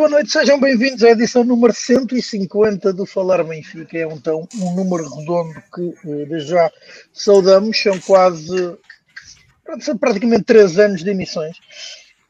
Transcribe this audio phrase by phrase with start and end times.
[0.00, 3.98] boa noite, sejam bem-vindos à edição número 150 do Falar Benfica.
[3.98, 6.72] É então um número redondo que eh, desde já
[7.12, 8.78] saudamos, são quase
[9.80, 11.58] são praticamente três anos de emissões.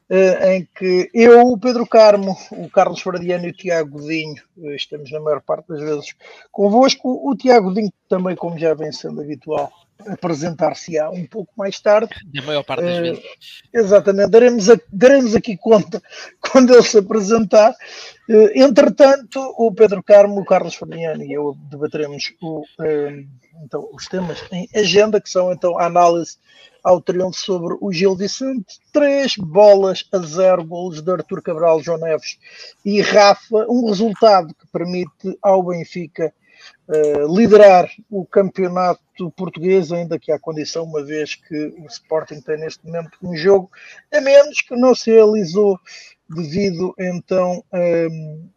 [0.09, 4.75] Eh, em que eu, o Pedro Carmo, o Carlos Faradiano e o Tiago Godinho eh,
[4.75, 6.13] estamos na maior parte das vezes
[6.51, 7.21] convosco.
[7.25, 9.71] O Tiago Godinho também, como já vem sendo habitual,
[10.07, 12.09] apresentar-se-á um pouco mais tarde.
[12.33, 13.23] Na maior parte das uh, vezes.
[13.73, 16.01] Exatamente, daremos, a, daremos aqui conta
[16.39, 17.71] quando ele se apresentar.
[18.29, 23.27] Uh, entretanto, o Pedro Carmo, o Carlos Fabiano e eu debateremos o, uh,
[23.63, 26.37] então, os temas em agenda, que são então a análise
[26.83, 31.99] ao triunfo sobre o Gil Vicente, três bolas a zero golos de Artur Cabral, João
[31.99, 32.39] Neves
[32.83, 36.33] e Rafa, um resultado que permite ao Benfica
[36.91, 42.59] uh, liderar o campeonato português, ainda que há condição, uma vez que o Sporting tem
[42.59, 43.71] neste momento um jogo
[44.13, 45.79] a menos que não se realizou
[46.29, 48.49] devido então um, ehm,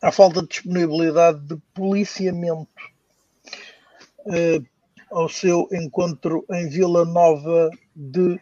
[0.00, 2.68] à falta de disponibilidade de policiamento
[4.26, 4.64] uh,
[5.10, 8.40] ao seu encontro em Vila Nova de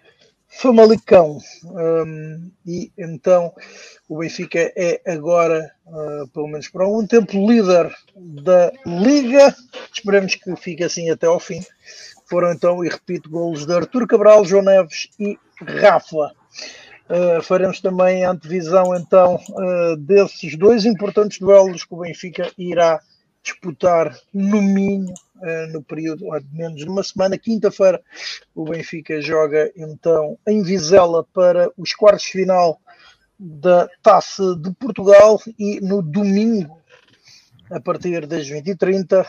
[0.59, 1.39] Famalicão.
[1.65, 3.53] Um, e então
[4.09, 9.55] o Benfica é agora, uh, pelo menos por algum tempo, líder da Liga.
[9.93, 11.61] Esperemos que fique assim até ao fim.
[12.29, 16.33] Foram então, e repito, golos de Artur Cabral, João Neves e Rafa.
[17.09, 23.01] Uh, faremos também a antevisão então uh, desses dois importantes duelos que o Benfica irá
[23.47, 27.39] disputar no Minho uh, no período de menos de uma semana.
[27.39, 28.03] Quinta-feira
[28.55, 32.81] o Benfica joga então em Vizela para os quartos de final
[33.39, 36.81] da Taça de Portugal e no domingo,
[37.71, 39.27] a partir das 20h30,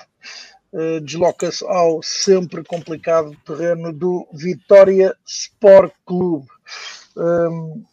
[0.74, 6.48] uh, desloca-se ao sempre complicado terreno do Vitória Sport Clube.
[7.16, 7.84] Um,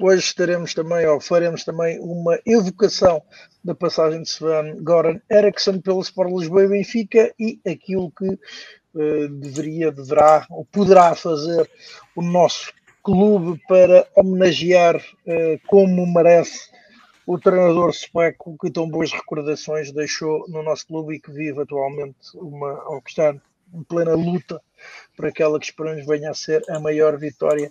[0.00, 3.22] hoje estaremos também, ou faremos também, uma evocação
[3.62, 9.28] da passagem de Sven Goran Eriksson pelo Sport Lisboa e Benfica e aquilo que uh,
[9.28, 11.70] deveria, deverá ou poderá fazer
[12.16, 12.72] o nosso
[13.02, 16.70] clube para homenagear uh, como merece
[17.26, 22.16] o treinador sueco que tão boas recordações deixou no nosso clube e que vive atualmente
[22.34, 23.34] uma, ou que está
[23.72, 24.60] em plena luta
[25.16, 27.70] por aquela que esperamos venha a ser a maior vitória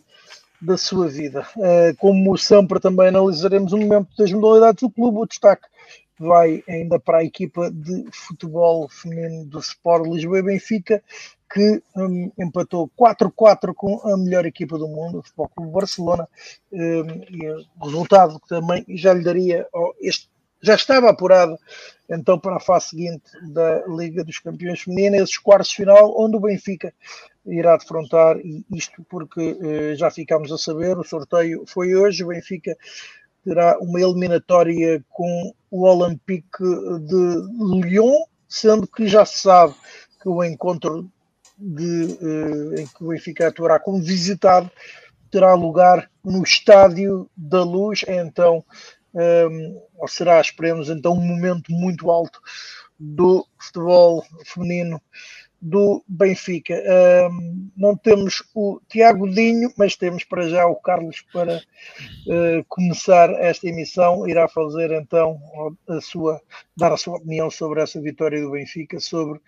[0.61, 1.45] da sua vida.
[1.55, 5.67] Uh, como sempre, também analisaremos o momento das modalidades do clube, o destaque
[6.19, 11.01] vai ainda para a equipa de futebol feminino do Sport Lisboa e Benfica,
[11.51, 16.27] que um, empatou 4-4 com a melhor equipa do mundo, o Futebol Clube Barcelona,
[16.71, 19.65] um, e resultado que também já lhe daria,
[20.01, 20.29] este,
[20.61, 21.57] já estava apurado
[22.09, 26.37] então para a fase seguinte da Liga dos Campeões Feminina, esses quartos de final, onde
[26.37, 26.93] o Benfica
[27.45, 32.27] irá defrontar, e isto porque uh, já ficámos a saber, o sorteio foi hoje, o
[32.27, 32.75] Benfica
[33.43, 36.63] terá uma eliminatória com o Olympique
[37.01, 39.73] de Lyon, sendo que já se sabe
[40.21, 41.09] que o encontro
[41.57, 44.69] de, eh, em que o Benfica atuará como visitado
[45.29, 48.63] terá lugar no Estádio da Luz, é então,
[49.13, 52.39] um, ou será, esperemos, então, um momento muito alto
[52.99, 55.01] do futebol feminino
[55.61, 56.73] do Benfica.
[57.29, 63.29] Um, não temos o Tiago Dinho, mas temos para já o Carlos para uh, começar
[63.31, 64.27] esta emissão.
[64.27, 65.39] Irá fazer então
[65.87, 66.41] a sua,
[66.77, 69.39] dar a sua opinião sobre essa vitória do Benfica, sobre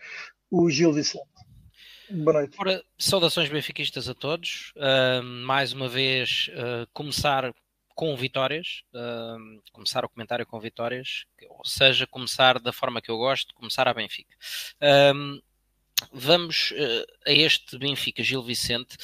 [0.49, 1.23] o Gil Vicente.
[2.09, 2.57] Boa noite.
[2.59, 4.73] Ora, saudações benfiquistas a todos.
[4.75, 7.53] Uh, mais uma vez, uh, começar
[8.01, 13.17] com vitórias, uh, começar o comentário com vitórias, ou seja, começar da forma que eu
[13.19, 14.35] gosto, começar a Benfica.
[16.11, 18.97] Vamos uh, a este Benfica Gil Vicente,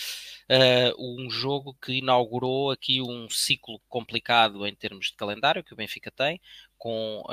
[0.49, 5.77] uh, um jogo que inaugurou aqui um ciclo complicado em termos de calendário que o
[5.77, 6.41] Benfica tem,
[6.75, 7.23] com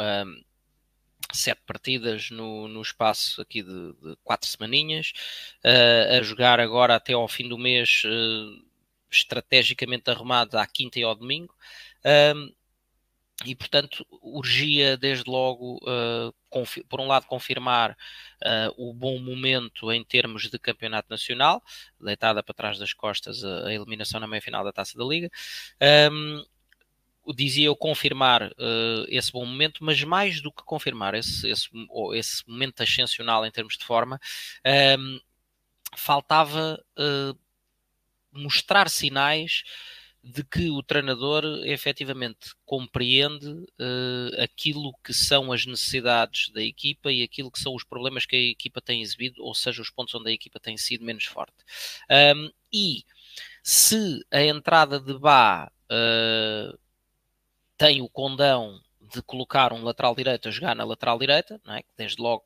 [1.32, 5.14] sete partidas no, no espaço aqui de, de quatro semaninhas,
[5.64, 8.02] uh, a jogar agora até ao fim do mês
[9.14, 11.54] estrategicamente arrumado à quinta e ao domingo.
[12.34, 12.52] Um,
[13.44, 16.34] e portanto urgia desde logo, uh,
[16.88, 21.62] por um lado, confirmar uh, o bom momento em termos de campeonato nacional,
[22.00, 25.30] deitada para trás das costas a, a eliminação na meia-final da Taça da Liga.
[26.12, 26.44] Um,
[27.34, 31.68] dizia eu confirmar uh, esse bom momento, mas mais do que confirmar esse, esse,
[32.14, 34.20] esse momento ascensional em termos de forma,
[34.98, 35.20] um,
[35.96, 36.82] faltava
[38.34, 39.62] mostrar sinais
[40.24, 47.22] de que o treinador efetivamente compreende uh, aquilo que são as necessidades da equipa e
[47.22, 50.30] aquilo que são os problemas que a equipa tem exibido, ou seja, os pontos onde
[50.30, 51.54] a equipa tem sido menos forte.
[52.10, 53.04] Um, e
[53.62, 56.78] se a entrada de Bá uh,
[57.76, 58.80] tem o condão
[59.12, 61.82] de colocar um lateral direito a jogar na lateral direita, não é?
[61.82, 62.44] que desde logo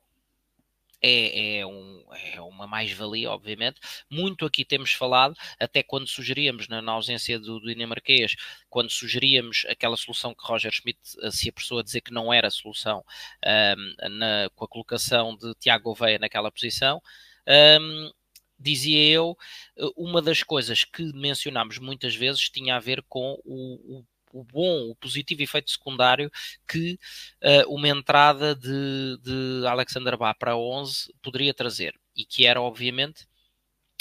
[1.01, 2.03] é, é, um,
[2.33, 3.79] é uma mais-valia, obviamente.
[4.09, 8.35] Muito aqui temos falado, até quando sugeríamos, na, na ausência do, do dinamarquês,
[8.69, 12.47] quando sugeríamos aquela solução que Roger Schmidt eh, se apressou a dizer que não era
[12.47, 13.03] a solução
[13.45, 17.01] um, na, com a colocação de Tiago Gouveia naquela posição.
[17.47, 18.11] Um,
[18.59, 19.37] dizia eu,
[19.77, 24.43] eh, uma das coisas que mencionámos muitas vezes tinha a ver com o, o o
[24.43, 26.31] bom, o positivo efeito secundário
[26.67, 26.99] que
[27.43, 33.27] uh, uma entrada de, de Alexander Bá para 11 poderia trazer e que era obviamente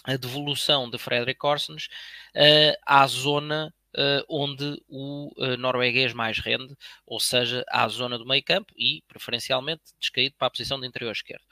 [0.04, 1.86] a devolução de Frederick Orsens
[2.34, 6.74] uh, à zona uh, onde o uh, norueguês mais rende,
[7.06, 11.12] ou seja, à zona do meio campo e preferencialmente descaído para a posição de interior
[11.12, 11.44] esquerdo.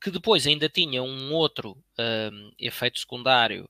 [0.00, 3.68] Que depois ainda tinha um outro uh, efeito secundário,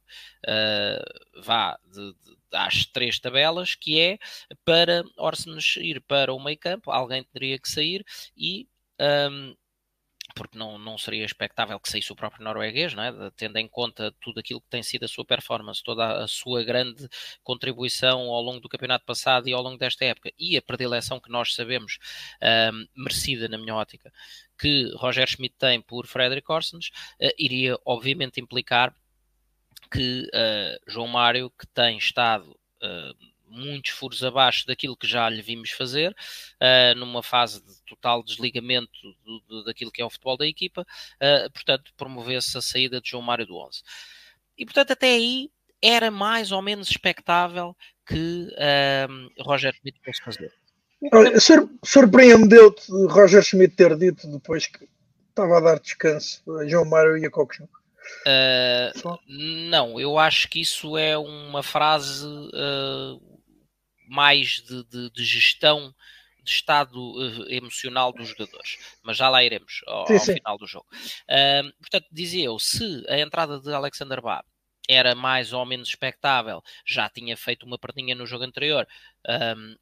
[1.43, 4.19] vá, de, de, às três tabelas, que é
[4.65, 8.05] para Orsens ir para o meio campo, alguém teria que sair
[8.37, 8.69] e
[9.31, 9.55] um,
[10.35, 13.31] porque não, não seria expectável que saísse o próprio norueguês, não é?
[13.37, 17.09] tendo em conta tudo aquilo que tem sido a sua performance, toda a sua grande
[17.43, 21.31] contribuição ao longo do campeonato passado e ao longo desta época, e a predileção que
[21.31, 21.99] nós sabemos
[22.73, 24.12] um, merecida, na minha ótica,
[24.59, 26.89] que Roger Schmidt tem por Frederick Orsens,
[27.21, 28.95] uh, iria obviamente implicar
[29.94, 33.14] que uh, João Mário, que tem estado uh,
[33.46, 38.91] muitos furos abaixo daquilo que já lhe vimos fazer, uh, numa fase de total desligamento
[39.25, 40.85] do, do, daquilo que é o futebol da equipa,
[41.52, 43.82] portanto, promovesse a saída de João Mário do 11.
[44.58, 45.49] E, portanto, até aí
[45.81, 48.49] era mais ou menos expectável que
[49.38, 50.52] Roger Schmidt fosse fazer.
[51.85, 54.88] Surpreendeu-te Roger Schmidt ter dito depois que
[55.29, 57.69] estava a dar descanso a João Mário e a Coxon?
[58.27, 63.41] Uh, não, eu acho que isso é uma frase uh,
[64.09, 65.95] mais de, de, de, gestão
[66.43, 70.35] de estado uh, emocional dos jogadores, mas já lá iremos ao, sim, ao sim.
[70.35, 70.87] final do jogo.
[71.81, 74.45] portanto, dizia eu, se a entrada de Alexander Bá
[74.89, 78.87] era mais ou menos expectável, já tinha feito uma perninha no jogo anterior
[79.56, 79.77] um,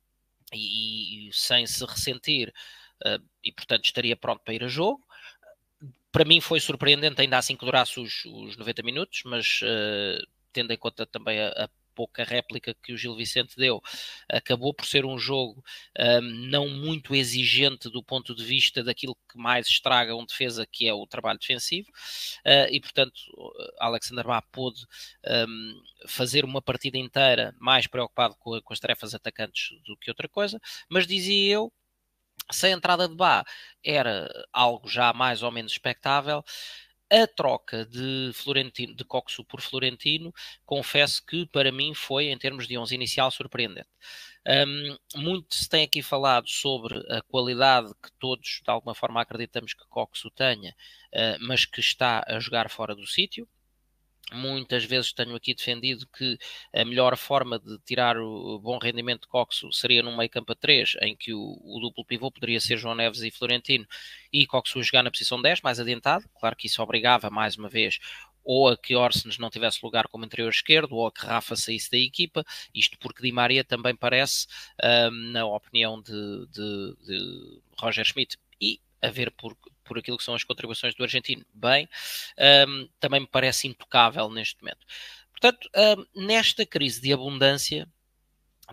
[0.53, 2.53] e, e, sem se ressentir,
[3.43, 5.05] e portanto estaria pronto para ir a jogo
[6.13, 10.71] para mim foi surpreendente ainda assim que durasse os, os 90 minutos, mas uh, tendo
[10.73, 13.79] em conta também a, a, pouca réplica que o Gil Vicente deu,
[14.27, 15.63] acabou por ser um jogo
[15.99, 20.89] ehm, não muito exigente do ponto de vista daquilo que mais estraga um defesa, que
[20.89, 23.21] é o trabalho defensivo, uh, e portanto
[23.79, 24.81] Alexander Bá pôde
[25.27, 30.11] um, ehm, fazer uma partida inteira mais preocupado com, com as tarefas atacantes do que
[30.11, 31.73] outra coisa, mas dizia eu
[32.51, 33.45] se a entrada de Bá
[33.85, 36.45] era algo já mais ou menos expectável,
[37.13, 40.33] a troca de Florentino, de Coxo por Florentino,
[40.65, 43.89] confesso que para mim foi, em termos de 11 inicial, surpreendente.
[44.47, 49.75] Um, muito se tem aqui falado sobre a qualidade que todos, de alguma forma, acreditamos
[49.75, 50.75] que Coxo tenha,
[51.13, 53.47] uh, mas que está a jogar fora do sítio.
[54.31, 56.39] Muitas vezes tenho aqui defendido que
[56.75, 60.55] a melhor forma de tirar o bom rendimento de Coxo seria num meio campo a
[60.55, 63.87] 3, em que o, o, duplo pivô poderia ser João Neves e Florentino,
[64.33, 66.25] e Coxo jogar na posição 10, mais adiantado.
[66.39, 67.99] Claro que isso obrigava, mais uma vez,
[68.45, 71.91] ou a que Orsens não tivesse lugar como interior esquerdo, ou a que Rafa saísse
[71.91, 74.47] da equipa, isto porque Di Maria também parece,
[75.11, 80.25] um, na opinião de, de, de Roger Schmidt, e a ver por, por aquilo que
[80.25, 81.89] são as contribuições do argentino, bem,
[82.69, 84.87] um, também me parece intocável neste momento.
[85.31, 85.69] Portanto,
[86.15, 87.89] um, nesta crise de abundância,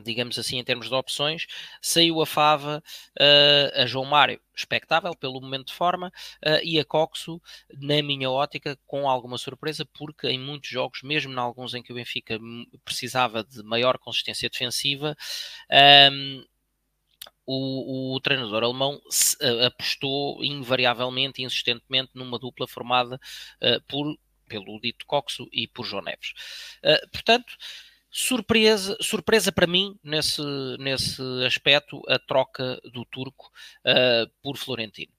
[0.03, 1.47] digamos assim, em termos de opções,
[1.81, 2.83] saiu a Fava
[3.19, 6.11] uh, a João Mário, expectável pelo momento de forma,
[6.45, 7.41] uh, e a Coxo,
[7.73, 11.91] na minha ótica, com alguma surpresa, porque em muitos jogos, mesmo em alguns em que
[11.91, 12.39] o Benfica
[12.85, 15.17] precisava de maior consistência defensiva,
[16.11, 16.45] um,
[17.51, 24.15] o, o, treinador alemão uh, apostou invariavelmente, insistentemente, numa dupla formada uh, por,
[24.47, 26.33] pelo dito Coxo e por João Neves.
[26.83, 27.57] Uh, portanto,
[28.11, 30.43] surpresa, surpresa para mim nesse,
[30.77, 33.51] nesse aspecto a troca do turco
[34.41, 35.13] por Florentino.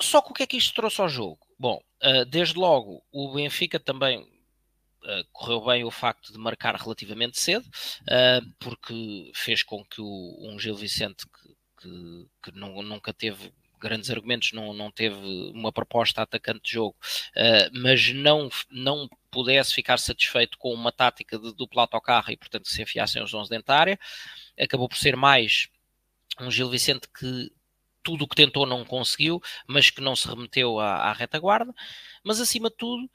[0.00, 1.40] Só que o que é que isto trouxe ao jogo?
[1.58, 1.80] Bom,
[2.28, 4.33] desde logo o Benfica também Uh,
[5.32, 10.58] correu bem o facto de marcar relativamente cedo, uh, porque fez com que o, um
[10.58, 11.48] Gil Vicente que,
[11.82, 15.16] que, que não, nunca teve grandes argumentos, não, não teve
[15.52, 16.96] uma proposta atacante de jogo,
[17.36, 22.68] uh, mas não, não pudesse ficar satisfeito com uma tática de duplo autocarro e, portanto,
[22.68, 23.98] se enfiassem os 11 dentro da área.
[24.58, 25.68] Acabou por ser mais
[26.40, 27.50] um Gil Vicente que
[28.02, 31.74] tudo o que tentou não conseguiu, mas que não se remeteu à, à retaguarda.
[32.22, 33.10] Mas, acima de tudo,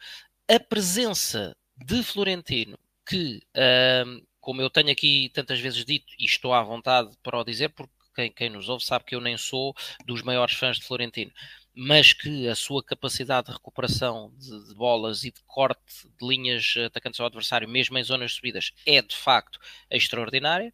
[0.48, 1.56] a presença
[1.86, 7.12] de Florentino, que uh, como eu tenho aqui tantas vezes dito, e estou à vontade
[7.22, 10.56] para o dizer, porque quem, quem nos ouve sabe que eu nem sou dos maiores
[10.56, 11.32] fãs de Florentino,
[11.74, 16.74] mas que a sua capacidade de recuperação de, de, bolas e de corte de linhas
[16.86, 19.60] atacantes ao adversário, mesmo em zonas subidas, é de facto
[19.90, 20.74] extraordinária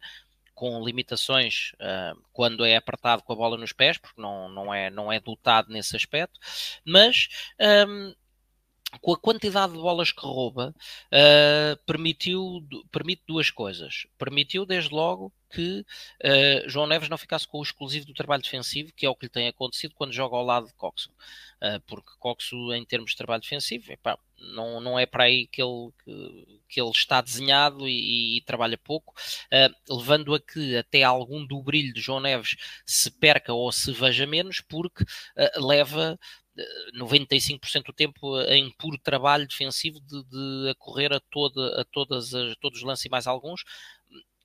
[0.54, 4.88] com limitações uh, quando é apertado com a bola nos pés, porque não, não, é,
[4.88, 6.40] não é dotado nesse aspecto,
[6.82, 7.28] mas
[7.86, 8.14] um,
[9.00, 10.74] com a quantidade de bolas que rouba,
[11.12, 14.06] uh, permitiu, permite duas coisas.
[14.16, 18.92] Permitiu, desde logo, que uh, João Neves não ficasse com o exclusivo do trabalho defensivo,
[18.94, 21.10] que é o que lhe tem acontecido quando joga ao lado de Coxo.
[21.62, 25.62] Uh, porque Coxo, em termos de trabalho defensivo, epá, não, não é para aí que
[25.62, 29.14] ele, que, que ele está desenhado e, e trabalha pouco,
[29.52, 33.92] uh, levando a que até algum do brilho de João Neves se perca ou se
[33.92, 35.04] veja menos, porque
[35.56, 36.18] leva
[36.94, 42.34] 95% do tempo em puro trabalho defensivo de, de a correr a, toda, a todas
[42.34, 43.64] as, todos os lances e mais alguns,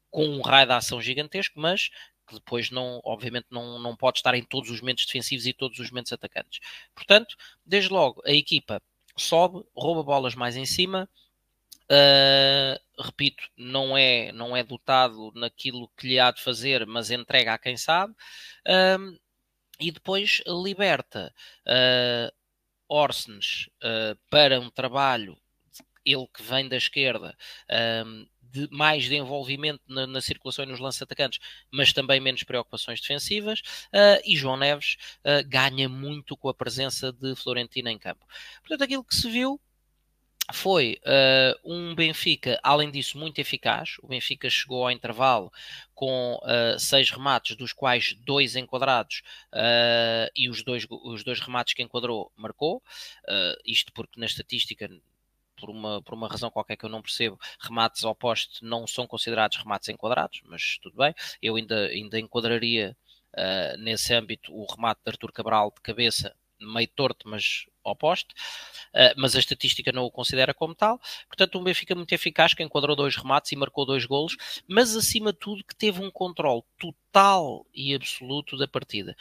[0.10, 1.90] com um raio de ação gigantesco, mas
[2.28, 5.80] que depois não, obviamente não, não pode estar em todos os momentos defensivos e todos
[5.80, 6.60] os momentos atacantes.
[6.96, 8.82] Portanto, desde logo, a equipa
[9.18, 11.10] sobe, rouba bolas mais em cima,
[11.92, 17.54] uh, repito, não é, não é dotado naquilo que lhe há de fazer, mas entrega
[17.54, 18.14] a quem sabe.
[18.68, 19.20] Uh,
[19.82, 21.34] e depois liberta
[21.68, 22.32] uh,
[22.88, 25.38] Orsens uh, para um trabalho,
[26.06, 27.36] ele que vem da esquerda,
[28.06, 31.40] um, de mais de envolvimento na, na circulação e nos lances-atacantes,
[31.72, 33.60] mas também menos preocupações defensivas,
[33.94, 38.26] uh, e João Neves uh, ganha muito com a presença de Florentino em campo.
[38.60, 39.60] Portanto, aquilo que se viu
[40.52, 43.96] foi uh, um Benfica, além disso, muito eficaz.
[44.02, 45.52] O Benfica chegou ao intervalo
[45.94, 49.22] com uh, seis remates, dos quais dois enquadrados,
[49.54, 52.82] uh, e os dois, os dois remates que enquadrou marcou.
[53.66, 54.90] isto porque na estatística
[55.62, 59.06] por uma, por uma razão qualquer que eu não percebo, remates ao poste não são
[59.06, 61.14] considerados remates enquadrados, mas tudo bem.
[61.42, 62.98] Eu ainda, ainda enquadraria
[63.34, 68.34] uh, nesse âmbito o remate de Artur Cabral de cabeça, meio torto, mas ao poste,
[68.94, 71.00] uh, mas a estatística não o considera como tal.
[71.28, 74.36] Portanto, um Benfica muito eficaz que enquadrou dois remates e marcou dois golos,
[74.68, 79.16] mas acima de tudo que teve um controle total e absoluto da partida.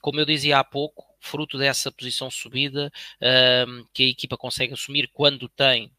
[0.00, 5.10] Como eu dizia há pouco, fruto dessa posição subida uh, que a equipa consegue assumir
[5.12, 5.90] quando tem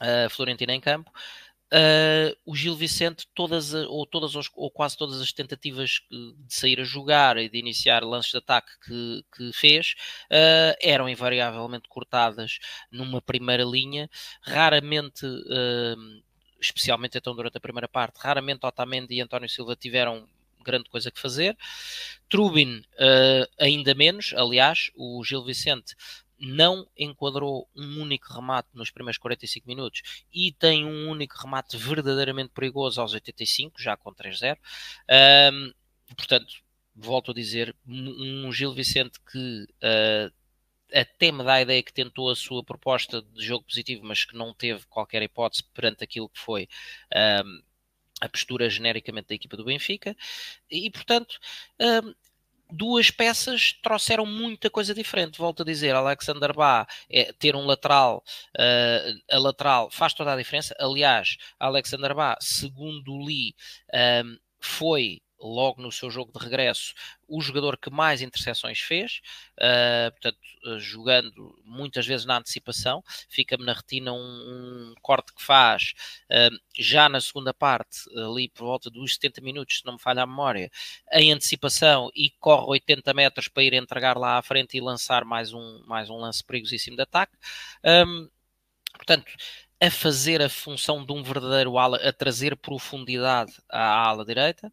[0.00, 1.10] a uh, Florentina em campo,
[1.72, 6.84] Uh, o Gil Vicente, todas, ou, todas ou quase todas as tentativas de sair a
[6.84, 9.94] jogar e de iniciar lances de ataque que, que fez
[10.30, 14.08] uh, eram invariavelmente cortadas numa primeira linha,
[14.42, 15.26] raramente.
[15.26, 16.24] Uh,
[16.58, 20.26] especialmente então durante a primeira parte, raramente Otamendi e António Silva tiveram
[20.64, 21.56] grande coisa que fazer.
[22.28, 22.82] Trubin,
[23.60, 25.94] ainda menos, aliás, o Gil Vicente
[26.38, 32.50] não enquadrou um único remate nos primeiros 45 minutos e tem um único remate verdadeiramente
[32.50, 34.56] perigoso aos 85, já com 3-0.
[35.52, 35.72] Um,
[36.14, 36.54] portanto,
[36.94, 40.32] volto a dizer, um Gil Vicente que uh,
[40.92, 44.36] até me dá a ideia que tentou a sua proposta de jogo positivo, mas que
[44.36, 46.68] não teve qualquer hipótese perante aquilo que foi
[47.44, 47.62] um,
[48.20, 50.16] a postura genericamente da equipa do Benfica,
[50.70, 51.38] e portanto
[51.80, 52.14] um,
[52.70, 55.38] duas peças trouxeram muita coisa diferente.
[55.38, 58.22] Volto a dizer, Alexander Bá é, ter um lateral,
[58.58, 60.74] uh, a lateral faz toda a diferença.
[60.78, 63.54] Aliás, Alexander Bá, segundo li,
[64.24, 66.94] um, foi logo no seu jogo de regresso,
[67.28, 69.20] o jogador que mais interseções fez,
[69.58, 75.42] uh, portanto, uh, jogando muitas vezes na antecipação, fica-me na retina um, um, corte que
[75.42, 75.94] faz
[76.30, 80.22] uh, já na segunda parte, ali por volta dos 70 minutos, se não me falha
[80.22, 80.70] a memória,
[81.12, 85.52] em antecipação e corre 80 metros para ir entregar lá à frente e lançar mais
[85.52, 87.36] um, mais um lance perigosíssimo de ataque.
[87.84, 88.28] Um,
[88.94, 89.30] portanto,
[89.80, 94.72] a fazer a função de um verdadeiro ala, a trazer profundidade à ala direita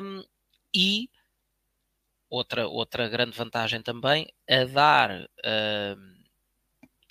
[0.00, 0.22] um,
[0.74, 1.08] e
[2.30, 5.28] outra, outra grande vantagem também, a dar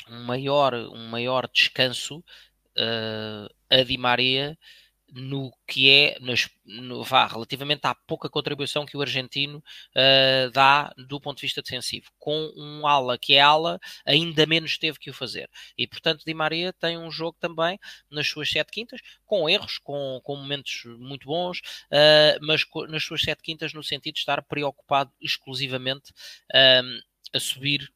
[0.09, 2.19] um, um maior, um maior descanso
[2.77, 4.57] uh, a Di Maria
[5.11, 10.93] no que é, nas, no, vá, relativamente à pouca contribuição que o argentino uh, dá
[10.97, 12.09] do ponto de vista defensivo.
[12.17, 15.49] Com um ala que é ala, ainda menos teve que o fazer.
[15.77, 17.77] E, portanto, Di Maria tem um jogo também
[18.09, 23.21] nas suas sete quintas, com erros, com, com momentos muito bons, uh, mas nas suas
[23.21, 26.11] sete quintas no sentido de estar preocupado exclusivamente
[26.53, 27.01] uh,
[27.33, 27.91] a subir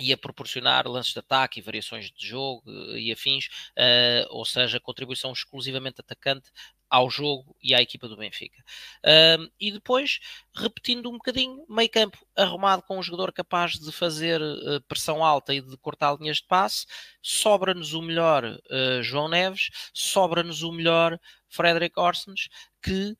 [0.00, 3.46] e a proporcionar lances de ataque e variações de jogo eh, e afins,
[3.78, 6.50] uh, ou seja, contribuição exclusivamente atacante
[6.90, 8.62] ao jogo e à equipa do Benfica.
[9.04, 10.20] Um, e depois,
[10.54, 15.54] repetindo um bocadinho, meio campo arrumado com um jogador capaz de fazer uh, pressão alta
[15.54, 16.86] e de cortar linhas de passe,
[17.22, 22.48] sobra-nos o melhor uh, João Neves, sobra-nos o melhor Frederic Orsens,
[22.82, 23.16] que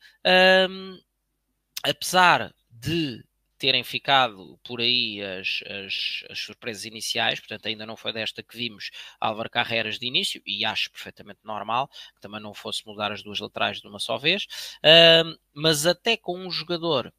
[1.84, 3.24] apesar de
[3.58, 8.56] terem ficado por aí as, as, as, surpresas iniciais, portanto ainda não foi desta que
[8.56, 13.22] vimos Álvaro Carreiras de início, e acho perfeitamente normal que também não fosse mudar as
[13.22, 17.12] duas laterais de uma só vez, uh, mas até com um jogador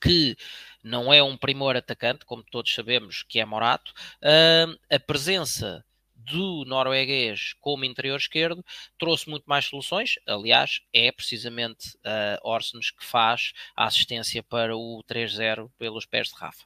[0.00, 0.36] que
[0.82, 5.84] não é um primor atacante, como todos sabemos que é Morato, uh, a presença
[6.30, 8.64] do norueguês como interior esquerdo
[8.98, 10.14] trouxe muito mais soluções.
[10.26, 16.34] Aliás, é precisamente uh, Orsens que faz a assistência para o 3-0 pelos pés de
[16.34, 16.64] Rafa.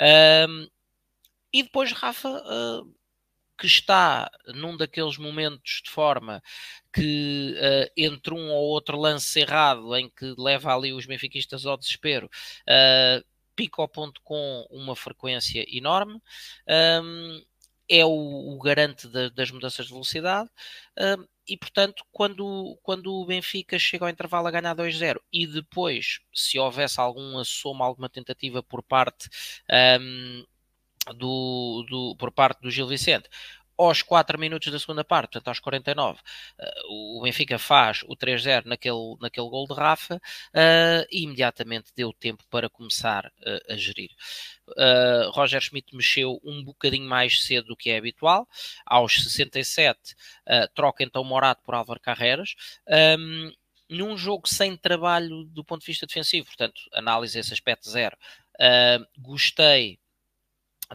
[0.00, 0.70] Uh,
[1.52, 2.94] e depois Rafa, uh,
[3.58, 6.42] que está num daqueles momentos de forma
[6.92, 11.76] que uh, entre um ou outro lance errado em que leva ali os benfiquistas ao
[11.76, 13.24] desespero, uh,
[13.54, 16.20] pica ao ponto com uma frequência enorme.
[17.02, 17.44] Um,
[17.90, 20.48] é o, o garante de, das mudanças de velocidade.
[20.96, 26.20] Uh, e portanto, quando, quando o Benfica chega ao intervalo a ganhar 2-0 e depois,
[26.32, 29.28] se houvesse algum assomo, alguma tentativa por parte
[30.00, 30.44] um,
[31.16, 33.28] do, do, por parte do Gil Vicente,
[33.86, 36.22] aos 4 minutos da segunda parte, portanto aos 49, uh,
[36.58, 42.12] eh, o Benfica faz o 3-0 naquele, naquele gol de Rafa uh, e imediatamente deu
[42.12, 44.10] tempo para começar uh, a gerir.
[45.32, 48.46] Roger Schmidt mexeu um bocadinho mais cedo do que é habitual,
[48.86, 50.14] aos 67
[50.76, 52.54] troca então Morato por Álvaro Carreras.
[53.18, 53.52] Um,
[53.88, 58.16] num jogo sem trabalho do ponto de vista defensivo, portanto, análise esse aspecto zero.
[59.18, 59.98] gostei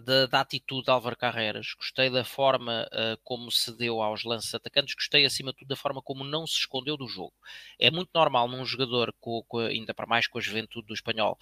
[0.01, 4.53] da, da, atitude de Álvaro Carreiras, gostei da forma uh, como se deu aos lances
[4.53, 7.33] atacantes, gostei acima de tudo da forma como não se escondeu do jogo.
[7.79, 11.37] É muito normal num jogador, com, com, ainda para mais com a juventude do espanhol,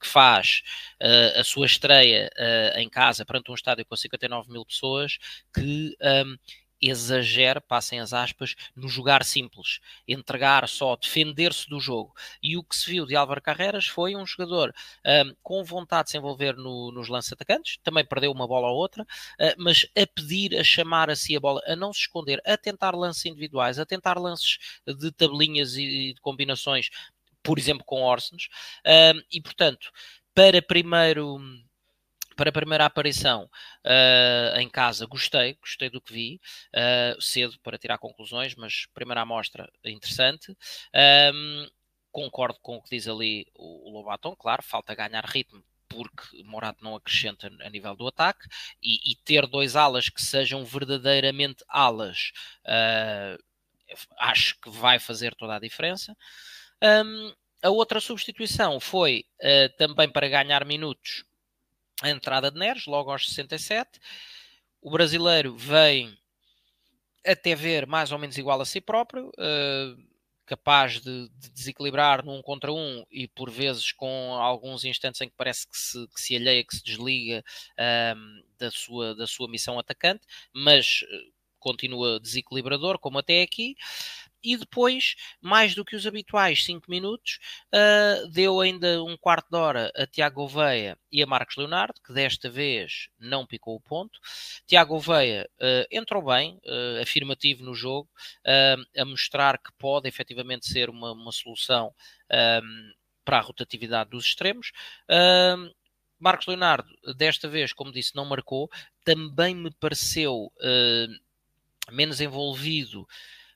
[0.00, 0.62] que faz
[1.00, 5.18] uh, a sua estreia uh, em casa perante um estádio com 59 mil pessoas,
[5.54, 6.36] que um,
[6.82, 12.12] exagera, passem as aspas, no jogar simples, entregar só, defender-se do jogo.
[12.42, 14.74] E o que se viu de Álvaro Carreras foi um jogador
[15.06, 18.76] um, com vontade de se envolver no, nos lances atacantes, também perdeu uma bola ou
[18.76, 22.42] outra, uh, mas a pedir, a chamar a si a bola, a não se esconder,
[22.44, 26.90] a tentar lances individuais, a tentar lances de tabelinhas e de combinações,
[27.42, 28.46] por exemplo, com Orsens,
[28.86, 29.90] uh, e portanto,
[30.34, 31.38] para primeiro
[32.36, 33.44] para a primeira aparição
[33.84, 36.40] uh, em casa, gostei, gostei do que vi,
[36.74, 40.56] uh, cedo para tirar conclusões, mas primeira amostra interessante.
[41.34, 41.66] Um,
[42.10, 46.96] concordo com o que diz ali o, Lobaton, claro, falta ganhar ritmo, porque Morato não
[46.96, 48.48] acrescenta a nível do ataque,
[48.82, 52.32] e, e ter dois alas que sejam verdadeiramente alas,
[52.66, 53.42] uh,
[54.18, 56.16] acho que vai fazer toda a diferença.
[56.82, 59.24] Um, a outra substituição foi
[59.78, 61.24] também para ganhar minutos
[62.02, 64.00] a entrada de Neres, logo aos 67.
[64.80, 66.18] O brasileiro vem
[67.24, 70.12] até ver mais ou menos igual a si próprio, uh,
[70.44, 75.36] capaz de, de, desequilibrar num contra um e por vezes com alguns instantes em que
[75.36, 77.44] parece que se, que se alheia, que se desliga
[77.78, 83.76] uh, da, sua, da sua missão atacante, mas uh, continua desequilibrador, como até aqui
[84.42, 87.38] e depois, mais do que os habituais 5 minutos,
[87.72, 92.12] uh, deu ainda um quarto de hora a Tiago Oveia e a Marcos Leonardo, que
[92.12, 94.18] desta vez não picou o ponto.
[94.66, 98.08] Tiago Oveia uh, entrou bem, uh, afirmativo no jogo,
[98.96, 101.94] a mostrar que pode efetivamente ser uma, uma solução
[102.62, 102.92] um,
[103.24, 104.72] para a rotatividade dos extremos.
[106.18, 108.70] Marcos Leonardo, desta vez, como disse, não marcou,
[109.04, 110.52] também me pareceu
[111.90, 113.06] menos envolvido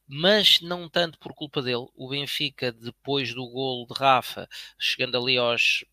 [0.06, 1.86] mas não tanto por culpa dele.
[1.96, 5.84] O Benfica, depois do golo de Rafa, chegando ali aos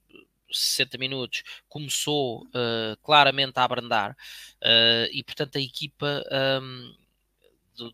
[0.51, 6.23] 60 minutos, começou uh, claramente a abrandar uh, e, portanto, a equipa.
[6.59, 7.03] Um,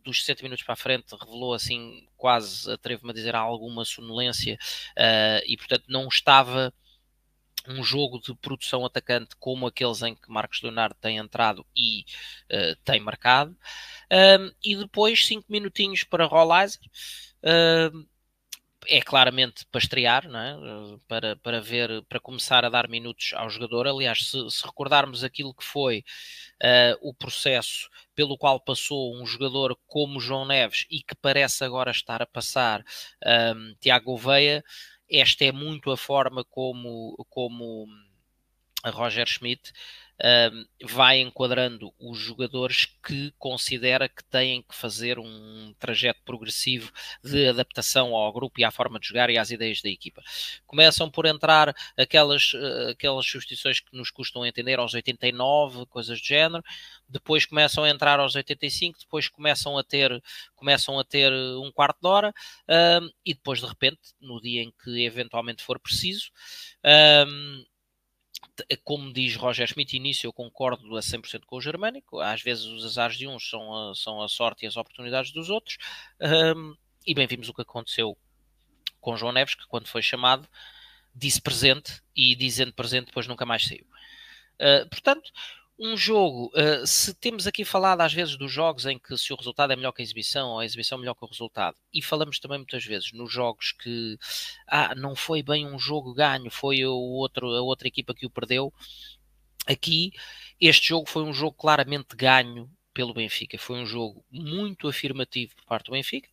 [0.03, 4.57] dos 60 minutos para a frente revelou assim quase, atrevo-me a dizer, alguma sonolência
[4.97, 6.73] uh, e portanto não estava
[7.69, 12.05] um jogo de produção atacante como aqueles em que Marcos Leonardo tem entrado e
[12.51, 13.55] uh, tem marcado.
[14.63, 16.81] E depois, cinco minutinhos para Rollizer.
[17.43, 18.07] Uh,
[18.87, 20.97] é claramente para estrear, é?
[21.07, 23.87] para, para ver, para começar a dar minutos ao jogador.
[23.87, 26.03] Aliás, se, se recordarmos aquilo que foi
[26.63, 31.91] uh, o processo pelo qual passou um jogador como João Neves e que parece agora
[31.91, 32.83] estar a passar
[33.55, 34.63] um, Tiago Veia,
[35.09, 37.87] esta é muito a forma como, como
[38.83, 39.71] a Roger Schmidt
[40.19, 46.91] uh, vai enquadrando os jogadores que considera que têm que fazer um trajeto progressivo
[47.23, 50.21] de adaptação ao grupo e à forma de jogar e às ideias da equipa.
[50.65, 56.25] Começam por entrar aquelas, uh, aquelas substituições que nos custam entender aos 89, coisas do
[56.25, 56.63] género,
[57.07, 60.21] depois começam a entrar aos 85, depois começam a ter,
[60.55, 64.71] começam a ter um quarto de hora uh, e depois de repente, no dia em
[64.83, 66.29] que eventualmente for preciso,
[68.83, 72.85] como diz Roger Schmidt, início eu concordo a 100% com o germânico, às vezes os
[72.85, 75.77] azares de uns são a, são a sorte e as oportunidades dos outros,
[76.55, 78.17] um, e bem vimos o que aconteceu
[78.99, 80.47] com João Neves, que quando foi chamado
[81.13, 83.85] disse presente e dizendo presente depois nunca mais saiu.
[84.59, 85.31] Uh, portanto,
[85.79, 89.35] um jogo, uh, se temos aqui falado às vezes dos jogos em que se o
[89.35, 92.01] resultado é melhor que a exibição ou a exibição é melhor que o resultado, e
[92.01, 94.17] falamos também muitas vezes nos jogos que
[94.67, 98.29] ah, não foi bem um jogo ganho, foi o outro, a outra equipa que o
[98.29, 98.73] perdeu.
[99.65, 100.11] Aqui,
[100.59, 103.57] este jogo foi um jogo claramente ganho pelo Benfica.
[103.57, 106.29] Foi um jogo muito afirmativo por parte do Benfica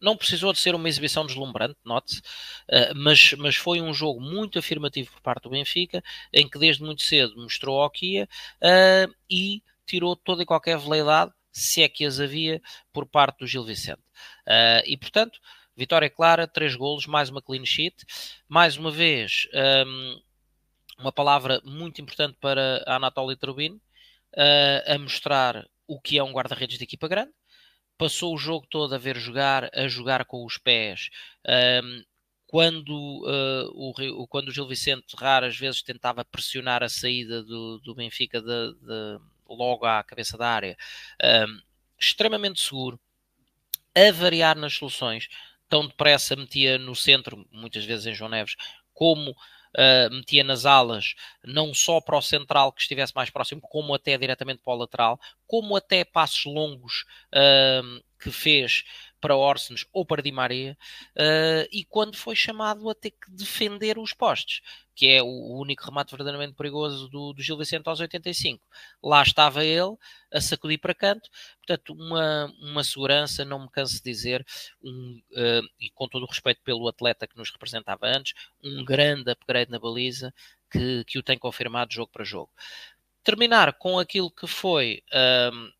[0.00, 4.58] não precisou de ser uma exibição deslumbrante, note-se, uh, mas, mas foi um jogo muito
[4.58, 8.28] afirmativo por parte do Benfica, em que desde muito cedo mostrou ao Kia
[8.62, 12.60] uh, e tirou toda e qualquer veleidade, se é que as havia,
[12.92, 14.02] por parte do Gil Vicente.
[14.46, 15.40] Uh, e, portanto,
[15.76, 17.96] vitória clara, três golos, mais uma clean sheet.
[18.48, 19.48] Mais uma vez,
[19.86, 20.20] um,
[20.98, 23.80] uma palavra muito importante para a Anatoly Trubin,
[24.86, 27.32] a mostrar o que é um guarda-redes de equipa grande,
[27.98, 31.10] passou o jogo todo a ver jogar, a jogar com os pés.
[31.46, 32.04] Um,
[32.46, 32.94] quando,
[33.26, 38.40] uh, o, quando o Gil Vicente raras vezes tentava pressionar a saída do, do Benfica
[38.40, 40.76] de, de, logo à cabeça da área,
[41.22, 41.60] um,
[41.98, 42.98] extremamente seguro,
[43.94, 45.28] a variar nas soluções,
[45.68, 48.56] tão depressa metia no centro, muitas vezes em João Neves,
[48.94, 49.36] como
[49.76, 54.16] uh, metia nas alas, não só para o central que estivesse mais próximo, como até
[54.16, 57.04] diretamente para o lateral, como até passos longos
[57.34, 58.84] uh, que fez
[59.20, 60.76] para Orsens ou para Di Maria,
[61.16, 64.60] uh, e quando foi chamado a ter que defender os postes,
[64.98, 68.60] que é o único remate verdadeiramente perigoso do, do Gil Vicente aos 85.
[69.00, 69.96] Lá estava ele
[70.32, 74.44] a sacudir para canto, portanto, uma, uma segurança, não me canso de dizer,
[74.82, 79.30] um, uh, e com todo o respeito pelo atleta que nos representava antes, um grande
[79.30, 80.34] upgrade na baliza
[80.68, 82.50] que, que o tem confirmado jogo para jogo.
[83.22, 85.04] Terminar com aquilo que foi.
[85.12, 85.72] Uh,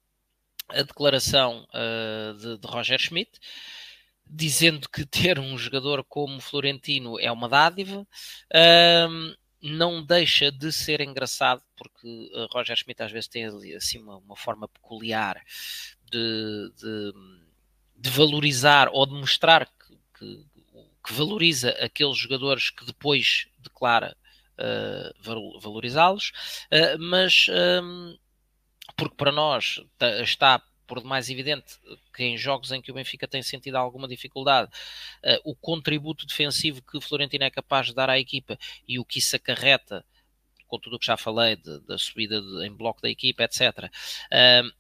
[0.70, 3.40] a declaração uh, de, de, Roger Schmidt,
[4.28, 8.06] dizendo que ter um jogador como Florentino é uma dádiva.
[9.60, 14.36] Não deixa de ser engraçado, porque uh, Roger Schmidt às vezes tem assim uma, uma
[14.36, 15.42] forma peculiar
[16.04, 17.12] de, de,
[17.96, 20.46] de, valorizar ou de mostrar que, que,
[21.04, 24.16] que, valoriza aqueles jogadores que depois declara
[24.58, 26.32] uh, valorizá-los,
[26.72, 27.48] uh, mas
[27.82, 28.16] um,
[28.96, 29.80] porque para nós
[30.22, 31.78] está por demais evidente
[32.12, 34.70] que em jogos em que o Benfica tem sentido alguma dificuldade,
[35.22, 39.04] uh, o contributo defensivo que o Florentino é capaz de dar à equipa e o
[39.04, 40.04] que isso acarreta,
[40.66, 43.84] com tudo o que já falei, de, da subida de, em bloco da equipa, etc.,
[43.84, 44.78] uh,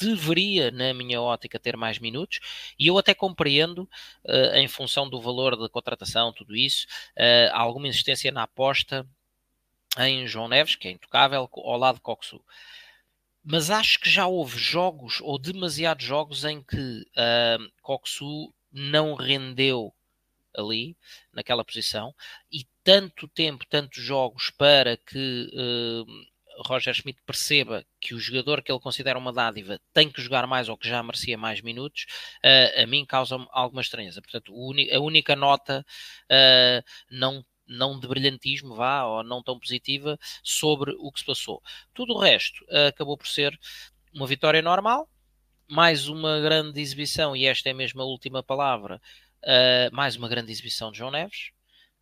[0.00, 2.38] deveria, na minha ótica, ter mais minutos,
[2.78, 3.82] e eu até compreendo,
[4.24, 9.04] uh, em função do valor da contratação, tudo isso, uh, alguma insistência na aposta
[9.98, 12.40] em João Neves, que é intocável, ao lado de Coxu
[13.50, 19.90] mas acho que já houve jogos, ou demasiados jogos, em que uh, Coxu não rendeu
[20.54, 20.94] ali,
[21.32, 22.14] naquela posição,
[22.52, 28.70] e tanto tempo, tantos jogos para que uh, Roger Schmidt perceba que o jogador que
[28.70, 32.04] ele considera uma dádiva tem que jogar mais ou que já merecia mais minutos,
[32.44, 34.20] uh, a mim causa alguma estranheza.
[34.20, 34.52] Portanto,
[34.92, 35.86] a única nota
[36.30, 41.62] uh, não não de brilhantismo, vá, ou não tão positiva, sobre o que se passou.
[41.94, 43.58] Tudo o resto uh, acabou por ser
[44.12, 45.08] uma vitória normal,
[45.68, 49.00] mais uma grande exibição, e esta é mesmo a última palavra,
[49.44, 51.50] uh, mais uma grande exibição de João Neves,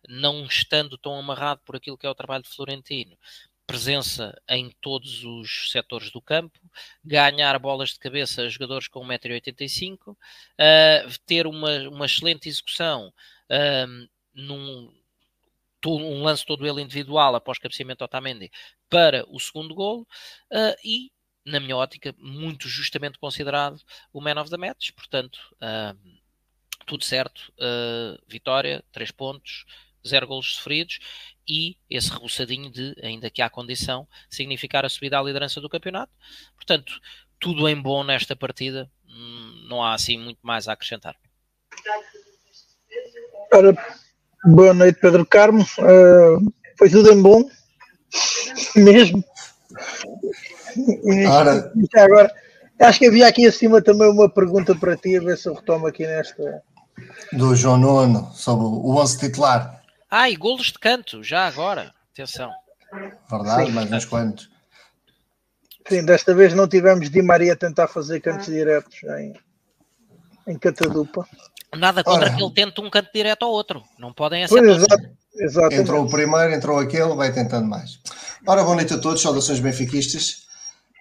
[0.07, 3.17] não estando tão amarrado por aquilo que é o trabalho de Florentino,
[3.67, 6.57] presença em todos os setores do campo,
[7.03, 10.15] ganhar bolas de cabeça a jogadores com 1,85m, uh,
[11.25, 13.09] ter uma, uma excelente execução
[13.51, 14.89] uh, num,
[15.85, 18.51] um lance todo ele individual após cabeceamento Otamendi
[18.89, 20.01] para o segundo gol
[20.51, 21.11] uh, e,
[21.45, 23.79] na minha ótica, muito justamente considerado
[24.11, 24.91] o man of the match.
[24.91, 25.97] Portanto, uh,
[26.85, 29.65] tudo certo, uh, vitória, três pontos,
[30.07, 30.99] zero golos sofridos
[31.47, 36.11] e esse rebuçadinho de, ainda que há condição, significar a subida à liderança do campeonato.
[36.55, 36.99] Portanto,
[37.39, 41.15] tudo em bom nesta partida, hum, não há assim muito mais a acrescentar.
[43.53, 43.73] Ora,
[44.45, 45.63] Boa noite, Pedro Carmo.
[45.63, 47.43] Uh, foi tudo em bom.
[48.75, 49.23] Mesmo.
[51.29, 51.71] Ora.
[51.95, 52.31] agora,
[52.79, 55.87] acho que havia aqui acima também uma pergunta para ti, a ver se eu retomo
[55.87, 56.61] aqui nesta.
[57.33, 59.81] Do João Nono, sobre o 11 titular.
[60.09, 61.93] Ah, e golos de canto, já agora.
[62.13, 62.51] Atenção.
[63.29, 63.71] Verdade, Sim.
[63.71, 64.49] mais uns quantos.
[65.87, 69.33] Sim, desta vez não tivemos Di Maria a tentar fazer cantos diretos em,
[70.47, 71.27] em Catadupa.
[71.75, 72.35] Nada contra Ora.
[72.35, 73.83] que ele tente um canto direto ao outro.
[73.99, 74.97] Não podem aceitar.
[75.35, 75.73] Exato.
[75.73, 77.99] Entrou o primeiro, entrou aquele, vai tentando mais.
[78.45, 80.47] Ora, boa noite a todos, saudações benfiquistas.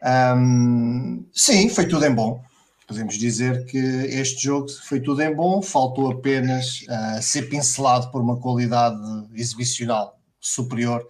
[0.04, 2.42] Um, sim, foi tudo em bom.
[2.86, 8.20] Podemos dizer que este jogo foi tudo em bom, faltou apenas uh, ser pincelado por
[8.20, 8.96] uma qualidade
[9.34, 11.06] exibicional superior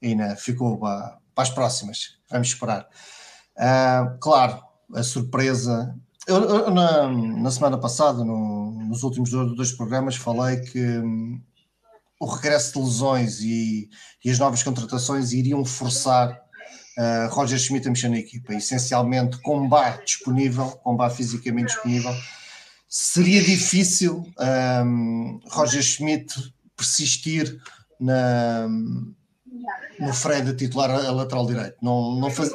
[0.00, 2.16] e né, ficou uh, para as próximas.
[2.30, 2.86] Vamos esperar.
[3.56, 4.62] Uh, claro,
[4.94, 5.94] a surpresa.
[6.28, 11.40] Eu, eu, na, na, semana passada, no, nos últimos dois, programas, falei que um,
[12.20, 13.88] o regresso de lesões e,
[14.22, 16.38] e, as novas contratações iriam forçar
[16.98, 18.52] uh, Roger Schmidt a mexer na equipa.
[18.52, 19.66] Essencialmente, com
[20.04, 22.14] disponível, com fisicamente disponível,
[22.86, 24.30] seria difícil
[24.84, 27.58] um, Roger Schmidt persistir
[27.98, 28.68] na,
[29.98, 31.76] no Fred a titular a lateral direito.
[31.80, 32.52] Não, não faz...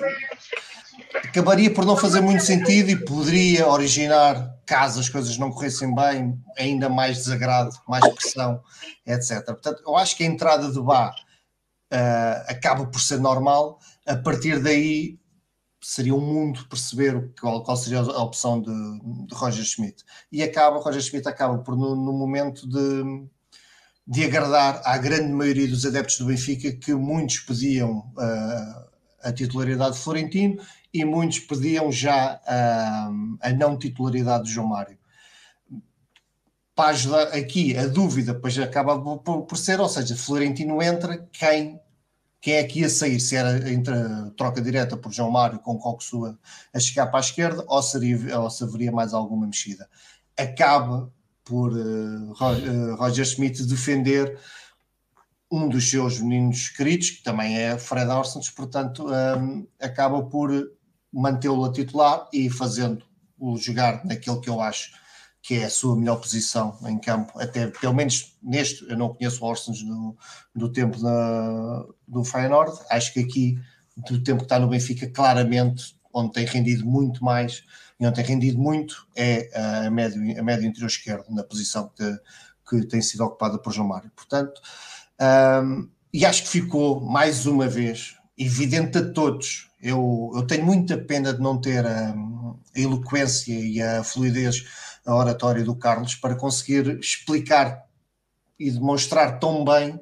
[1.34, 6.40] Acabaria por não fazer muito sentido e poderia originar, caso as coisas não corressem bem,
[6.56, 8.62] ainda mais desagrado, mais pressão,
[9.04, 9.44] etc.
[9.44, 13.80] Portanto, eu acho que a entrada de Bá uh, acaba por ser normal.
[14.06, 15.18] A partir daí
[15.82, 20.04] seria um mundo perceber qual, qual seria a opção de, de Roger Schmidt.
[20.32, 23.28] E acaba, Roger Schmidt acaba por, no, no momento de
[24.06, 28.94] de agradar à grande maioria dos adeptos do Benfica, que muitos pediam uh,
[29.24, 30.62] a titularidade de Florentino
[30.94, 34.98] e muitos pediam já uh, a não titularidade de João Mário.
[36.76, 41.80] Para ajudar aqui a dúvida, pois acaba por, por ser, ou seja, Florentino entra, quem,
[42.40, 43.20] quem é que ia sair?
[43.20, 46.38] Se era entre a troca direta por João Mário com Coxua
[46.74, 49.90] a chegar para a esquerda ou, seria, ou se haveria mais alguma mexida?
[50.38, 51.12] Acaba
[51.44, 52.34] por uh,
[52.96, 54.40] Roger Schmidt defender
[55.52, 60.50] um dos seus meninos queridos, que também é Fred Orsens, portanto, um, acaba por
[61.14, 64.92] mantê-lo a titular e fazendo-o jogar naquele que eu acho
[65.44, 69.44] que é a sua melhor posição em campo, até pelo menos neste, eu não conheço
[69.44, 70.18] o Orsens do,
[70.56, 73.60] do tempo da, do Feyenoord, acho que aqui,
[73.98, 77.62] do tempo que está no Benfica, claramente, onde tem rendido muito mais
[78.00, 79.50] e não tem rendido muito é
[79.86, 82.20] a médio, a médio interior esquerdo, na posição que,
[82.70, 84.12] que tem sido ocupada por João Mário.
[84.16, 84.62] Portanto,
[85.62, 89.70] um, e acho que ficou mais uma vez evidente a todos.
[89.82, 94.66] Eu, eu tenho muita pena de não ter a, a eloquência e a fluidez,
[95.06, 97.84] oratória do Carlos para conseguir explicar
[98.58, 100.00] e demonstrar tão bem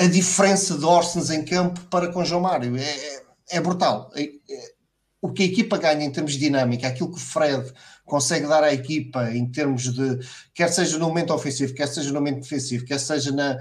[0.00, 2.76] a diferença de Orsens em campo para com João Mário.
[2.76, 4.10] É, é, é brutal.
[4.14, 4.76] É
[5.20, 7.72] o que a equipa ganha em termos de dinâmica, aquilo que o Fred
[8.04, 10.20] consegue dar à equipa em termos de,
[10.54, 13.58] quer seja no momento ofensivo, quer seja no momento defensivo, quer seja na,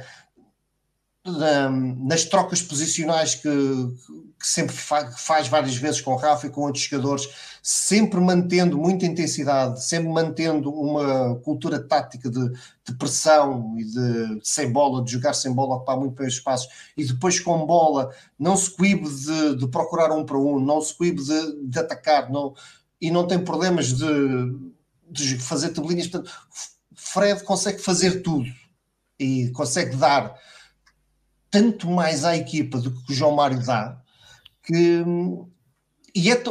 [1.26, 3.50] na, nas trocas posicionais que,
[4.40, 7.28] que sempre fa, faz várias vezes com o Rafa e com outros jogadores,
[7.64, 12.52] sempre mantendo muita intensidade, sempre mantendo uma cultura tática de,
[12.84, 16.36] de pressão e de, de, sem bola, de jogar sem bola, ocupar muito bem os
[16.36, 20.80] espaços, e depois com bola, não se coíbe de, de procurar um para um, não
[20.80, 22.54] se coíbe de, de atacar, não,
[23.02, 24.06] e não tem problemas de,
[25.10, 26.08] de fazer tabelinhas.
[26.08, 26.32] Portanto,
[26.94, 28.46] Fred consegue fazer tudo
[29.20, 30.36] e consegue dar
[31.50, 34.02] tanto mais à equipa do que o João Mário dá,
[34.64, 35.04] que
[36.14, 36.42] e é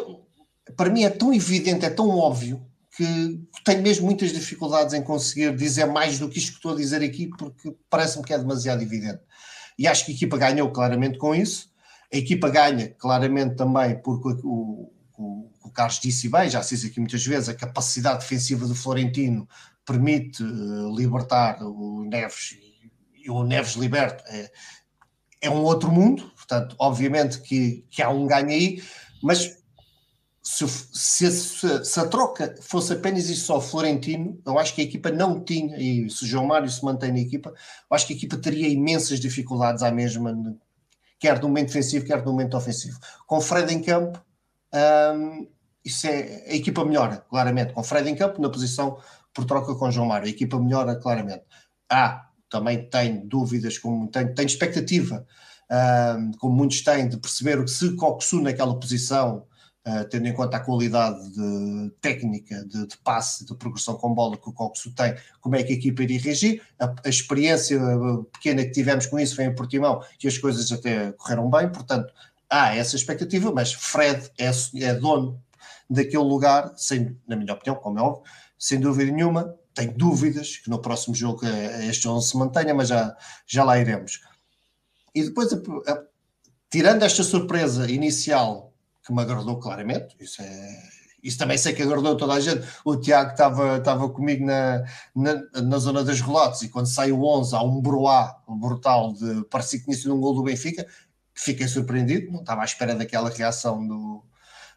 [0.76, 2.64] para mim é tão evidente, é tão óbvio
[2.96, 6.76] que tenho mesmo muitas dificuldades em conseguir dizer mais do que isto que estou a
[6.76, 9.20] dizer aqui, porque parece-me que é demasiado evidente.
[9.76, 11.72] E acho que a equipa ganhou claramente com isso.
[12.12, 16.86] A equipa ganha claramente também porque o, o, o Carlos disse bem, já se disse
[16.86, 19.48] aqui muitas vezes, a capacidade defensiva do Florentino
[19.84, 22.92] permite uh, libertar o Neves e,
[23.24, 24.50] e, o Neves liberto é,
[25.44, 28.82] é um outro mundo, portanto, obviamente que, que há um ganho aí,
[29.22, 29.62] mas
[30.42, 31.30] se, se,
[31.84, 35.76] se, a troca fosse apenas e só Florentino, eu acho que a equipa não tinha,
[35.78, 38.68] e se o João Mário se mantém na equipa, eu acho que a equipa teria
[38.68, 40.34] imensas dificuldades à mesma,
[41.18, 42.98] quer no momento defensivo, quer no momento ofensivo.
[43.26, 44.22] Com Fred em campo,
[45.14, 45.46] hum,
[45.84, 47.72] isso é, a equipa melhora, claramente.
[47.72, 48.98] Com Fred em campo, na posição
[49.32, 51.44] por troca com João Mário, a equipa melhora claramente.
[51.90, 55.26] Ah, também tem dúvidas, como tem, tem expectativa,
[56.16, 59.44] hum, como muitos têm, de perceber se Coxu naquela posição
[59.84, 64.36] uh, tendo em conta a qualidade de técnica, de, de, passe, de progressão com bola
[64.36, 66.62] que o Coxo tem, como é que a equipa iria reagir.
[66.78, 67.76] A, a, experiência
[68.32, 72.14] pequena que tivemos com isso foi em Portimão e as coisas até correram bem, portanto,
[72.48, 75.42] há essa expectativa, mas Fred é, é dono
[75.90, 78.22] daquele lugar, sem, na minha opinião, como é óbvio,
[78.56, 79.56] sem dúvida nenhuma.
[79.74, 81.40] Tenho dúvidas que no próximo jogo
[81.88, 84.20] este 11 se mantenha, mas já, já lá iremos.
[85.14, 86.02] E depois, a, a,
[86.70, 88.72] tirando esta surpresa inicial
[89.04, 90.94] que me agradou claramente, isso é.
[91.22, 92.66] Isso também sei que agradou toda a gente.
[92.84, 94.84] O Tiago estava, estava comigo na,
[95.16, 99.42] na, na zona das relotes e quando sai o 11 há um broá brutal de
[99.44, 100.86] parecia que tinha sido um gol do Benfica.
[101.32, 104.22] Fiquei surpreendido, não estava à espera daquela reação do,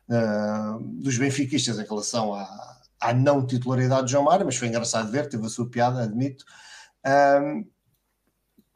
[0.07, 5.11] uh, dos benfiquistas em relação à, à não titularidade de João Mário, mas foi engraçado
[5.11, 6.45] ver, teve a sua piada, admito.
[7.05, 7.65] Um,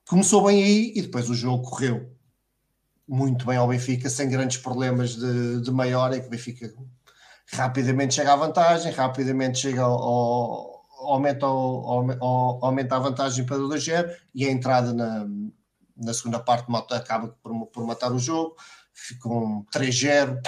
[0.07, 2.11] começou bem aí e depois o jogo correu
[3.07, 6.73] muito bem ao Benfica, sem grandes problemas de, de maior, em que o Benfica
[7.51, 14.45] rapidamente chega à vantagem, rapidamente chega ao, aumenta, aumenta a vantagem para o 2-0 e
[14.45, 15.27] a entrada na,
[15.97, 18.55] na segunda parte acaba por, por matar o jogo,
[18.93, 20.41] ficam 3-0,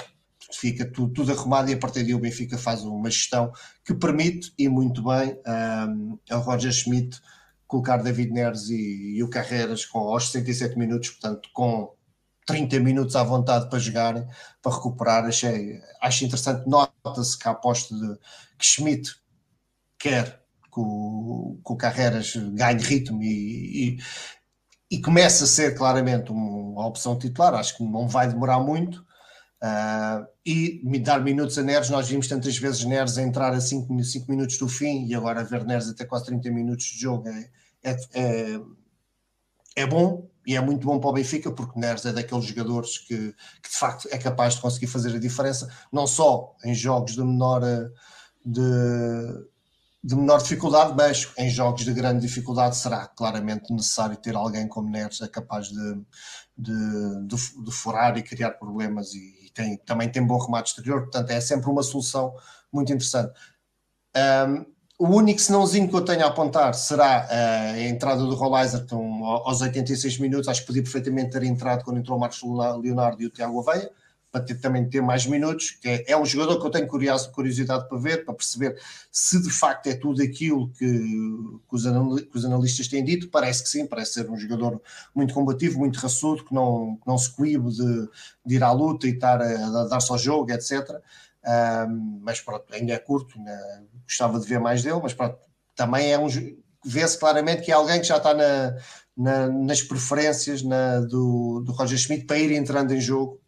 [0.58, 3.52] fica tudo, tudo, arrumado e a partir daí o Benfica faz uma gestão
[3.84, 5.38] que permite, e muito bem,
[5.88, 7.20] um, ao Roger Schmidt
[7.66, 11.92] colocar David Neres e, e o Carreras com, aos 67 minutos, portanto, com
[12.46, 14.26] 30 minutos à vontade para jogarem,
[14.62, 15.24] para recuperar.
[15.24, 18.18] Achei, acho interessante, nota-se que a aposta de
[18.58, 19.16] que Schmidt
[19.98, 23.98] quer que o, que o Carreras ganhe ritmo e, e,
[24.90, 27.54] e começa a ser claramente uma opção titular.
[27.54, 29.03] Acho que não vai demorar muito.
[29.64, 33.90] Uh, e me dar minutos a Neres, nós vimos tantas vezes Neres entrar a 5
[34.28, 37.50] minutos do fim e agora ver Neres até quase 30 minutos de jogo é,
[37.82, 38.60] é, é,
[39.74, 43.34] é, bom e é muito bom para o Benfica porque Neres é daqueles jogadores que,
[43.62, 47.24] que, de facto é capaz de conseguir fazer a diferença, não só em jogos de
[47.24, 47.62] menor,
[48.44, 48.60] de,
[50.02, 54.90] de menor dificuldade, mas em jogos de grande dificuldade será claramente necessário ter alguém como
[54.90, 55.94] Neres é capaz de,
[56.54, 61.30] de, de, de furar e criar problemas e, tem, também tem bom remate exterior, portanto
[61.30, 62.34] é sempre uma solução
[62.72, 63.32] muito interessante.
[64.16, 69.24] Um, o único senãozinho que eu tenho a apontar será a entrada do Rollizer então,
[69.24, 70.48] aos 86 minutos.
[70.48, 72.40] Acho que podia perfeitamente ter entrado quando entrou o Marcos
[72.80, 73.90] Leonardo e o Tiago Aveia
[74.34, 77.88] para ter, também ter mais minutos, que é, é, um jogador que eu tenho curiosidade
[77.88, 78.76] para ver, para perceber
[79.12, 83.28] se de facto é tudo aquilo que, que, os, que os, analistas têm dito.
[83.28, 84.82] Parece que sim, parece ser um jogador
[85.14, 88.08] muito combativo, muito raçudo, que não, que não se coíbe de,
[88.44, 90.90] de, ir à luta e estar a, a dar-se ao jogo, etc.
[91.86, 93.38] Um, mas pronto, ainda é curto,
[94.02, 95.38] gostava de ver mais dele, mas pronto,
[95.76, 96.26] também é um
[96.84, 98.76] vê-se claramente que é alguém que já está na,
[99.16, 103.43] na, nas preferências na, do, do Roger Schmidt para ir entrando em jogo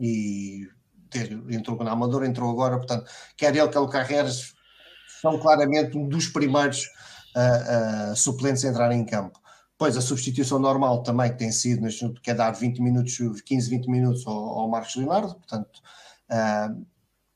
[0.00, 0.68] e
[1.50, 4.54] entrou na Amadora, entrou agora, portanto, quer ele, quer o Carreras,
[5.20, 6.84] são claramente um dos primeiros
[7.36, 9.38] uh, uh, suplentes a entrar em campo.
[9.76, 11.88] Pois a substituição normal também que tem sido,
[12.22, 15.80] que é dar 20 minutos, 15, 20 minutos ao, ao Marcos Leonardo, portanto,
[16.30, 16.86] uh,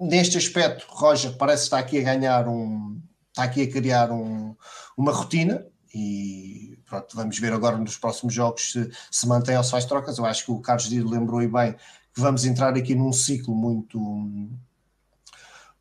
[0.00, 4.54] neste aspecto, Roger parece estar aqui a ganhar um, está aqui a criar um,
[4.96, 9.70] uma rotina e pronto, vamos ver agora nos próximos jogos se se mantém ou se
[9.70, 10.18] faz trocas.
[10.18, 11.74] Eu acho que o Carlos Dido lembrou bem
[12.16, 13.98] vamos entrar aqui num ciclo muito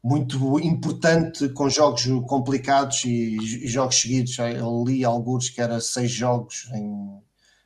[0.04, 4.38] muito importante com jogos complicados e, e jogos seguidos.
[4.38, 7.22] Eu li alguns que era seis jogos em,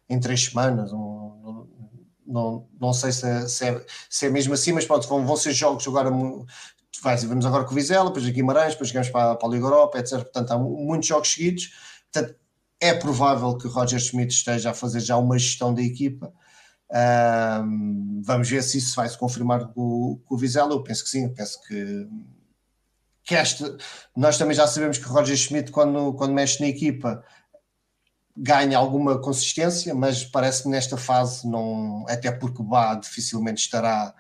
[0.08, 0.92] em três semanas.
[0.92, 1.68] Não,
[2.28, 5.36] não, não sei se é, se, é, se é mesmo assim, mas pronto, vão, vão
[5.36, 6.12] ser jogos agora.
[6.12, 10.20] Vamos agora com o Vizela, depois Guimarães, depois chegamos para, para a Liga Europa, etc.
[10.20, 11.72] Portanto, há muitos jogos seguidos.
[12.12, 12.36] Portanto,
[12.80, 16.32] é provável que o Roger Schmidt esteja a fazer já uma gestão da equipa
[16.90, 20.72] um, vamos ver se isso vai se confirmar com, com o Vizela.
[20.74, 22.08] Eu penso que sim, eu penso que,
[23.24, 23.36] que
[24.16, 27.24] nós também já sabemos que Roger Schmidt, quando, quando mexe na equipa,
[28.36, 34.14] ganha alguma consistência, mas parece-me nesta fase, não, até porque o Bá dificilmente estará.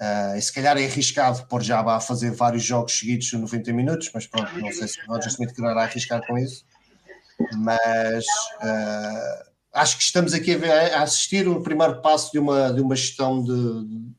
[0.00, 3.72] Uh, e se calhar é arriscado pôr já a fazer vários jogos seguidos de 90
[3.72, 6.64] minutos, mas pronto, não sei se o Roger Smith quererá arriscar com isso.
[7.56, 9.47] Mas uh,
[9.78, 12.96] acho que estamos aqui a, ver, a, assistir o primeiro passo de uma, de uma
[12.96, 14.12] gestão de,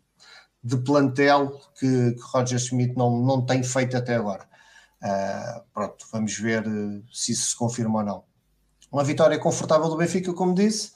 [0.63, 4.47] de plantel que, que Roger Schmidt não, não tem feito até agora.
[5.01, 8.23] Uh, pronto, vamos ver uh, se isso se confirma ou não.
[8.91, 10.91] Uma vitória confortável do Benfica, como disse,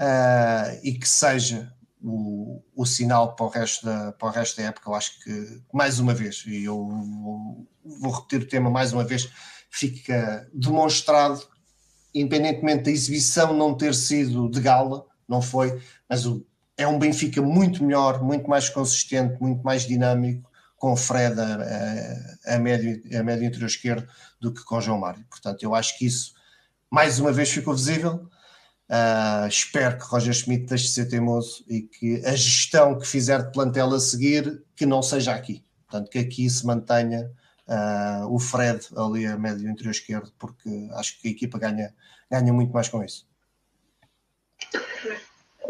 [0.00, 4.68] uh, e que seja o, o sinal para o, resto da, para o resto da
[4.68, 4.90] época.
[4.90, 7.68] Eu acho que, mais uma vez, e eu vou,
[8.00, 9.30] vou repetir o tema mais uma vez,
[9.70, 11.46] fica demonstrado
[12.20, 16.44] independentemente da exibição não ter sido de gala, não foi, mas o,
[16.76, 22.54] é um Benfica muito melhor, muito mais consistente, muito mais dinâmico, com Fred a, a,
[22.54, 24.08] a, médio, a médio interior esquerdo
[24.40, 25.24] do que com João Mário.
[25.28, 26.32] Portanto, eu acho que isso
[26.90, 28.28] mais uma vez ficou visível.
[28.88, 33.42] Uh, espero que Roger Schmidt deixe de ser teimoso e que a gestão que fizer
[33.42, 35.64] de plantel a seguir que não seja aqui.
[35.86, 37.30] Portanto, que aqui se mantenha
[37.68, 41.94] uh, o Fred ali a médio interior esquerdo, porque acho que a equipa ganha,
[42.30, 43.28] ganha muito mais com isso.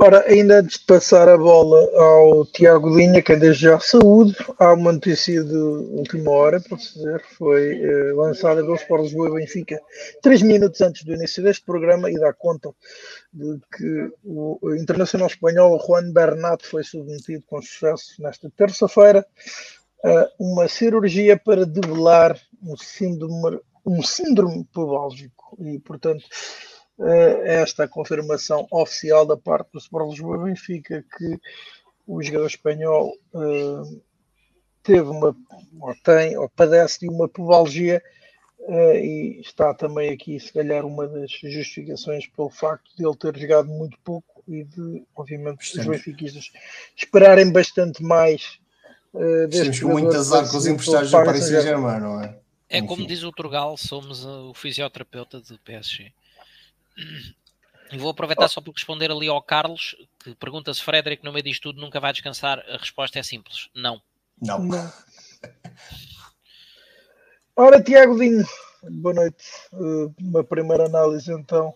[0.00, 4.72] Ora, ainda antes de passar a bola ao Tiago Linha, que desde já saúde, há
[4.72, 9.80] uma notícia de última hora, para dizer, foi eh, lançada pelo Sport Lisboa e Benfica,
[10.22, 12.70] três minutos antes do início deste programa, e dá conta
[13.32, 19.26] de que o internacional espanhol Juan Bernat foi submetido com sucesso nesta terça-feira
[20.38, 26.24] uma cirurgia para debelar um síndrome, um síndrome pubálgico, e portanto
[27.44, 31.38] esta confirmação oficial da parte do Sport Lisboa Benfica que
[32.06, 33.12] o jogador espanhol
[34.82, 35.36] teve uma,
[35.80, 38.02] ou tem, ou padece de uma pubalgia
[38.96, 43.68] e está também aqui, se calhar, uma das justificações pelo facto de ele ter jogado
[43.68, 46.50] muito pouco e de, obviamente, os benfiquistas
[46.96, 48.58] esperarem bastante mais
[49.14, 52.38] uh, deste Temos muito azar com os emprestados do Paris Saint-Germain, não é?
[52.68, 56.12] É como diz o Turgal, somos o fisioterapeuta do PSG.
[57.90, 58.48] E vou aproveitar oh.
[58.48, 61.98] só para responder ali ao Carlos, que pergunta se Frederic, no meio disto tudo, nunca
[61.98, 62.62] vai descansar.
[62.68, 64.02] A resposta é simples: não.
[64.40, 64.58] Não.
[64.58, 64.92] não.
[67.56, 68.46] Ora, Tiago Dinho,
[68.82, 69.44] boa noite.
[69.72, 71.74] Uh, uma primeira análise então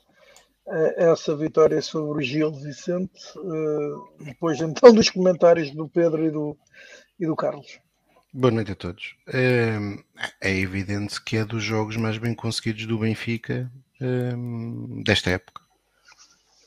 [0.97, 3.21] essa vitória sobre o Gil Vicente,
[4.21, 6.57] depois então dos comentários do Pedro e do,
[7.23, 7.79] e do Carlos.
[8.35, 9.15] Boa noite a todos.
[9.29, 9.79] É,
[10.41, 13.71] é evidente que é dos jogos mais bem conseguidos do Benfica
[14.01, 15.63] um, desta época.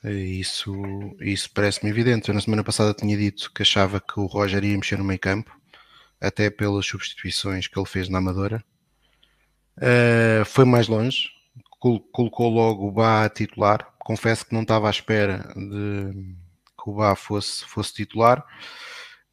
[0.05, 0.73] Isso,
[1.19, 2.29] isso parece-me evidente.
[2.29, 5.19] Eu na semana passada tinha dito que achava que o Roger ia mexer no meio
[5.19, 5.51] campo,
[6.21, 8.63] até pelas substituições que ele fez na Amadora.
[9.77, 11.27] Uh, foi mais longe,
[11.81, 13.93] col colocou logo o Bá a titular.
[13.99, 16.13] Confesso que não estava à espera de
[16.81, 18.45] que o Bá fosse, fosse titular.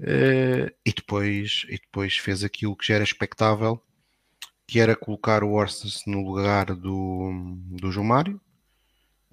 [0.03, 3.81] Uh, e, depois, e depois fez aquilo que já era expectável,
[4.67, 7.31] que era colocar o Orsens no lugar do,
[7.71, 8.41] do João Mário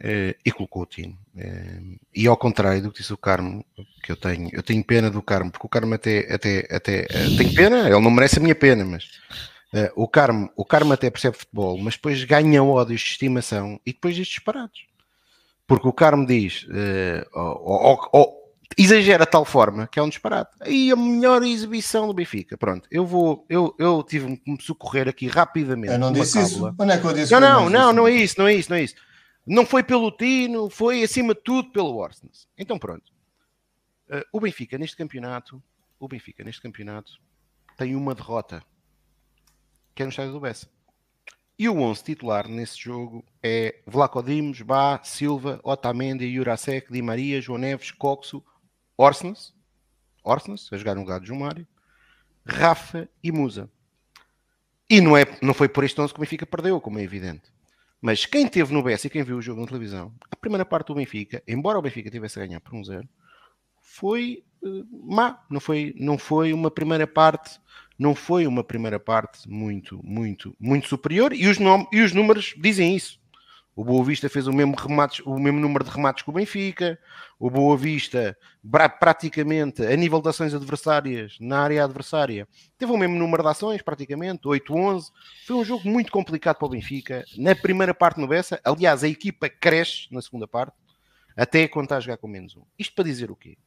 [0.01, 1.17] eh, e colocou o Tino.
[1.37, 1.81] Eh,
[2.15, 3.65] e ao contrário do que disse o Carmo,
[4.01, 7.37] que eu tenho, eu tenho pena do Carmo, porque o Carmo até, até, até uh,
[7.37, 9.05] tem pena, ele não merece a minha pena, mas
[9.73, 13.91] uh, o, Carmo, o Carmo até percebe futebol, mas depois ganha ódios de estimação e
[13.91, 14.87] depois diz disparados.
[15.67, 18.38] Porque o Carmo diz, uh,
[18.77, 20.51] exagera de tal forma que é um disparate.
[20.65, 22.57] E a melhor exibição do Benfica.
[22.57, 25.93] Pronto, eu vou, eu, eu tive que me socorrer aqui rapidamente.
[25.93, 26.73] Eu não disse isso.
[26.77, 28.77] Onde é que eu disse não, não, não, não é isso, não é isso, não
[28.77, 28.95] é isso.
[29.45, 32.47] Não foi pelo Tino, foi acima de tudo pelo Orsnes.
[32.57, 33.11] Então pronto.
[34.09, 35.61] Uh, o Benfica neste campeonato,
[35.99, 37.13] o Benfica neste campeonato
[37.77, 38.63] tem uma derrota,
[39.95, 40.67] que é no estádio do Bessa.
[41.57, 47.41] E o 11 titular nesse jogo é Vlaco Dimos, Bá, Silva, Otamendi, Jurasek, Di Maria,
[47.41, 48.41] João Neves, Coxo,
[48.99, 49.53] Orsnes,
[50.21, 51.65] Orsnes, a jogar no lugar de João Mário,
[52.45, 53.71] Rafa e Musa.
[54.89, 57.43] E não, é, não foi por este 11 que o Benfica perdeu, como é evidente.
[58.01, 60.87] Mas quem teve no BS e quem viu o jogo na televisão, a primeira parte
[60.87, 63.07] do Benfica, embora o Benfica tivesse a ganhar por um zero,
[63.79, 65.45] foi uh, má.
[65.49, 67.57] Não foi, não foi uma primeira parte,
[67.97, 71.57] não foi uma primeira parte muito, muito, muito superior e os,
[71.93, 73.17] e os números dizem isso.
[73.79, 76.99] O Boa Vista fez o mesmo, remates, o mesmo número de remates que o Benfica.
[77.39, 78.37] O Boa Vista,
[78.99, 82.45] praticamente, a nível de ações adversárias, na área adversária,
[82.77, 85.11] teve o mesmo número de ações, praticamente, 8-11.
[85.47, 87.23] Foi um jogo muito complicado para o Benfica.
[87.37, 90.75] Na primeira parte no Bessa, aliás, a equipa cresce na segunda parte,
[91.33, 92.63] até quando está a jogar com menos um.
[92.77, 93.57] Isto para dizer o quê?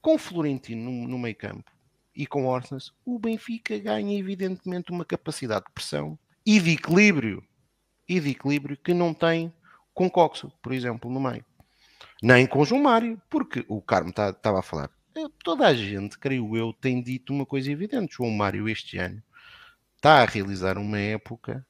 [0.00, 1.68] Com o Florentino no, no meio campo
[2.14, 6.16] e com o Orsnes, o Benfica ganha evidentemente uma capacidade de pressão
[6.46, 7.42] e de equilíbrio
[8.08, 9.52] e de equilíbrio que não tem
[9.94, 11.44] com Coxo, por exemplo, no meio.
[12.22, 14.90] Nem com João Mário, porque o Carmo estava tá, a falar.
[15.44, 18.14] Toda a gente, creio eu, tem dito uma coisa evidente.
[18.16, 19.22] João Mário, este ano,
[19.96, 21.66] está a realizar uma época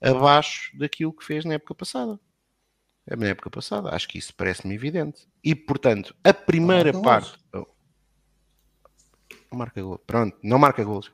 [0.00, 2.18] abaixo daquilo que fez na época passada.
[3.06, 5.26] Na época passada, acho que isso parece-me evidente.
[5.42, 7.38] E, portanto, a primeira não parte.
[7.52, 7.66] Oh,
[9.50, 9.98] não marca gol.
[9.98, 11.08] Pronto, não marca gols.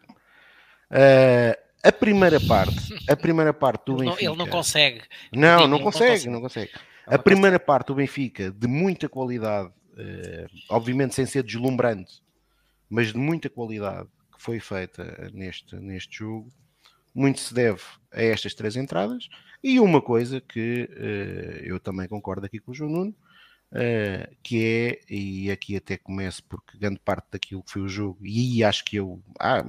[0.91, 4.25] Uh, a primeira parte, a primeira parte do Benfica.
[4.25, 5.03] Ele não consegue.
[5.33, 6.71] Não, não, consegue, não consegue.
[7.07, 12.23] A primeira parte do Benfica, de muita qualidade, eh, obviamente sem ser deslumbrante,
[12.89, 16.51] mas de muita qualidade que foi feita neste, neste jogo,
[17.15, 19.29] muito se deve a estas três entradas.
[19.63, 23.15] E uma coisa que eh, eu também concordo aqui com o João Nuno,
[23.73, 28.19] uh, que é, e aqui até começo porque grande parte daquilo que foi o jogo,
[28.23, 29.65] e acho que eu ah,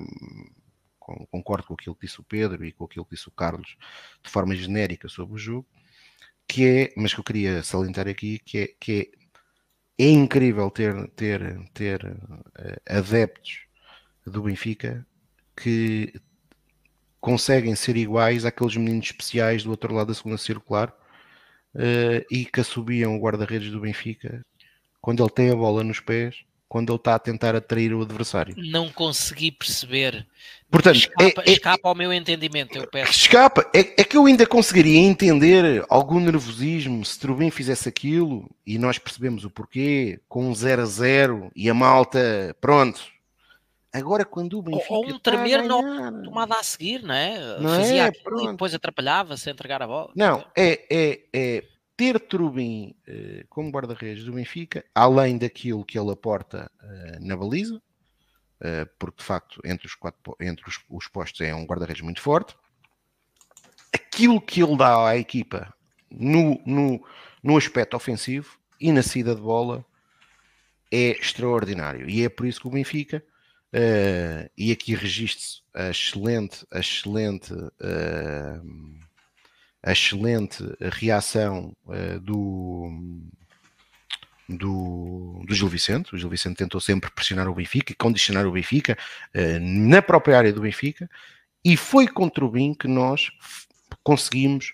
[1.30, 3.76] concordo com aquilo que disse o Pedro e com aquilo que disse o Carlos
[4.24, 5.68] de forma genérica sobre o jogo,
[6.47, 9.14] que é, mas que eu queria salientar aqui, que é, que
[9.97, 13.66] é, é incrível ter, ter, ter uh, adeptos
[14.26, 15.06] do Benfica
[15.56, 16.14] que
[17.20, 20.89] conseguem ser iguais àqueles meninos especiais do outro lado da segunda circular
[21.76, 24.45] uh, e que assobiam o guarda-redes do Benfica
[25.02, 28.55] quando ele tem a bola nos pés, quando ele está a tentar atrair o adversário.
[28.57, 30.26] Não consegui perceber.
[30.69, 33.11] Portanto, escapa, é, é, escapa ao meu entendimento, eu peço.
[33.11, 33.69] Escapa.
[33.76, 38.97] É, é, que eu ainda conseguiria entender algum nervosismo se Trubin fizesse aquilo e nós
[38.97, 43.01] percebemos o porquê, com um 0 a 0 e a malta, pronto,
[43.93, 44.93] Agora, quando o Benfica.
[44.93, 47.59] Ou um tremer na tomada a seguir, não é?
[47.59, 48.05] Não Fazia é?
[48.05, 50.11] aquilo e depois atrapalhava-se a entregar a bola.
[50.15, 51.63] Não, é, é, é
[52.02, 57.80] ter Trubin eh, como guarda-redes do Benfica, além daquilo que ele aporta eh, na baliza,
[58.60, 62.20] eh, porque de facto entre os, quatro, entre os, os postos é um guarda-redes muito
[62.20, 62.56] forte.
[63.93, 65.72] Aquilo que ele dá à equipa
[66.10, 67.06] no, no,
[67.43, 69.86] no aspecto ofensivo e na saída de bola
[70.91, 72.10] é extraordinário.
[72.10, 73.24] E é por isso que o Benfica
[73.74, 78.99] Uh, e aqui registro a excelente, a excelente, uh,
[79.84, 83.21] a excelente reação uh, do,
[84.47, 86.13] do, do Gil Vicente.
[86.13, 88.97] O Gil Vicente tentou sempre pressionar o Benfica, condicionar o Benfica
[89.61, 91.09] na própria área do Benfica,
[91.63, 93.29] e foi contra o BIM que nós
[94.03, 94.73] conseguimos,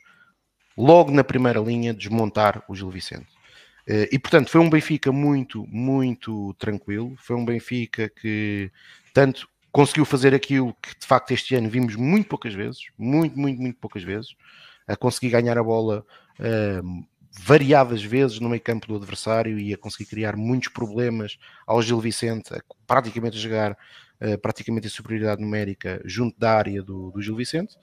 [0.77, 3.37] logo na primeira linha, desmontar o Gil Vicente.
[3.87, 7.15] Eh, e portanto foi um Benfica muito, muito tranquilo.
[7.17, 8.69] Foi um Benfica que
[9.13, 13.61] tanto conseguiu fazer aquilo que de facto este ano vimos muito poucas vezes, muito, muito,
[13.61, 14.35] muito poucas vezes,
[14.87, 16.05] a conseguir ganhar a bola
[16.39, 17.07] uh,
[17.39, 21.99] variadas vezes no meio campo do adversário e a conseguir criar muitos problemas ao Gil
[21.99, 23.77] Vicente, a praticamente a jogar
[24.21, 27.75] uh, praticamente em superioridade numérica junto da área do, do Gil Vicente,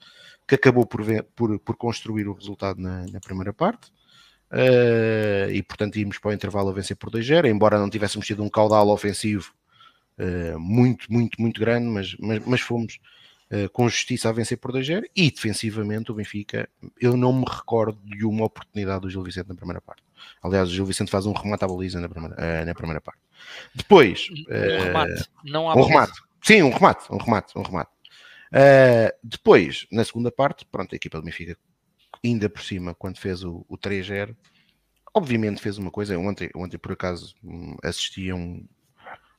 [0.47, 3.93] que acabou por, ver, por, por construir o resultado na, na primeira parte.
[4.51, 8.43] Uh, e portanto íamos para o intervalo a vencer por 2-0, embora não tivéssemos tido
[8.43, 9.51] um caudal ofensivo
[10.19, 12.99] uh, muito, muito, muito grande, mas, mas, mas fomos
[13.71, 16.67] com justiça a vencer por 2-0 e defensivamente o Benfica,
[16.99, 20.03] eu não me recordo de uma oportunidade do Gil Vicente na primeira parte.
[20.41, 23.21] Aliás, o Gil Vicente faz um remate à baliza na primeira, na primeira parte.
[23.73, 26.19] Depois, um remate, não há um remate.
[26.41, 27.91] Sim, um remate, um remate, um remate.
[29.23, 31.57] depois, na segunda parte, pronto, a equipa do Benfica
[32.23, 34.35] ainda por cima, quando fez o, o 3-0,
[35.13, 36.17] obviamente fez uma coisa.
[36.17, 38.67] Ontem, ontem por acaso, hum, assisti a, um,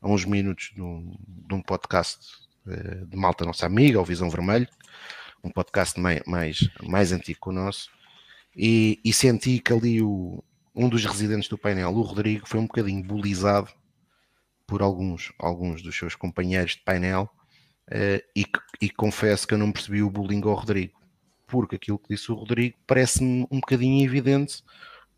[0.00, 4.30] a uns minutos de um, de um podcast uh, de malta nossa amiga, o Visão
[4.30, 4.68] Vermelho,
[5.42, 7.88] um podcast mais, mais, mais antigo que o nosso,
[8.56, 10.42] e, e senti que ali o,
[10.74, 13.68] um dos residentes do painel, o Rodrigo, foi um bocadinho bulizado
[14.66, 17.30] por alguns, alguns dos seus companheiros de painel,
[17.90, 18.44] uh, e,
[18.80, 20.96] e confesso que eu não percebi o bullying ao Rodrigo
[21.46, 24.62] porque aquilo que disse o Rodrigo parece-me um bocadinho evidente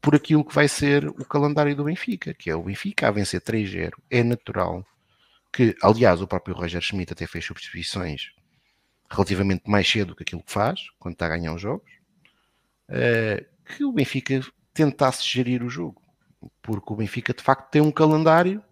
[0.01, 3.40] por aquilo que vai ser o calendário do Benfica, que é o Benfica a vencer
[3.40, 3.92] 3-0.
[4.11, 4.84] É natural
[5.53, 8.30] que, aliás, o próprio Roger Schmidt até fez substituições
[9.11, 11.90] relativamente mais cedo que aquilo que faz, quando está a ganhar os jogos,
[12.90, 14.40] uh, que o Benfica
[14.72, 16.03] tentasse gerir o jogo.
[16.62, 18.62] Porque o Benfica, de facto, tem um calendário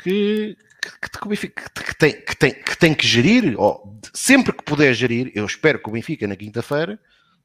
[0.00, 5.30] que, que, que, tem, que, tem, que tem que gerir, ou sempre que puder gerir,
[5.34, 6.98] eu espero que o Benfica na quinta-feira,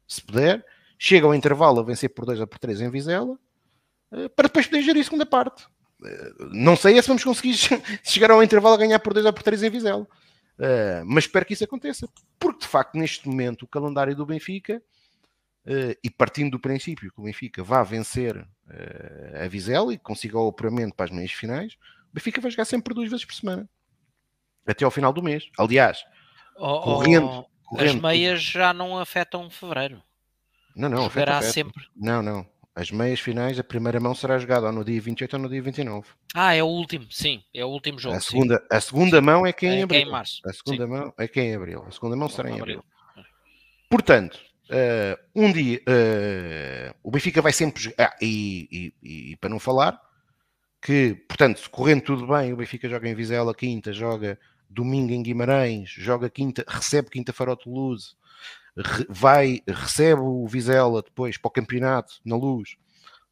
[0.06, 0.64] se puder,
[0.98, 3.38] chega ao intervalo a vencer por 2 ou por 3 em Vizela,
[4.12, 5.66] eh, para depois poder gerir a segunda parte.
[6.52, 7.56] Não sei é se vamos conseguir
[8.04, 10.06] chegar ao intervalo a ganhar por 2 ou por 3 em Vizela.
[10.58, 14.82] Uh, mas espero que isso aconteça, porque de facto neste momento o calendário do Benfica,
[15.66, 20.36] uh, e partindo do princípio que o Benfica vá vencer uh, a Vizela e consiga
[20.36, 21.74] o apuramento para as meias finais,
[22.10, 23.68] o Benfica vai jogar sempre duas vezes por semana.
[24.66, 25.48] Até ao final do mês.
[25.56, 26.04] Aliás,
[26.56, 30.02] oh, correndo, oh, correndo, As meias já não afetam fevereiro.
[30.74, 31.04] Não, não.
[31.04, 31.84] Jogará afeta, sempre.
[31.96, 32.46] Não, não.
[32.78, 35.60] As meias finais, a primeira mão será jogada ou no dia 28 ou no dia
[35.60, 36.06] 29.
[36.32, 37.42] Ah, é o último, sim.
[37.52, 38.14] É o último jogo.
[38.14, 40.00] A segunda, a segunda mão é quem é, em abril.
[40.00, 40.40] É em março.
[40.46, 40.90] A segunda sim.
[40.92, 41.84] mão é quem em abril.
[41.88, 42.84] A segunda mão será em abril.
[43.90, 44.38] Portanto,
[44.70, 47.92] uh, um dia uh, o Benfica vai sempre.
[47.98, 50.00] Ah, e, e, e, para não falar,
[50.80, 54.38] que, portanto, correndo tudo bem, o Benfica joga em Vizela quinta, joga
[54.70, 58.14] domingo em Guimarães, joga quinta, recebe quinta-feira ao Toulouse,
[59.08, 62.76] vai, recebe o Vizela depois para o campeonato na luz,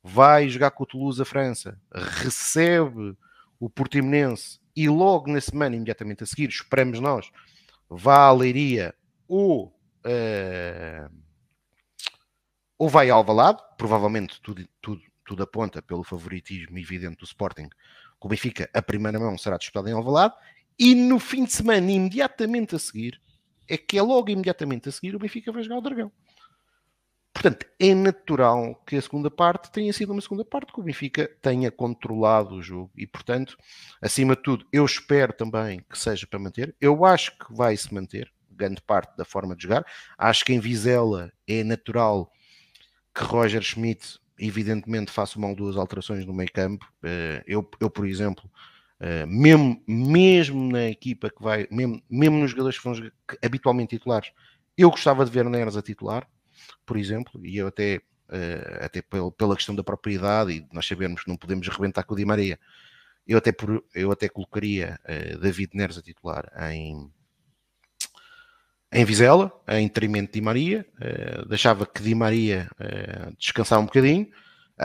[0.03, 3.17] vai jogar com o Toulouse a França, recebe
[3.59, 7.31] o Portimonense e logo na semana, imediatamente a seguir, esperamos nós,
[7.89, 8.95] vá à Leiria
[9.27, 9.67] ou,
[10.05, 11.11] uh,
[12.79, 18.27] ou vai ao Alvalade, provavelmente tudo, tudo tudo aponta pelo favoritismo evidente do Sporting, que
[18.27, 20.35] o Benfica, a primeira mão, será disputado em Alvalade,
[20.79, 23.21] e no fim de semana, imediatamente a seguir,
[23.69, 26.13] é que é logo imediatamente a seguir o Benfica vai jogar o Dragão.
[27.37, 31.31] Portanto, é natural que a segunda parte tenha sido uma segunda parte que o Benfica
[31.43, 33.59] tenha controlado o jogo e, portanto,
[34.01, 36.75] acima de tudo, eu espero também que seja para manter.
[36.81, 39.85] Eu acho que vai se manter, grande parte da forma de jogar.
[40.17, 42.33] Acho que em Vizela é natural
[43.15, 46.91] que Roger Schmidt, evidentemente, faça ou duas alterações no meio campo.
[47.03, 48.51] Eh, eu, eu por exemplo,
[49.01, 53.11] eh, mesmo, mesmo na equipa que vai, mesmo, mesmo nos jogadores que vão
[53.43, 54.33] habitualmente titulares,
[54.77, 56.29] eu gostava de ver Neres a titular
[56.85, 61.29] por exemplo, e eu até, uh, até pela questão da propriedade e nós sabemos que
[61.29, 62.59] não podemos arrebentar com o Di Maria,
[63.27, 67.11] eu até, por, eu até colocaria uh, David Neres a titular em,
[68.93, 70.87] em Vizela, em detrimento de Di Maria,
[71.49, 74.29] deixava que Di Maria uh, descansar um bocadinho.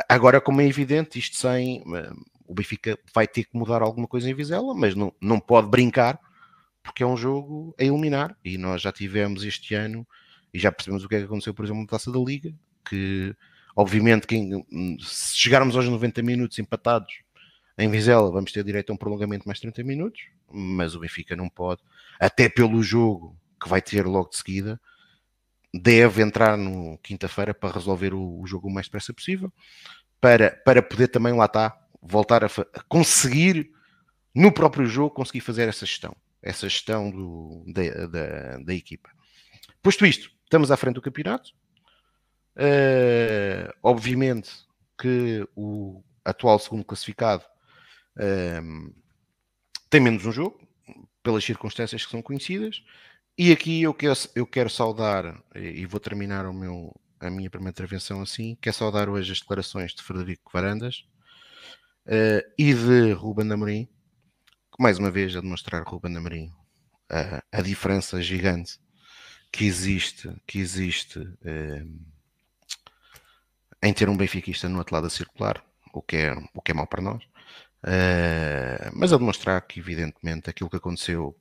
[0.08, 1.84] Agora, como é evidente, isto sem.
[2.52, 6.20] O Benfica vai ter que mudar alguma coisa em Vizela, mas não, não pode brincar,
[6.84, 8.36] porque é um jogo a eliminar.
[8.44, 10.06] E nós já tivemos este ano
[10.54, 12.54] e já percebemos o que é que aconteceu, por exemplo, na taça da Liga,
[12.90, 13.34] que
[13.74, 14.66] obviamente quem,
[15.00, 17.22] se chegarmos aos 90 minutos empatados
[17.78, 20.22] em Vizela, vamos ter direito a um prolongamento mais 30 minutos,
[20.52, 21.82] mas o Benfica não pode,
[22.20, 23.34] até pelo jogo
[23.64, 24.78] que vai ter logo de seguida,
[25.74, 29.54] deve entrar no quinta-feira para resolver o, o, jogo o mais depressa possível,
[30.20, 33.72] para, para poder também lá estar, voltar a, a conseguir
[34.34, 39.10] no próprio jogo conseguir fazer essa gestão, essa gestão do, da, da, da equipa.
[39.82, 41.54] Posto isto, Estamos à frente do campeonato.
[42.58, 44.52] Uh, obviamente
[45.00, 47.46] que o atual segundo classificado
[48.18, 48.94] uh,
[49.90, 50.60] tem menos um jogo,
[51.24, 52.84] pelas circunstâncias que são conhecidas.
[53.38, 57.72] E aqui eu quero, eu quero saudar, e vou terminar o meu, a minha primeira
[57.72, 61.06] intervenção assim, quero saudar hoje as declarações de Frederico Varandas
[62.08, 66.52] uh, e de Ruben Amorim, que mais uma vez a demonstrar Ruben Amorim
[67.10, 68.80] a, a diferença gigante
[69.52, 71.84] que existe, que existe eh,
[73.84, 75.62] em ter um benfiquista no outro lado a circular,
[75.94, 77.22] o que é, o que é mau para nós,
[78.94, 81.38] mas a demonstrar que, evidentemente, aquilo que aconteceu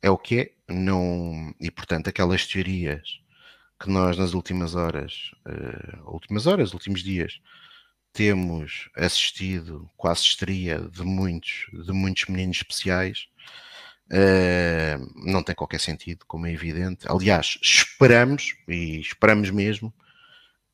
[0.00, 3.20] é o que é, não, e portanto, aquelas teorias
[3.78, 5.32] que nós nas últimas horas,
[6.06, 7.38] últimas horas, últimos dias,
[8.12, 13.28] temos assistido quase histeria de muitos, de muitos meninos especiais,
[14.12, 17.06] Uh, não tem qualquer sentido, como é evidente.
[17.08, 19.92] Aliás, esperamos, e esperamos mesmo,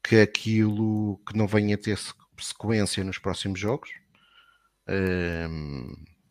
[0.02, 1.96] que aquilo que não venha a ter
[2.40, 3.90] sequência nos próximos jogos,
[4.88, 5.48] uh,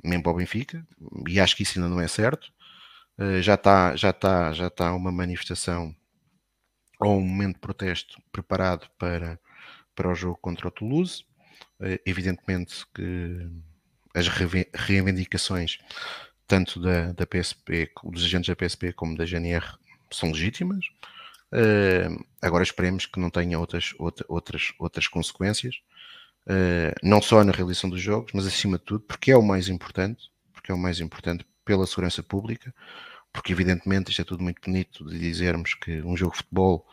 [0.03, 0.86] mesmo para o Benfica,
[1.28, 2.51] e acho que isso ainda não é certo.
[3.18, 5.95] Uh, já está já está já está uma manifestação
[6.99, 9.39] ou um momento de protesto preparado para,
[9.97, 11.25] para o jogo contra o Toulouse.
[11.79, 13.49] Uh, evidentemente que
[14.13, 15.79] as reivindicações
[16.47, 19.65] tanto da, da PSP, dos agentes da PSP como da GNR
[20.11, 20.85] são legítimas.
[21.51, 25.81] Uh, agora esperemos que não tenha outras, outra, outras, outras consequências,
[26.47, 29.67] uh, não só na realização dos jogos, mas acima de tudo, porque é o mais
[29.67, 32.73] importante, porque é o mais importante pela segurança pública,
[33.31, 36.87] porque evidentemente isto é tudo muito bonito de dizermos que um jogo de futebol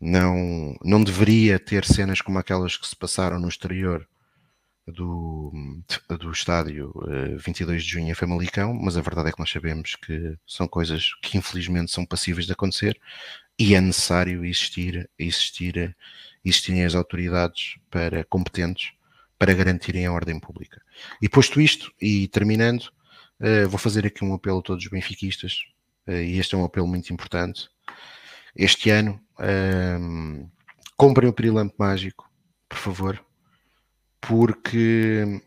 [0.00, 4.06] não, não deveria ter cenas como aquelas que se passaram no exterior
[4.86, 5.52] do,
[6.20, 6.92] do estádio
[7.38, 10.68] 22 eh, de junho em Famalicão, mas a verdade é que nós sabemos que são
[10.68, 12.98] coisas que infelizmente são passíveis de acontecer
[13.58, 15.96] e é necessário existir, existir,
[16.44, 18.92] existirem as autoridades para, competentes
[19.38, 20.80] para garantirem a ordem pública.
[21.20, 22.84] E posto isto, e terminando,
[23.40, 25.58] uh, vou fazer aqui um apelo a todos os benfiquistas,
[26.06, 27.68] uh, e este é um apelo muito importante.
[28.56, 30.50] Este ano, uh,
[30.96, 32.26] comprem o Pirilampo Mágico,
[32.66, 33.24] por favor,
[34.20, 35.42] porque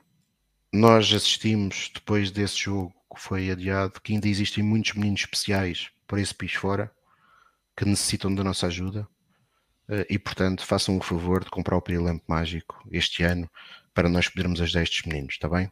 [0.71, 6.19] nós assistimos depois desse jogo que foi adiado que ainda existem muitos meninos especiais por
[6.19, 6.91] esse país fora
[7.75, 9.07] que necessitam da nossa ajuda
[9.89, 13.49] eh, e portanto façam o favor de comprar o Pirilampo Mágico este ano
[13.93, 15.71] para nós podermos ajudar estes meninos, está bem?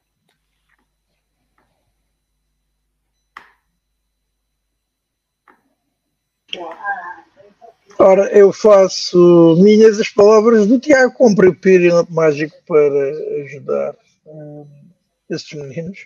[8.00, 13.12] Ora, eu faço minhas as palavras do Tiago, comprei o Pirilampo Mágico para
[13.44, 13.96] ajudar
[14.26, 14.68] um,
[15.30, 16.06] esses meninos.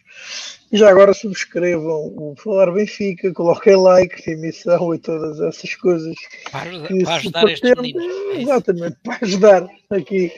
[0.72, 6.16] E já agora subscrevam o Falar Benfica, coloquem like emissão e todas essas coisas.
[6.50, 6.72] Para,
[7.04, 8.06] para ajudar estes meninos.
[8.36, 10.32] É exatamente, para ajudar aqui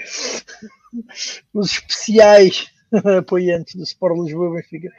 [1.54, 2.68] os especiais
[3.20, 4.90] apoiantes do Sport Lisboa Benfica,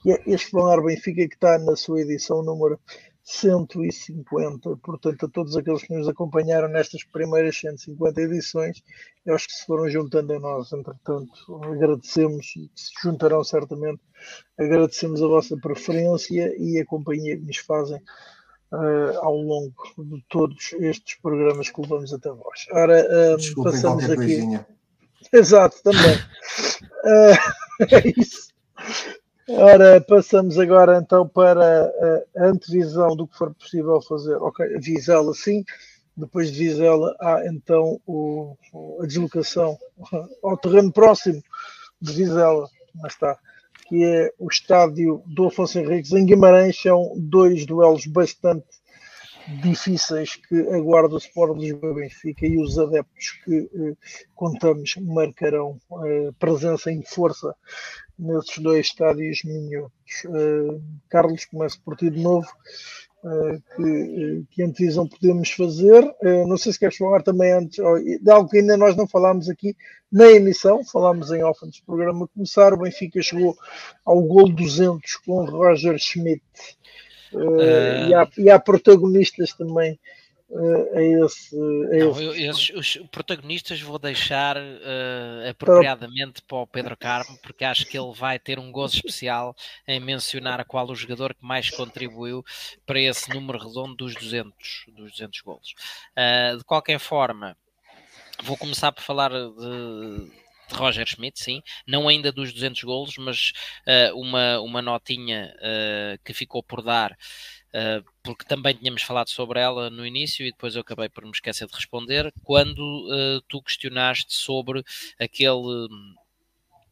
[0.00, 2.78] que é este Falar Benfica que está na sua edição número
[3.24, 4.76] 150.
[4.76, 8.82] Portanto, a todos aqueles que nos acompanharam nestas primeiras 150 edições,
[9.24, 10.72] eu acho que se foram juntando a nós.
[10.72, 11.32] Entretanto,
[11.64, 14.00] agradecemos e se juntarão certamente.
[14.58, 17.96] Agradecemos a vossa preferência e a companhia que nos fazem
[18.72, 22.66] uh, ao longo de todos estes programas que levamos até vós.
[22.72, 23.06] Ora,
[23.36, 24.16] uh, passamos aqui.
[24.16, 24.66] Coisinha.
[25.32, 26.16] Exato, também.
[26.16, 28.52] uh, é isso.
[29.48, 31.92] Ora, passamos agora então para
[32.34, 34.36] a antevisão do que for possível fazer.
[34.36, 35.62] Ok, Vizela sim,
[36.16, 38.56] depois de Vizela há então o,
[39.02, 39.76] a deslocação
[40.42, 41.42] ao terreno próximo
[42.00, 42.66] de Vizela,
[43.06, 43.38] está,
[43.86, 48.64] que é o estádio do Afonso Henriques em Guimarães, são dois duelos bastante
[49.62, 53.96] difíceis que aguarda o Sport Lisboa Benfica e os adeptos que eh,
[54.34, 57.54] contamos marcarão eh, presença em força
[58.18, 60.24] nesses dois estádios minhotos.
[60.26, 62.46] Uh, Carlos, começo por ti de novo.
[63.24, 66.04] Uh, que, que antevisão podemos fazer?
[66.22, 67.78] Uh, não sei se queres falar também antes
[68.20, 69.74] de algo que ainda nós não falámos aqui
[70.12, 72.74] na emissão, falámos em off antes do programa começar.
[72.74, 73.56] O Benfica chegou
[74.04, 76.42] ao gol 200 com Roger Schmidt
[77.32, 79.98] uh, e, há, e há protagonistas também
[80.94, 81.56] a esse.
[81.56, 87.64] A não, eu, esses, os protagonistas vou deixar uh, apropriadamente para o Pedro Carmo, porque
[87.64, 91.44] acho que ele vai ter um gozo especial em mencionar a qual o jogador que
[91.44, 92.44] mais contribuiu
[92.86, 95.74] para esse número redondo dos 200, dos 200 golos.
[96.16, 97.56] Uh, de qualquer forma,
[98.42, 100.44] vou começar por falar de.
[100.66, 103.52] De Roger Schmidt, sim, não ainda dos 200 golos, mas
[103.86, 105.54] uh, uma, uma notinha
[106.24, 107.14] que ficou por dar
[107.74, 111.32] Uh, porque também tínhamos falado sobre ela no início e depois eu acabei por me
[111.32, 114.84] esquecer de responder, quando uh, tu questionaste sobre
[115.18, 115.88] aquele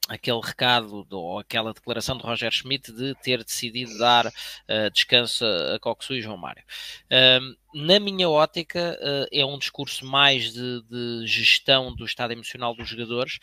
[0.08, 5.78] aquele recado ou aquela declaração de Roger Schmidt de ter decidido dar uh, descanso a
[5.78, 6.62] Coxu e João Mário.
[7.06, 12.74] Uh, na minha ótica, uh, é um discurso mais de, de, gestão do estado emocional
[12.74, 13.38] dos jogadores.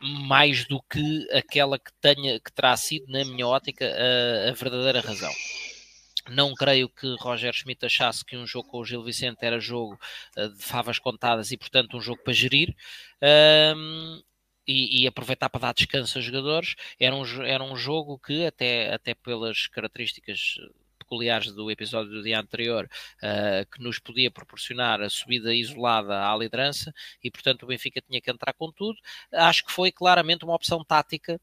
[0.00, 5.00] Mais do que aquela que tenha que terá sido, na minha ótica, a, a verdadeira
[5.00, 5.32] razão.
[6.30, 9.98] Não creio que Roger Schmidt achasse que um jogo com o Gil Vicente era jogo
[10.36, 12.74] uh, de favas contadas e, portanto, um jogo para gerir.
[13.74, 14.22] Um,
[14.66, 16.74] e, e, aproveitar para dar descanso aos jogadores.
[17.00, 20.56] Era um, era um jogo que, até, até pelas características
[21.08, 22.88] peculiares do episódio do dia anterior,
[23.22, 26.92] uh, que nos podia proporcionar a subida isolada à liderança
[27.24, 28.98] e, portanto, o Benfica tinha que entrar com tudo.
[29.32, 31.40] Acho que foi claramente uma opção tática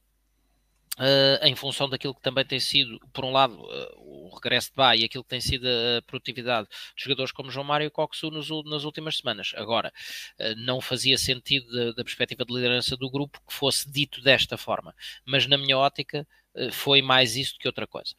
[0.97, 4.77] Uh, em função daquilo que também tem sido, por um lado, uh, o regresso de
[4.77, 8.31] Bá e aquilo que tem sido a produtividade de jogadores como João Mário e Coxu
[8.31, 9.51] nos, nas últimas semanas.
[9.57, 9.91] Agora,
[10.39, 14.55] uh, não fazia sentido da, da, perspectiva de liderança do grupo que fosse dito desta
[14.55, 14.95] forma,
[15.25, 16.25] mas na minha ótica
[16.71, 18.13] foi mais isso do que outra coisa.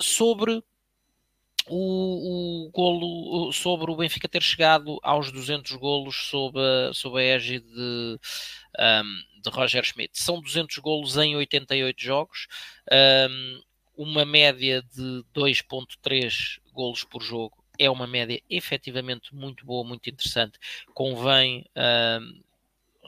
[0.00, 0.62] sobre
[1.68, 7.22] o, o golo sobre o Benfica ter chegado aos 200 golos sob a, sob a
[7.22, 8.18] égide de,
[8.78, 10.20] um, de Roger Schmidt.
[10.20, 12.46] São 200 golos em 88 jogos,
[13.30, 13.60] um,
[13.96, 17.56] uma média de 2.3 golos por jogo.
[17.78, 20.58] É uma média efetivamente muito boa, muito interessante.
[20.92, 22.40] Convém um,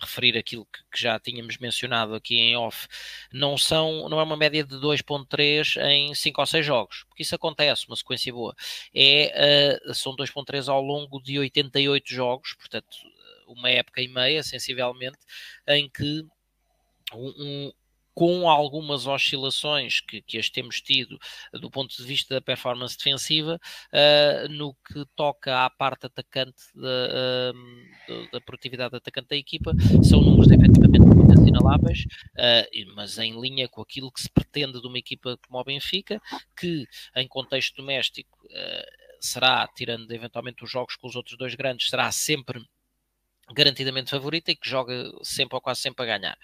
[0.01, 2.87] referir aquilo que, que, já tínhamos mencionado aqui em off,
[3.33, 7.35] não são, não é uma média de 2.3 em 5 ou 6 jogos, porque isso
[7.35, 8.55] acontece, uma sequência boa.
[8.95, 12.97] É, uh, são 2.3 ao longo de 88 jogos, portanto,
[13.47, 15.19] uma época e meia, sensivelmente,
[15.67, 16.27] em que
[17.15, 17.73] um, um
[18.17, 21.19] com algumas oscilações que, que as temos tido
[21.53, 23.61] do ponto de vista da performance defensiva,
[23.93, 30.23] uh, no que toca à parte atacante da, uh, da produtividade atacante da equipa, são
[30.23, 32.07] números efetivamente muito assinaláveis,
[32.37, 36.19] uh, mas em linha com aquilo que se pretende de uma equipa como o Benfica,
[36.59, 36.87] que
[37.17, 38.39] em contexto doméstico
[39.21, 42.65] será, tirando eventualmente os jogos com os outros dois grandes, será sempre
[43.53, 46.39] garantidamente favorita e que joga sempre ou quase sempre a ganhar.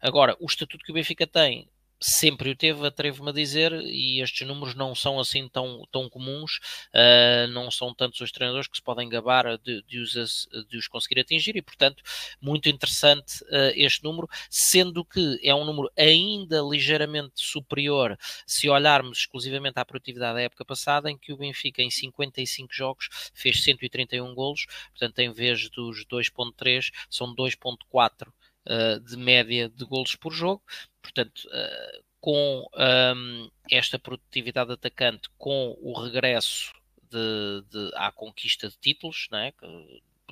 [0.00, 1.68] Agora, o estatuto que o Benfica tem
[2.00, 6.58] sempre o teve, atrevo-me a dizer, e estes números não são assim tão, tão comuns,
[6.94, 10.88] uh, não são tantos os treinadores que se podem gabar de, de, os, de os
[10.88, 12.02] conseguir atingir, e portanto,
[12.40, 18.16] muito interessante uh, este número, sendo que é um número ainda ligeiramente superior
[18.46, 23.08] se olharmos exclusivamente à produtividade da época passada, em que o Benfica, em 55 jogos,
[23.34, 28.28] fez 131 golos, portanto, em vez dos 2.3, são 2.4
[28.66, 30.62] uh, de média de golos por jogo.
[31.02, 36.72] Portanto, uh, com um, esta produtividade atacante, com o regresso
[37.10, 39.52] de, de, à conquista de títulos, não, é?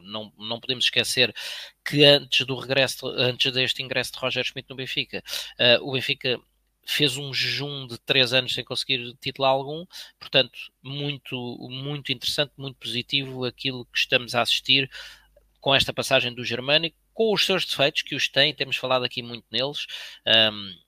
[0.03, 1.35] não, não, podemos esquecer
[1.85, 5.23] que antes do regresso, antes deste ingresso de Roger Schmidt no Benfica,
[5.59, 6.41] uh, o Benfica
[6.87, 9.87] fez um jejum de três anos sem conseguir título algum,
[10.19, 11.37] portanto, muito,
[11.71, 14.91] muito interessante, muito positivo aquilo que estamos a assistir
[15.61, 19.23] com esta passagem do Germânico, com os seus defeitos, que os tem, temos falado aqui
[19.23, 19.87] muito neles.
[20.27, 20.85] Um,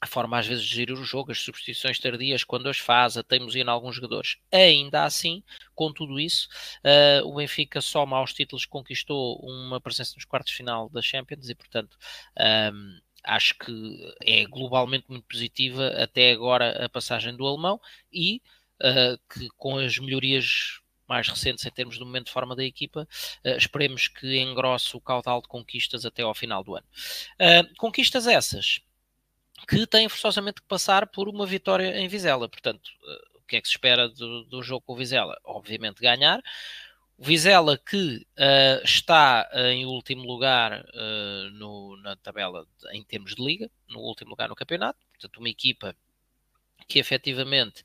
[0.00, 3.22] a forma às vezes de gerir o jogo, as substituições tardias, quando as faz, a
[3.22, 4.38] teimosia em alguns jogadores.
[4.50, 5.42] Ainda assim,
[5.74, 6.48] com tudo isso,
[6.84, 11.50] uh, o Benfica soma aos títulos conquistou uma presença nos quartos de final da Champions
[11.50, 11.98] e, portanto,
[12.72, 17.78] um, acho que é globalmente muito positiva até agora a passagem do alemão
[18.10, 18.40] e
[18.82, 20.80] uh, que com as melhorias
[21.10, 23.06] mais recentes em termos do momento de forma da equipa,
[23.44, 26.86] uh, esperemos que engrosse o caudal de conquistas até ao final do ano.
[27.34, 28.80] Uh, conquistas essas
[29.68, 32.88] que têm forçosamente que passar por uma vitória em Vizela, portanto,
[33.34, 35.38] o que é que se espera do, do jogo com o Vizela?
[35.44, 36.40] Obviamente ganhar,
[37.22, 43.44] Vizela que uh, está em último lugar uh, no, na tabela de, em termos de
[43.44, 45.94] liga, no último lugar no campeonato, portanto uma equipa
[46.88, 47.84] que efetivamente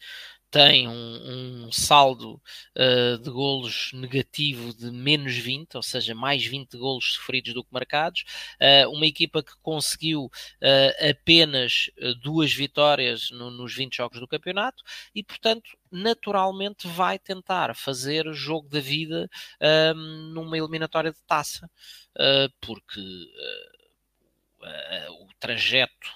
[0.55, 2.41] tem um, um saldo
[2.77, 7.73] uh, de golos negativo de menos 20, ou seja, mais 20 golos sofridos do que
[7.73, 8.23] marcados.
[8.53, 11.89] Uh, uma equipa que conseguiu uh, apenas
[12.21, 14.81] duas vitórias no, nos 20 jogos do campeonato
[15.13, 19.29] e, portanto, naturalmente vai tentar fazer jogo da vida
[19.59, 21.69] ehm, numa eliminatória de taça,
[22.59, 22.99] porque
[25.21, 26.09] o trajeto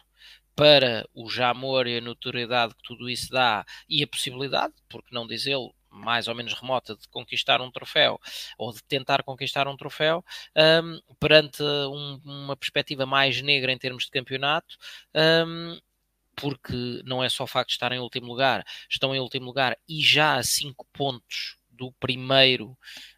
[0.59, 5.25] para o Jamor e a notoriedade que tudo isso dá e a possibilidade, porque não
[5.25, 8.19] dizê-lo, mais ou menos remota de conquistar um troféu
[8.57, 10.23] ou de tentar conquistar um troféu
[10.83, 14.75] um, perante um, uma perspectiva mais negra em termos de campeonato.
[15.15, 15.79] Um,
[16.35, 19.77] porque não é só o facto de estar em último lugar, estão em último lugar
[19.87, 22.71] e já a 5 pontos do primeiro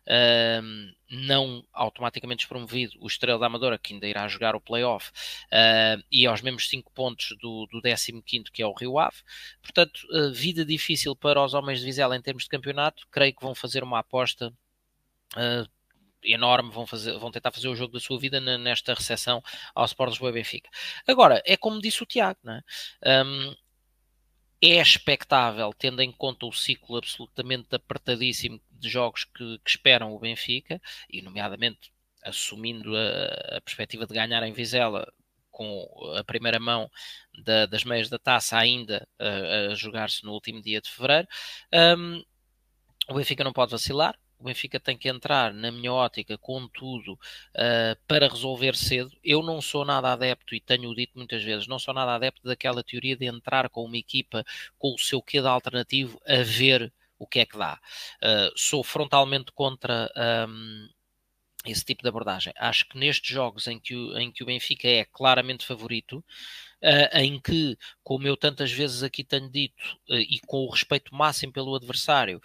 [0.08, 5.10] uh, não automaticamente despromovido, o Estrela da Amadora, que ainda irá jogar o playoff,
[5.48, 9.18] uh, e aos mesmos 5 pontos do, do 15 que é o Rio Ave.
[9.62, 13.42] Portanto, uh, vida difícil para os homens de Vizela em termos de campeonato, creio que
[13.42, 14.54] vão fazer uma aposta
[15.34, 15.66] Uh,
[16.24, 19.42] enorme, vão, fazer, vão tentar fazer o jogo da sua vida nesta recepção
[19.74, 20.70] ao Sport Lisboa e Benfica.
[21.08, 23.24] Agora, é como disse o Tiago, é?
[23.24, 23.56] um,
[24.62, 30.20] é expectável, tendo em conta o ciclo absolutamente apertadíssimo de jogos que, que esperam o
[30.20, 31.92] Benfica, e nomeadamente
[32.24, 35.12] assumindo a, a, perspectiva de ganhar em Vizela
[35.50, 35.88] com
[36.18, 36.90] a primeira mão
[37.44, 41.28] da, das meias da taça ainda a, a jogar-se no último dia de fevereiro,
[41.98, 42.24] um,
[43.10, 47.14] o Benfica não pode vacilar, o Benfica tem que entrar, na minha ótica, com tudo
[47.14, 49.12] uh, para resolver cedo.
[49.24, 52.84] Eu não sou nada adepto, e tenho dito muitas vezes, não sou nada adepto daquela
[52.84, 54.44] teoria de entrar com uma equipa
[54.78, 57.80] com o seu quê de alternativo a ver o que é que dá.
[58.18, 60.12] Uh, sou frontalmente contra.
[60.50, 60.90] Um,
[61.64, 62.52] esse tipo de abordagem.
[62.58, 66.18] Acho que nestes jogos em que o, em que o Benfica é claramente favorito,
[66.82, 71.14] uh, em que, como eu tantas vezes aqui tenho dito, uh, e com o respeito
[71.14, 72.42] máximo pelo adversário,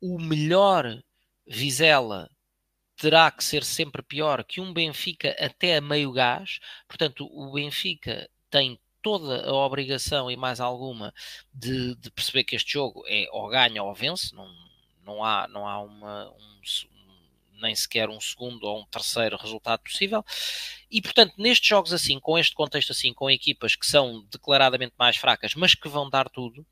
[0.00, 1.02] o melhor
[1.46, 2.30] Vizela
[2.96, 6.58] terá que ser sempre pior que um Benfica até a meio gás.
[6.88, 11.14] Portanto, o Benfica tem toda a obrigação e mais alguma
[11.52, 14.48] de, de perceber que este jogo é ou ganha ou vence, não,
[15.04, 16.60] não há, não há uma, um,
[17.60, 20.24] nem sequer um segundo ou um terceiro resultado possível.
[20.90, 25.16] E, portanto, nestes jogos assim, com este contexto assim, com equipas que são declaradamente mais
[25.16, 26.66] fracas, mas que vão dar tudo,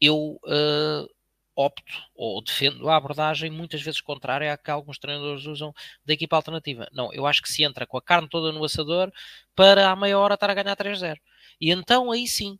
[0.00, 1.08] eu uh,
[1.56, 5.72] opto ou defendo a abordagem muitas vezes contrária à que alguns treinadores usam
[6.04, 6.88] da equipa alternativa.
[6.92, 9.12] Não, eu acho que se entra com a carne toda no assador
[9.54, 11.16] para à meia hora estar a ganhar 3-0.
[11.60, 12.58] E então aí sim,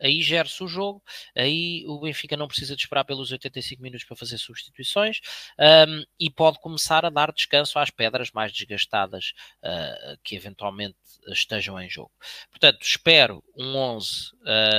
[0.00, 1.02] aí gera-se o jogo,
[1.34, 5.20] aí o Benfica não precisa de esperar pelos 85 minutos para fazer substituições
[5.58, 9.32] um, e pode começar a dar descanso às pedras mais desgastadas
[9.62, 10.96] uh, que eventualmente
[11.28, 12.12] estejam em jogo.
[12.50, 14.32] Portanto, espero um 11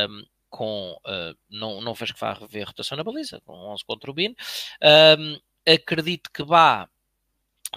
[0.10, 4.12] um, com uh, não, não vejo que vá haver rotação na baliza, com 11 contra
[4.12, 4.36] o Bin.
[5.20, 5.40] Um,
[5.74, 6.90] acredito que vá,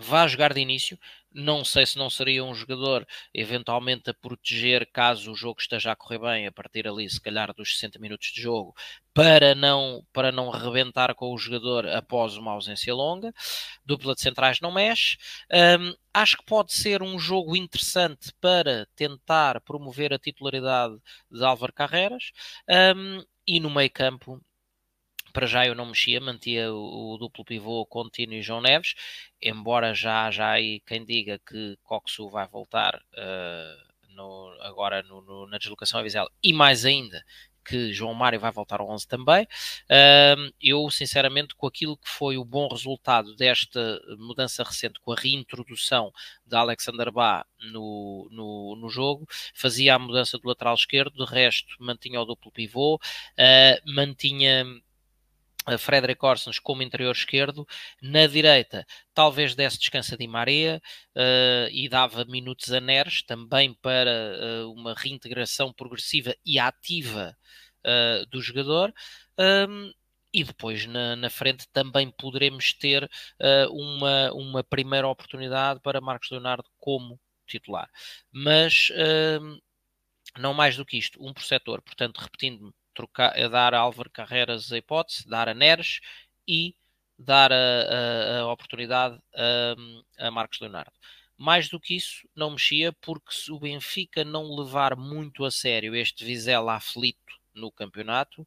[0.00, 0.98] vá jogar de início.
[1.32, 5.96] Não sei se não seria um jogador eventualmente a proteger caso o jogo esteja a
[5.96, 8.74] correr bem, a partir ali, se calhar, dos 60 minutos de jogo,
[9.14, 13.32] para não, para não rebentar com o jogador após uma ausência longa.
[13.84, 15.16] Dupla de centrais não mexe.
[15.52, 20.96] Um, acho que pode ser um jogo interessante para tentar promover a titularidade
[21.30, 22.32] de Álvaro Carreras.
[22.68, 24.40] Um, e no meio campo,
[25.32, 28.94] para já eu não mexia, mantia o, o duplo pivô contínuo e João Neves,
[29.42, 35.46] embora já, já aí quem diga que Coxu vai voltar uh, no, agora no, no,
[35.46, 37.24] na deslocação a Vizela, e mais ainda
[37.64, 39.44] que João Mário vai voltar ao 11 também.
[39.84, 45.16] Uh, eu, sinceramente, com aquilo que foi o bom resultado desta mudança recente, com a
[45.16, 46.12] reintrodução
[46.44, 51.76] de Alexander Bá no, no, no, jogo, fazia a mudança do lateral esquerdo, de resto
[51.78, 54.64] mantinha o duplo pivô, uh, mantinha
[55.78, 57.66] Frederic Orsens como interior esquerdo,
[58.02, 60.80] na direita talvez desse descanso a Di Maria
[61.14, 67.36] uh, e dava minutos a Neres também para uh, uma reintegração progressiva e ativa
[67.84, 68.92] uh, do jogador.
[69.38, 69.92] Um,
[70.32, 73.10] e depois na, na, frente também poderemos ter
[73.72, 77.90] uma, uma primeira oportunidade para Marcos Leonardo como titular.
[78.30, 78.92] Mas
[80.38, 81.82] não mais do que isto, um por setor.
[81.82, 86.00] Portanto, repetindo-me, trocar, a dar a Álvaro Carreras a hipótese, dar a Neres
[86.46, 86.74] e
[87.18, 90.92] dar a, a, a oportunidade a, a, Marcos Leonardo.
[91.36, 95.94] Mais do que isso, não mexia, porque se o Benfica não levar muito a sério
[95.94, 97.18] este Vizela aflito
[97.54, 98.46] no campeonato,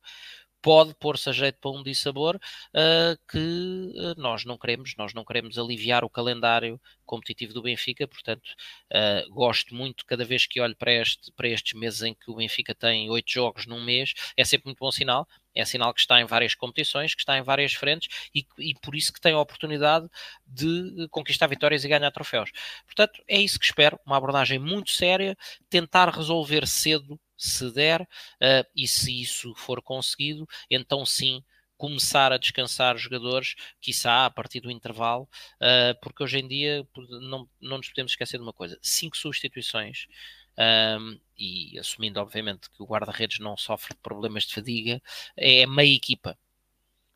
[0.63, 5.25] pode pôr-se a jeito para um dissabor uh, que uh, nós não queremos, nós não
[5.25, 8.47] queremos aliviar o calendário competitivo do Benfica, portanto
[8.93, 12.35] uh, gosto muito cada vez que olho para, este, para estes meses em que o
[12.35, 16.21] Benfica tem oito jogos num mês, é sempre muito bom sinal, é sinal que está
[16.21, 19.39] em várias competições, que está em várias frentes e, e, por isso que tem a
[19.39, 20.07] oportunidade
[20.47, 22.51] de conquistar vitórias e ganhar troféus.
[22.85, 25.37] Portanto, é isso que espero, uma abordagem muito séria,
[25.69, 31.43] tentar resolver cedo se der, uh, e se isso for conseguido, então sim
[31.77, 35.23] começar a descansar jogadores, quiçá a partir do intervalo,
[35.55, 36.87] uh, porque hoje em dia
[37.21, 40.07] não, não nos podemos esquecer de uma coisa: cinco substituições.
[40.55, 45.01] Um, e assumindo, obviamente, que o guarda-redes não sofre de problemas de fadiga,
[45.35, 46.37] é meia equipa.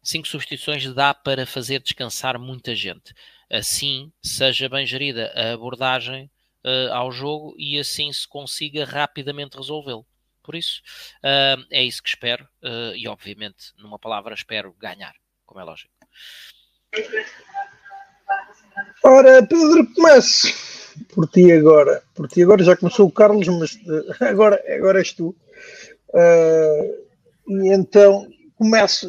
[0.02, 3.14] Cinco substituições dá para fazer descansar muita gente.
[3.50, 6.30] Assim, seja bem gerida a abordagem
[6.66, 10.06] uh, ao jogo e assim se consiga rapidamente resolvê-lo.
[10.48, 10.82] Por isso,
[11.26, 15.14] uh, é isso que espero uh, e, obviamente, numa palavra, espero ganhar,
[15.46, 15.92] como é lógico.
[19.04, 20.56] Ora, Pedro, comece
[21.14, 22.02] por ti agora.
[22.16, 25.36] Por ti agora já começou o Carlos, mas uh, agora, agora és tu.
[27.50, 28.26] e então,
[28.56, 29.06] começo,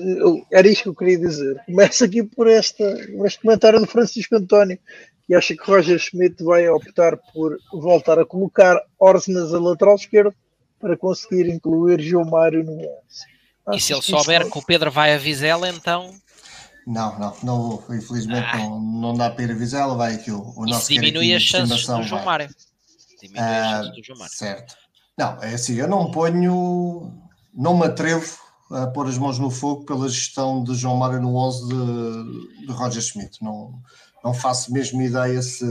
[0.51, 1.63] era isto que eu queria dizer.
[1.67, 2.83] Começo aqui por, esta,
[3.27, 4.77] este comentário do Francisco António,
[5.25, 10.35] que acha que Roger Schmidt vai optar por voltar a colocar Orsnes a lateral esquerdo
[10.79, 12.85] para conseguir incluir João Mário no 11.
[13.73, 16.15] E se ele souber que o Pedro vai a Vizela, então.
[16.87, 17.85] Não, não, não vou.
[17.95, 18.57] Infelizmente ah.
[18.57, 21.87] não, não dá para ir a Vizela, vai aqui o, o nosso diminui as chances
[21.87, 22.49] do João Mário.
[23.21, 24.35] Diminui ah, as chances do João Mário.
[24.35, 24.75] Certo.
[25.19, 27.13] Não, é assim, eu não ponho,
[27.53, 28.39] não me atrevo
[28.71, 32.73] a pôr as mãos no fogo pela gestão de João Mário no 11 de, de
[32.73, 33.43] Roger Schmidt.
[33.43, 33.75] Não,
[34.25, 35.65] não faço mesmo ideia se.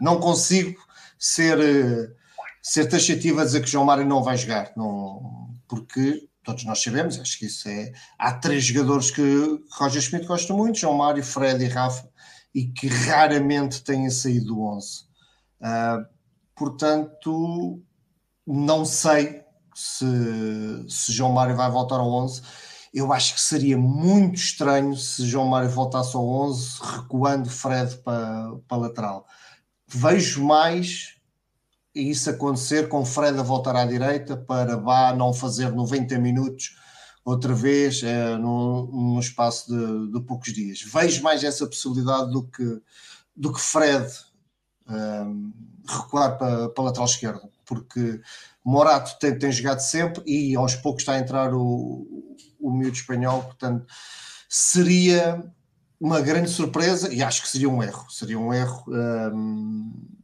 [0.00, 0.80] Não consigo
[1.18, 2.14] ser
[2.62, 7.18] ser taxativo a dizer que João Mário não vai jogar, não, porque todos nós sabemos,
[7.18, 7.92] acho que isso é.
[8.18, 12.08] Há três jogadores que Roger Schmidt gosta muito: João Mário, Fred e Rafa,
[12.54, 15.00] e que raramente têm saído do 11.
[15.00, 15.04] Uh,
[15.62, 16.06] ah,
[16.54, 17.82] portanto,
[18.46, 19.42] não sei
[19.74, 20.04] se,
[20.88, 22.42] se João Mário vai voltar ao 11.
[22.92, 28.54] Eu acho que seria muito estranho se João Mário voltasse ao 11 recuando Fred para,
[28.68, 29.26] para lateral.
[29.88, 31.16] Vejo mais
[31.94, 36.76] isso acontecer com Fred a voltar à direita para Bá não fazer 90 minutos
[37.24, 40.82] outra vez é, num, num, espaço de, de, poucos dias.
[40.82, 42.82] Vejo mais essa possibilidade do que,
[43.36, 44.10] do que Fred
[44.88, 45.52] um, ehm,
[45.86, 48.20] recuar para, para a lateral esquerda, porque
[48.64, 53.42] Morato tem, tem jogado sempre e aos poucos está a entrar o, o miúdo espanhol,
[53.42, 53.86] portanto
[54.48, 55.44] seria
[56.00, 58.10] uma grande surpresa e acho que seria um erro.
[58.10, 58.84] Seria um erro.
[58.88, 60.21] Um, ehm,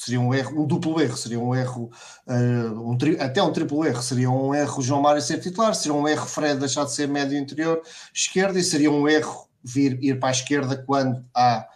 [0.00, 1.90] seria um erro, um duplo erro, seria um erro,
[2.26, 5.92] uh, um tri, até um triplo erro, seria um erro João Mário ser titular, seria
[5.92, 7.82] um erro Fred deixar de ser médio interior
[8.14, 11.68] esquerda e seria um erro vir ir para a esquerda quando há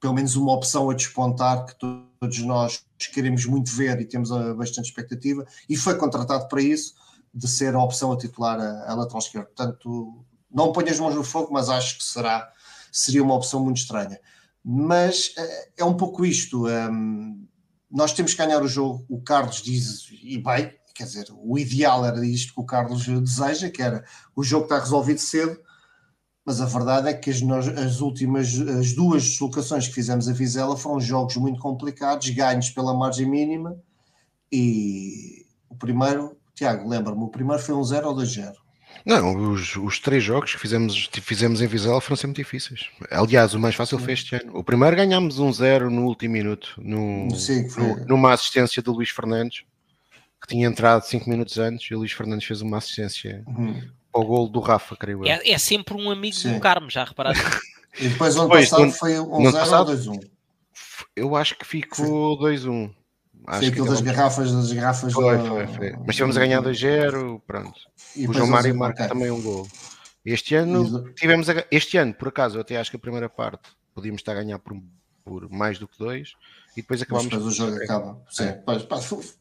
[0.00, 4.52] pelo menos uma opção a despontar que todos nós queremos muito ver e temos uh,
[4.56, 6.94] bastante expectativa e foi contratado para isso
[7.32, 9.46] de ser a opção a titular a, a lateral esquerda.
[9.46, 12.50] Portanto, não ponho as mãos no fogo, mas acho que será
[12.90, 14.18] seria uma opção muito estranha.
[14.64, 16.66] Mas uh, é um pouco isto.
[16.66, 17.46] Um,
[17.90, 19.04] nós temos que ganhar o jogo.
[19.08, 23.70] O Carlos diz, e bem, quer dizer, o ideal era isto que o Carlos deseja,
[23.70, 24.04] que era
[24.36, 25.58] o jogo está resolvido cedo,
[26.44, 27.42] mas a verdade é que as,
[27.78, 32.94] as últimas, as duas deslocações que fizemos a Vizela foram jogos muito complicados, ganhos pela
[32.94, 33.76] margem mínima,
[34.52, 38.52] e o primeiro, Tiago, lembra-me, o primeiro foi um 0 ou 2-0?
[39.04, 42.88] Não, os, os três jogos que fizemos, fizemos em Vizela foram sempre difíceis.
[43.10, 44.56] Aliás, o mais fácil foi este ano.
[44.56, 49.10] O primeiro ganhámos um zero no último minuto, no, Sim, no, numa assistência do Luís
[49.10, 49.64] Fernandes.
[50.40, 53.82] que tinha entrado 5 minutos antes e o Luís Fernandes fez uma assistência uhum.
[54.12, 55.30] ao gol do Rafa, creio eu.
[55.30, 56.54] É, é sempre um amigo Sim.
[56.54, 57.42] do Carmo, já reparaste?
[57.98, 60.30] e depois o ano passado foi 1-0 ou 2-1?
[61.16, 62.90] Eu acho que ficou 2-1.
[63.46, 65.96] Acho foi aquilo das garrafas, das garrafas foi, foi, foi.
[66.06, 67.80] Mas tivemos a ganhar 2-0, pronto.
[68.14, 69.66] E o João Mário marca também um gol.
[70.24, 71.64] Este ano tivemos a...
[71.70, 74.58] este ano, por acaso, eu até acho que a primeira parte podíamos estar a ganhar
[74.58, 74.76] por,
[75.24, 76.34] por mais do que dois
[76.76, 77.32] e depois acabamos.
[77.32, 78.20] Mas depois o jogo acaba.
[78.30, 78.44] Sim.
[78.44, 78.62] É.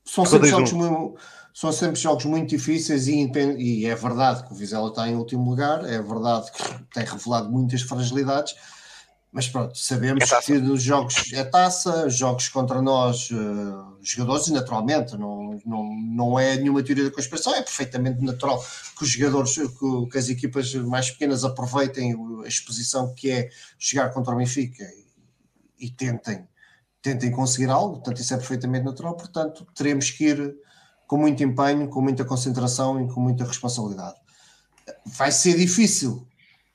[0.06, 1.18] são, sempre jogos muito,
[1.54, 5.50] são sempre jogos muito difíceis e, e é verdade que o Vizela está em último
[5.50, 8.56] lugar, é verdade que tem revelado muitas fragilidades
[9.32, 14.54] mas pronto, sabemos é que nos jogos é taça, jogos contra nós, uh, jogadores, e
[14.54, 18.64] naturalmente, não, não, não é nenhuma teoria da conspiração, é perfeitamente natural
[18.98, 24.10] que os jogadores, que, que as equipas mais pequenas aproveitem a exposição que é jogar
[24.10, 24.84] contra o Benfica
[25.80, 26.48] e, e tentem,
[27.00, 30.56] tentem conseguir algo, portanto, isso é perfeitamente natural, portanto, teremos que ir
[31.06, 34.16] com muito empenho, com muita concentração e com muita responsabilidade.
[35.06, 36.28] Vai ser difícil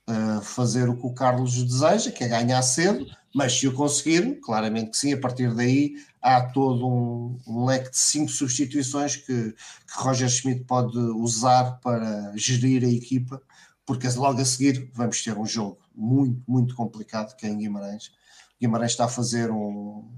[0.09, 4.41] uh, fazer o que o Carlos deseja, que é ganhar cedo, mas se o conseguir,
[4.41, 9.53] claramente que sim, a partir daí há todo um, um leque de cinco substituições que,
[9.53, 13.43] que, Roger Schmidt pode usar para gerir a equipa,
[13.85, 18.13] porque logo a seguir vamos ter um jogo muito, muito complicado que é em Guimarães.
[18.61, 20.09] Guimarães está a fazer um,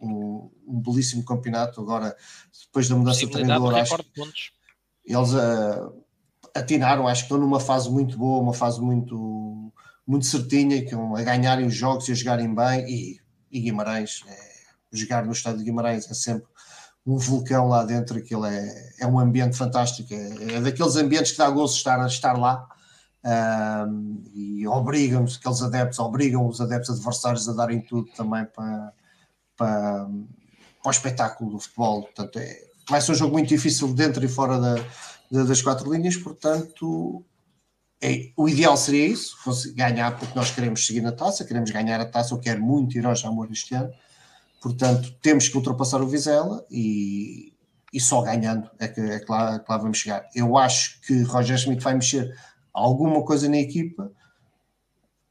[0.00, 2.14] um, um belíssimo campeonato agora,
[2.66, 3.74] depois da mudança de treinador.
[3.74, 3.96] Acho,
[5.04, 6.05] eles uh,
[6.56, 9.72] atinaram, acho que estão numa fase muito boa, uma fase muito,
[10.06, 14.56] muito certinha, que a ganharem os jogos e a jogarem bem, e, e Guimarães, é,
[14.92, 16.46] jogar no estádio de Guimarães é sempre
[17.06, 21.38] um vulcão lá dentro, aquilo é, é um ambiente fantástico, é, é daqueles ambientes que
[21.38, 22.66] dá gosto estar, estar lá,
[23.88, 28.92] um, e obrigam-nos, aqueles adeptos, obrigam os adeptos adversários a darem tudo também para,
[29.56, 30.06] para,
[30.82, 32.56] para o espetáculo do futebol, portanto é,
[32.88, 34.74] vai ser um jogo muito difícil dentro e fora da,
[35.30, 37.24] das quatro linhas, portanto,
[38.02, 42.00] é, o ideal seria isso, fosse ganhar, porque nós queremos seguir na taça, queremos ganhar
[42.00, 43.92] a taça, eu quero muito ir ao Jamor este ano,
[44.60, 47.52] portanto, temos que ultrapassar o Vizela e,
[47.92, 50.28] e só ganhando é que, é que, lá, que lá vamos chegar.
[50.34, 52.36] Eu acho que Roger Schmidt vai mexer
[52.72, 54.10] alguma coisa na equipa,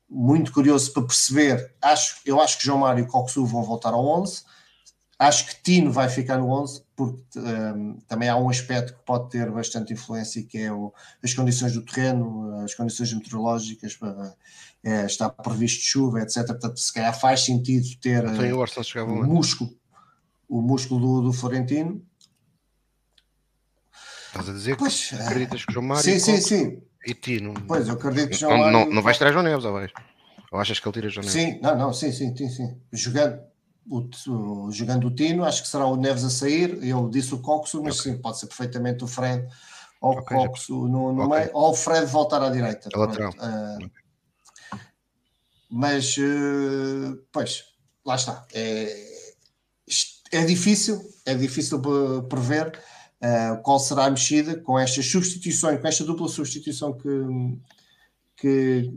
[0.09, 4.05] muito curioso para perceber, acho, eu acho que João Mário e Coxu vão voltar ao
[4.05, 4.43] 11,
[5.17, 9.29] Acho que Tino vai ficar no 11, porque um, também há um aspecto que pode
[9.29, 14.33] ter bastante influência, que é o, as condições do terreno, as condições meteorológicas, para,
[14.83, 16.45] é, está previsto chuva, etc.
[16.45, 19.77] Portanto, se calhar faz sentido ter então, o músculo,
[20.47, 22.01] o músculo do, do Florentino.
[24.27, 26.81] Estás a dizer pois, que acreditas que o João Mário sim, sim, sim.
[27.05, 27.53] e Tino.
[27.67, 28.79] Pois, eu acredito que João não, Mário.
[28.79, 29.91] Não, não vais tirar João Neves, ou vais?
[30.51, 31.41] Ou achas que ele tira João Neves?
[31.41, 32.77] Sim, não, não, sim, sim, sim, sim.
[32.93, 33.39] Jogando
[33.87, 36.83] o, o, jogando o Tino, acho que será o Neves a sair.
[36.83, 38.13] Eu disse o Coxo, mas okay.
[38.13, 39.47] sim, pode ser perfeitamente o Fred
[40.01, 41.39] ou o okay, Coxo no, no okay.
[41.39, 42.89] meio, ou o Fred voltar à direita.
[42.95, 43.89] Uh,
[45.69, 47.63] mas, uh, pois,
[48.05, 48.45] lá está.
[48.53, 49.15] É,
[50.31, 51.81] é difícil, é difícil
[52.27, 52.79] prever
[53.21, 57.09] uh, qual será a mexida com estas substituições, com esta dupla substituição que,
[58.37, 58.91] que,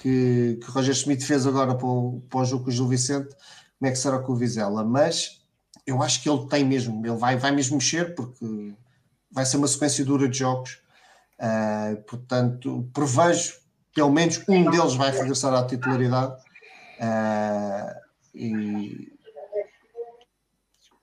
[0.00, 3.34] que, que Roger Schmidt fez agora para o, para o jogo com o Gil Vicente
[3.78, 5.40] como é que será com o Vizela, mas
[5.86, 8.74] eu acho que ele tem mesmo, ele vai, vai mesmo mexer porque
[9.30, 10.80] vai ser uma sequência dura de jogos,
[11.38, 13.58] uh, portanto, prevejo
[13.94, 16.34] pelo menos um deles vai regressar à titularidade
[17.00, 18.00] uh,
[18.34, 19.12] e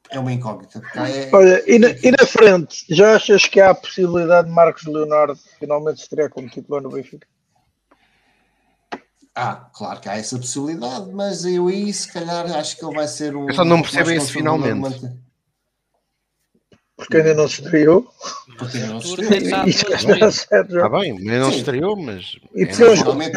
[0.09, 0.81] é uma incógnita.
[0.95, 1.29] É...
[1.35, 5.37] Olha, e na, e na, frente, já achas que há a possibilidade de Marcos Leonardo
[5.59, 7.27] finalmente estrear como titular no Benfica?
[9.35, 13.07] Ah, claro que há essa possibilidade, mas eu aí se calhar acho que ele vai
[13.07, 13.49] ser um.
[13.49, 15.11] Eu só não percebo isso finalmente.
[16.95, 18.07] Porque ainda não se estreou.
[18.57, 20.29] Porque ainda não se estreou.
[20.29, 22.37] Está bem, ainda não se estreou, mas.
[22.53, 23.33] E é finalmente,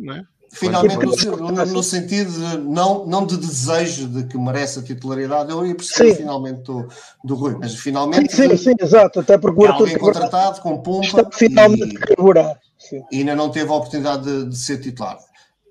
[0.00, 0.24] não é?
[0.50, 5.50] Finalmente, no, no, no, sentido de, não, não de desejo de que merece a titularidade,
[5.50, 6.88] eu ia perceber finalmente do,
[7.22, 8.34] do Rui, mas finalmente.
[8.34, 9.20] Sim, sim, sim exato.
[9.20, 11.06] Até porque o alguém contratado com pompa.
[11.06, 12.58] Está finalmente e, carburar.
[13.12, 15.18] E ainda não teve a oportunidade de, de ser titular.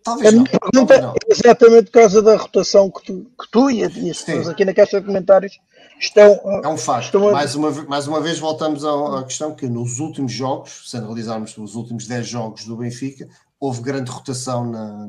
[0.05, 0.45] Talvez a não.
[0.71, 0.83] não.
[0.83, 4.71] é exatamente por causa da rotação que tu, que tu e as pessoas aqui na
[4.71, 5.59] caixa de comentários
[5.99, 6.39] estão.
[6.63, 7.17] É um facto.
[7.17, 7.31] A...
[7.31, 11.57] Mais, uma, mais uma vez voltamos à, à, questão que nos últimos jogos, se analisarmos
[11.57, 13.27] os últimos 10 jogos do Benfica,
[13.59, 15.07] houve grande rotação na,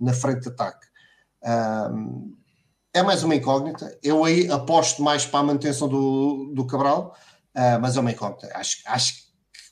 [0.00, 0.86] na frente de ataque.
[1.92, 2.34] Um,
[2.94, 3.94] é mais uma incógnita.
[4.02, 7.14] Eu aí aposto mais para a manutenção do, do Cabral,
[7.54, 8.50] uh, mas é uma incógnita.
[8.54, 9.20] Acho, acho que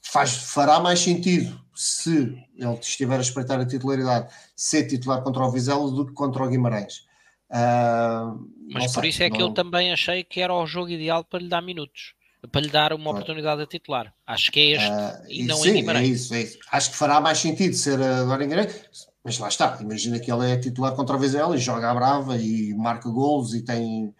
[0.03, 5.51] faz, fará mais sentido se ele estiver a espreitar a titularidade, ser titular contra o
[5.53, 7.07] Vizela do que contra o Guimarães.
[7.49, 9.37] Uh, Mas por sei, isso é não...
[9.37, 12.15] que eu também achei que era o jogo ideal para lhe dar minutos.
[12.51, 14.13] para lhe dar uma oportunidade a titular.
[14.27, 16.09] Acho que é este uh, e não sim, em Guimarães.
[16.09, 16.59] É isso, é isso.
[16.73, 18.75] Acho que fará mais sentido ser agora em Guimarães,
[19.23, 19.79] mas lá está.
[19.81, 23.55] Imagina que ele é titular contra a Vizela e joga a brava e marca golos
[23.55, 24.13] e tem,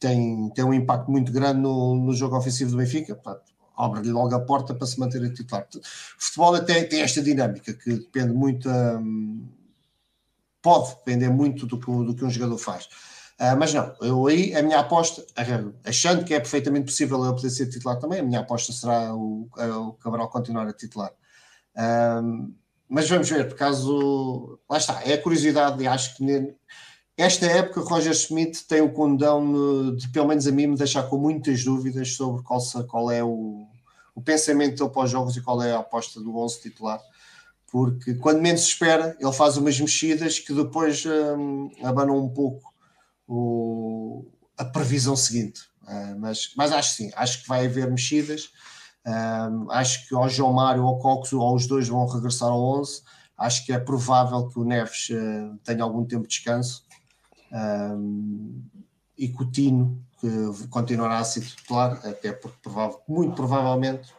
[0.00, 3.14] tem, tem um impacto muito grande no, no jogo ofensivo do Benfica.
[3.14, 5.66] Portanto, abre-lhe logo a porta para se manter a titular.
[5.74, 5.80] O
[6.18, 8.68] futebol até tem esta dinâmica que depende muito.
[8.68, 9.48] Um,
[10.62, 12.86] pode depender muito do que, do que um jogador faz.
[13.38, 15.24] Uh, mas não, eu aí a minha aposta,
[15.84, 19.46] achando que é perfeitamente possível eu poder ser titular também, a minha aposta será o,
[19.54, 21.12] o Cabral continuar a titular.
[21.76, 22.52] Uh,
[22.88, 24.58] mas vamos ver, por caso.
[24.68, 26.24] Lá está, é a curiosidade, e acho que
[27.16, 31.16] esta época Roger Schmidt tem o condão de, pelo menos a mim, me deixar com
[31.16, 33.66] muitas dúvidas sobre qual, qual é o,
[34.14, 37.00] o pensamento dele para os jogos e qual é a aposta do 11 titular
[37.76, 42.72] porque quando menos se espera, ele faz umas mexidas que depois um, abanam um pouco
[43.28, 44.24] o,
[44.56, 45.62] a previsão seguinte.
[45.82, 48.50] Uh, mas, mas acho sim, acho que vai haver mexidas.
[49.06, 53.02] Uh, acho que o João Mário ou Cox, ou os dois vão regressar ao 11.
[53.36, 56.85] Acho que é provável que o Neves uh, tenha algum tempo de descanso.
[59.16, 64.14] E que o Tino que continuará a ser titular, até porque provável, muito provavelmente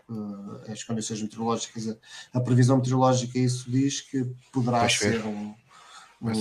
[0.71, 5.53] as condições meteorológicas, a, a, previsão meteorológica isso diz que poderá ser um,
[6.21, 6.31] um.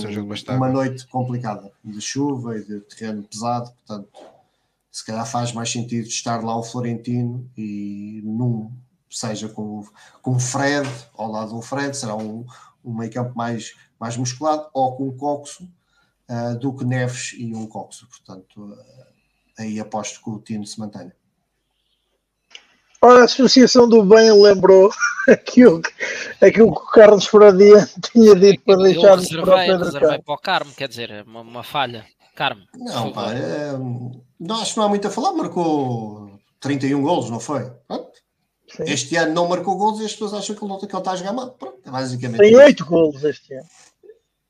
[0.57, 4.09] Uma noite complicada de chuva e de terreno pesado, portanto,
[4.91, 8.71] se calhar faz mais sentido estar lá o Florentino e num,
[9.09, 9.85] seja com,
[10.21, 12.45] com Fred, ao lado do Fred, será um,
[12.83, 15.67] um meio campo mais, mais musculado, ou com o Coxo,
[16.29, 18.07] uh, do que Neves e um Coxo.
[18.07, 18.77] Portanto, uh,
[19.57, 21.15] aí aposto que o Tino se mantenha.
[23.01, 24.91] Ora, a Associação do Bem lembrou
[25.29, 25.81] aquilo,
[26.41, 30.33] aquilo que o Carlos Furadia tinha dito para deixar de para o Pedro reservei para
[30.33, 32.05] o Carmo, quer dizer, uma, uma falha.
[32.35, 32.61] Carmo.
[32.75, 33.71] Não, pá, é,
[34.39, 37.71] não, acho que não há muito a falar, marcou 31 golos, não foi?
[38.79, 41.15] Este ano não marcou golos e as pessoas acham que ele, que ele está a
[41.15, 41.51] jogar mal.
[41.51, 42.39] Pronto, é basicamente.
[42.39, 43.65] Tem 8 golos este ano.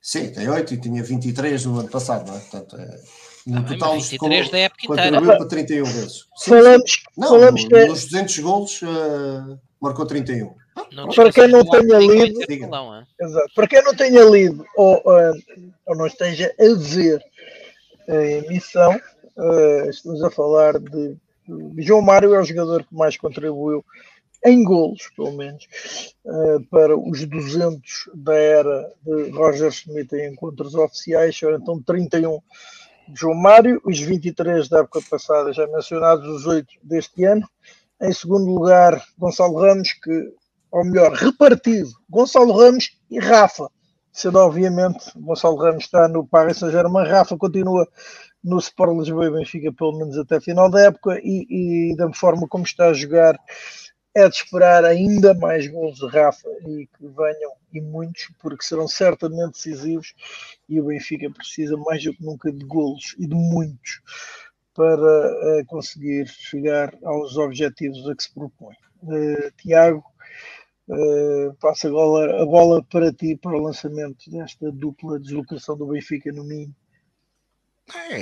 [0.07, 2.39] Sim, tem 8 e tinha 23 no ano passado, não é?
[2.39, 2.97] Portanto, é
[3.45, 5.11] no tá total, 23 da época inteira.
[5.11, 6.25] Contribuiu para 31 vezes.
[6.37, 7.85] Sim, falamos, não, falamos no, que...
[7.87, 10.55] nos 200 golos uh, marcou 31.
[10.93, 12.39] Não para quem não tenha lido,
[13.19, 15.43] exato, para quem não tenha lido ou, uh,
[15.85, 17.21] ou não esteja a ver
[18.07, 21.17] a emissão, uh, estamos a falar de
[21.79, 23.83] João Mário é o jogador que mais contribuiu
[24.45, 25.67] em golos, pelo menos,
[26.25, 32.39] uh, para os 200 da era de Roger Schmidt em encontros oficiais, então 31
[33.13, 37.47] João Mário, os 23 da época passada já mencionados, os 8 deste ano.
[38.01, 40.33] Em segundo lugar, Gonçalo Ramos, que,
[40.71, 43.69] ou melhor, repartido, Gonçalo Ramos e Rafa.
[44.11, 47.87] Sendo obviamente, Gonçalo Ramos está no Paris Saint-Germain, Rafa continua
[48.43, 52.47] no Sport Lisboa e Benfica, pelo menos até final da época, e, e da forma
[52.47, 53.39] como está a jogar,
[54.17, 58.87] é de esperar ainda mais gols de Rafa e que venham e muitos, porque serão
[58.87, 60.15] certamente decisivos
[60.67, 64.01] e o Benfica precisa mais do que nunca de gols e de muitos
[64.73, 68.75] para uh, conseguir chegar aos objetivos a que se propõe.
[69.03, 70.03] Uh, Tiago,
[70.89, 76.31] uh, passa agora a bola para ti para o lançamento desta dupla deslocação do Benfica
[76.31, 76.73] no Minho.
[77.95, 78.21] É,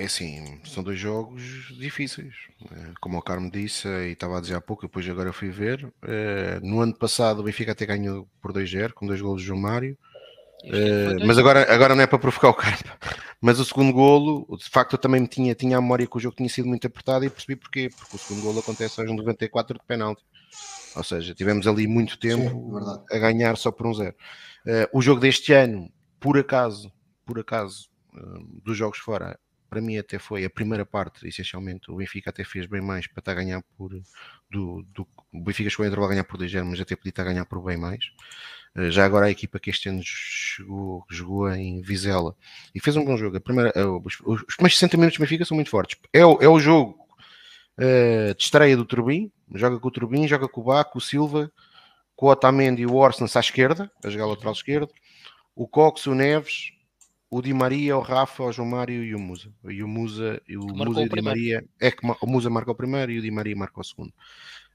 [0.00, 1.42] é assim, são dois jogos
[1.78, 2.34] difíceis.
[2.64, 5.50] É, como o Carmo disse e estava a dizer há pouco, depois agora eu fui
[5.50, 5.92] ver.
[6.02, 9.60] É, no ano passado o Benfica até ganhou por 2-0, com dois golos de João
[9.60, 9.96] Mário.
[10.64, 12.78] É, mas agora, agora não é para provocar o Carmo.
[13.40, 16.34] Mas o segundo golo, de facto, eu também tinha, tinha a memória que o jogo
[16.34, 17.90] tinha sido muito apertado e percebi porquê.
[17.94, 20.24] Porque o segundo golo acontece aos 94 de penalti.
[20.96, 24.14] Ou seja, tivemos ali muito tempo Sim, a ganhar só por um zero.
[24.92, 26.90] o jogo deste ano, por acaso,
[27.26, 27.90] por acaso,
[28.62, 29.38] dos jogos fora,
[29.68, 33.20] para mim até foi a primeira parte, essencialmente, o Benfica até fez bem mais para
[33.20, 33.90] estar a ganhar por
[34.50, 37.22] do, do o Benfica chegou a entrar a ganhar por 2 mas até podia estar
[37.22, 38.04] a ganhar por bem mais.
[38.76, 42.36] Eh, já agora a equipa que este ano chegou, jogou em Vizela
[42.74, 43.36] e fez um bom jogo.
[43.36, 45.98] A primeira, eh, os, os primeiros 60 minutos do Benfica são muito fortes.
[46.12, 46.98] É o, é o jogo
[47.78, 51.50] uh, de estreia do Turbin, joga com o Turbin, joga com o Baco, o Silva,
[52.16, 54.92] com o Otamendi e o Orsens à esquerda, a jogar lateral esquerdo,
[55.54, 56.72] o Cox, o Neves,
[57.34, 59.52] o Di Maria, o Rafa, o João Mário e o Musa.
[59.64, 61.64] E o Musa, e o Musa e o Di Maria.
[61.80, 64.14] É que o Musa marca o primeiro e o Di Maria marca o segundo.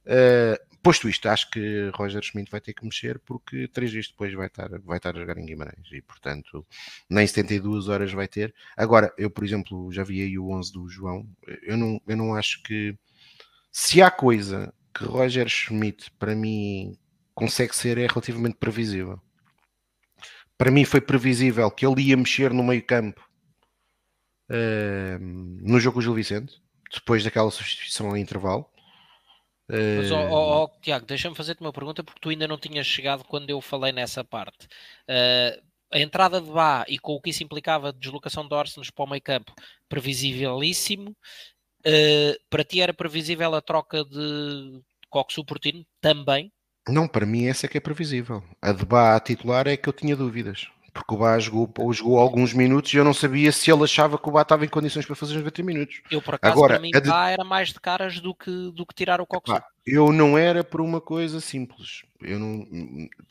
[0.05, 4.33] Uh, posto isto, acho que Roger Schmidt vai ter que mexer porque três dias depois
[4.33, 6.65] vai estar, vai estar a jogar em Guimarães e, portanto,
[7.09, 8.53] nem 72 horas vai ter.
[8.75, 11.25] Agora, eu, por exemplo, já vi aí o 11 do João.
[11.63, 12.93] Eu não, eu não acho que.
[13.71, 16.97] Se há coisa que Roger Schmidt, para mim,
[17.33, 19.21] consegue ser, é relativamente previsível
[20.59, 23.25] para mim foi previsível que ele ia mexer no meio campo
[24.51, 26.61] uh, no jogo com o Gil Vicente,
[26.93, 28.69] depois daquela substituição em intervalo.
[29.69, 33.23] Mas, oh, oh, oh, Tiago, deixa-me fazer-te uma pergunta porque tu ainda não tinhas chegado
[33.23, 34.65] quando eu falei nessa parte.
[35.07, 35.61] Uh,
[35.93, 39.05] a entrada de Bá e com o que isso implicava de deslocação de Orsens para
[39.05, 39.53] o meio campo,
[39.87, 41.15] previsibilíssimo.
[41.85, 45.85] Uh, para ti era previsível a troca de Coxo por Tino?
[46.01, 46.51] Também?
[46.91, 48.43] Não, para mim essa é que é previsível.
[48.61, 50.67] A de Bá a titular é que eu tinha dúvidas
[50.99, 54.27] porque o Bá jogou, jogou alguns minutos e eu não sabia se ele achava que
[54.27, 56.01] o Bá estava em condições para fazer os 90 minutos.
[56.11, 57.09] Eu, por acaso, Agora, para mim, de...
[57.09, 59.61] era mais de caras do que, do que tirar o Coxo.
[59.85, 62.03] Eu não era por uma coisa simples.
[62.21, 62.67] Eu não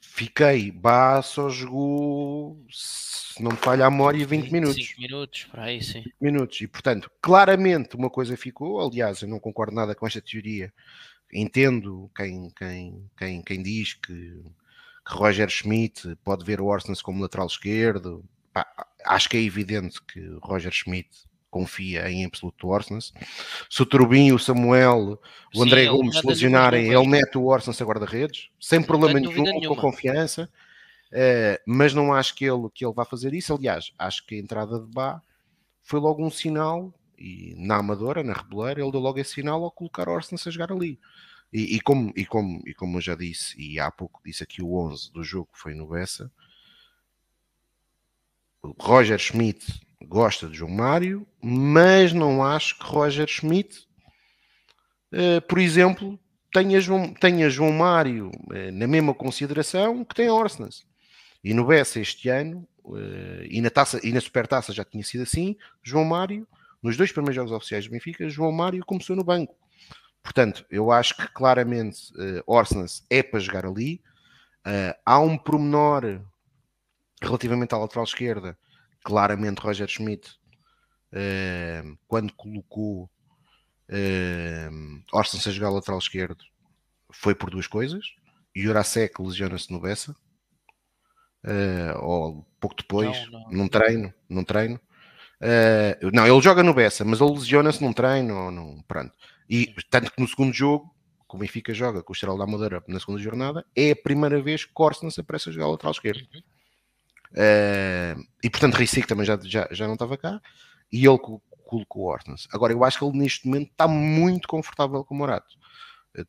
[0.00, 0.70] fiquei.
[0.70, 4.86] Bá só jogou, se não me falha a memória, 20 minutos.
[4.86, 6.04] 5 minutos, para aí, sim.
[6.20, 6.60] Minutos.
[6.60, 8.80] E, portanto, claramente uma coisa ficou.
[8.80, 10.72] Aliás, eu não concordo nada com esta teoria.
[11.32, 14.42] Entendo quem, quem, quem, quem diz que
[15.08, 18.22] que Roger Schmidt pode ver o Orsnes como lateral esquerdo.
[18.52, 18.66] Pá,
[19.06, 21.08] acho que é evidente que Roger Schmidt
[21.50, 23.12] confia em absoluto Orsnes.
[23.70, 25.18] Se o Turbin, o Samuel,
[25.54, 29.42] o André Sim, Gomes se lesionarem, ele mete o Orsnes a guarda-redes, sem problema nenhum,
[29.42, 29.68] nenhuma.
[29.68, 30.50] com confiança.
[31.10, 33.54] Uh, mas não acho que ele, que ele vá fazer isso.
[33.54, 35.22] Aliás, acho que a entrada de Bá
[35.82, 39.70] foi logo um sinal, e na Amadora, na Rebeleira, ele deu logo esse sinal ao
[39.70, 40.98] colocar Orsnes a jogar ali.
[41.52, 44.62] E, e, como, e, como, e como eu já disse, e há pouco disse aqui
[44.62, 46.30] o 11 do jogo foi no Bessa,
[48.78, 53.86] Roger Schmidt gosta de João Mário, mas não acho que Roger Schmidt,
[55.12, 56.18] uh, por exemplo,
[56.52, 60.86] tenha João, tenha João Mário uh, na mesma consideração que tem Orsnes.
[61.42, 65.22] E no Bessa este ano, uh, e, na taça, e na Supertaça já tinha sido
[65.22, 66.46] assim, João Mário,
[66.82, 69.56] nos dois primeiros jogos oficiais do Benfica, João Mário começou no banco.
[70.22, 74.02] Portanto, eu acho que claramente uh, Orsnes é para jogar ali.
[74.66, 76.20] Uh, há um promenor
[77.22, 78.58] relativamente à lateral esquerda.
[79.02, 80.38] Claramente, Roger Schmidt,
[81.12, 83.10] uh, quando colocou
[83.88, 86.44] uh, Orsnes a jogar lateral esquerdo,
[87.10, 88.04] foi por duas coisas.
[88.54, 90.14] Jurasek lesiona-se no Bessa,
[91.44, 93.50] uh, ou pouco depois, não, não.
[93.50, 94.80] num treino, num treino.
[95.40, 99.12] Uh, não, ele joga no Bessa, mas ele lesiona-se num treino, ou num, pronto.
[99.48, 100.94] E tanto que no segundo jogo,
[101.28, 104.40] que o Benfica joga com o Estrela da Madeira na segunda jornada, é a primeira
[104.40, 106.26] vez que Corson aparece a jogar lateral esquerdo.
[107.32, 110.40] Uh, e portanto, Ricic também já, já, já não estava cá
[110.90, 112.16] e ele colocou o.
[112.50, 115.56] Agora, eu acho que ele neste momento está muito confortável com o Morato.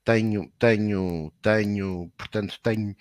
[0.04, 2.96] Tenho, tenho, tenho, portanto, tenho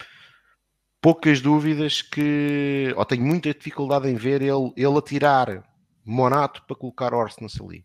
[1.01, 5.65] poucas dúvidas que, ou tenho muita dificuldade em ver ele, ele a tirar
[6.09, 7.85] Morato para colocar Orsnes ali.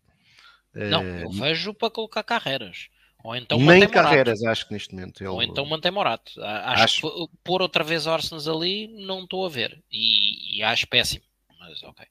[0.74, 2.88] Não, eu eh, vejo para colocar carreiras.
[3.22, 4.52] Ou então Nem carreiras, Morato.
[4.52, 5.22] acho que neste momento.
[5.22, 5.28] Ele...
[5.28, 6.32] Ou então mantém Morato.
[6.42, 7.00] Acho, acho...
[7.00, 9.82] que pôr outra vez Orsens ali, não estou a ver.
[9.90, 11.24] E, e, acho péssimo.
[11.58, 12.06] Mas ok.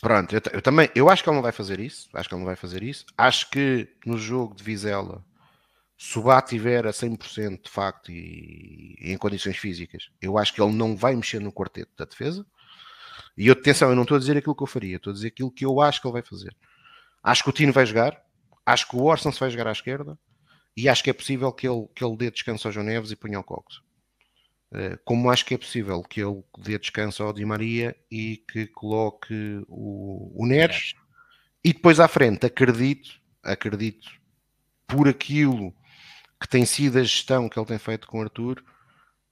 [0.00, 2.08] Pronto, eu, eu, também, eu acho que ele não vai fazer isso.
[2.12, 3.06] Acho que ele não vai fazer isso.
[3.16, 5.24] Acho que no jogo de Vizela,
[5.96, 10.52] se o Bá tiver a 100% de facto e, e, em condições físicas, eu acho
[10.52, 12.46] que ele não vai mexer no quarteto da defesa.
[13.38, 15.50] E atenção, eu não estou a dizer aquilo que eu faria, estou a dizer aquilo
[15.50, 16.54] que eu acho que ele vai fazer.
[17.22, 18.20] Acho que o Tino vai jogar,
[18.66, 20.18] acho que o Orson se vai jogar à esquerda
[20.76, 23.16] e acho que é possível que ele, que ele dê descanso ao João Neves e
[23.16, 23.80] ponha o Cox.
[24.74, 28.66] Eh, como acho que é possível que ele dê descanso ao Di Maria e que
[28.66, 30.94] coloque o, o Neres
[31.64, 34.10] e depois à frente, acredito, acredito
[34.86, 35.72] por aquilo
[36.40, 38.62] que tem sido a gestão que ele tem feito com Arthur,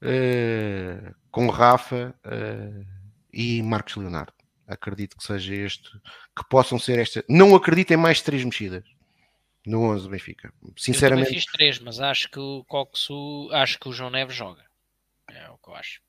[0.02, 2.86] uh, com Rafa uh,
[3.36, 4.32] e Marcos Leonardo
[4.66, 5.90] acredito que seja este,
[6.36, 7.24] que possam ser esta.
[7.28, 8.82] Não acredito em mais três mexidas
[9.64, 10.52] no 11 do Benfica.
[10.76, 11.28] Sinceramente.
[11.28, 12.64] Eu fiz três, mas acho que o
[13.52, 14.64] acho que o João Neves joga.
[15.30, 16.00] É o que eu acho.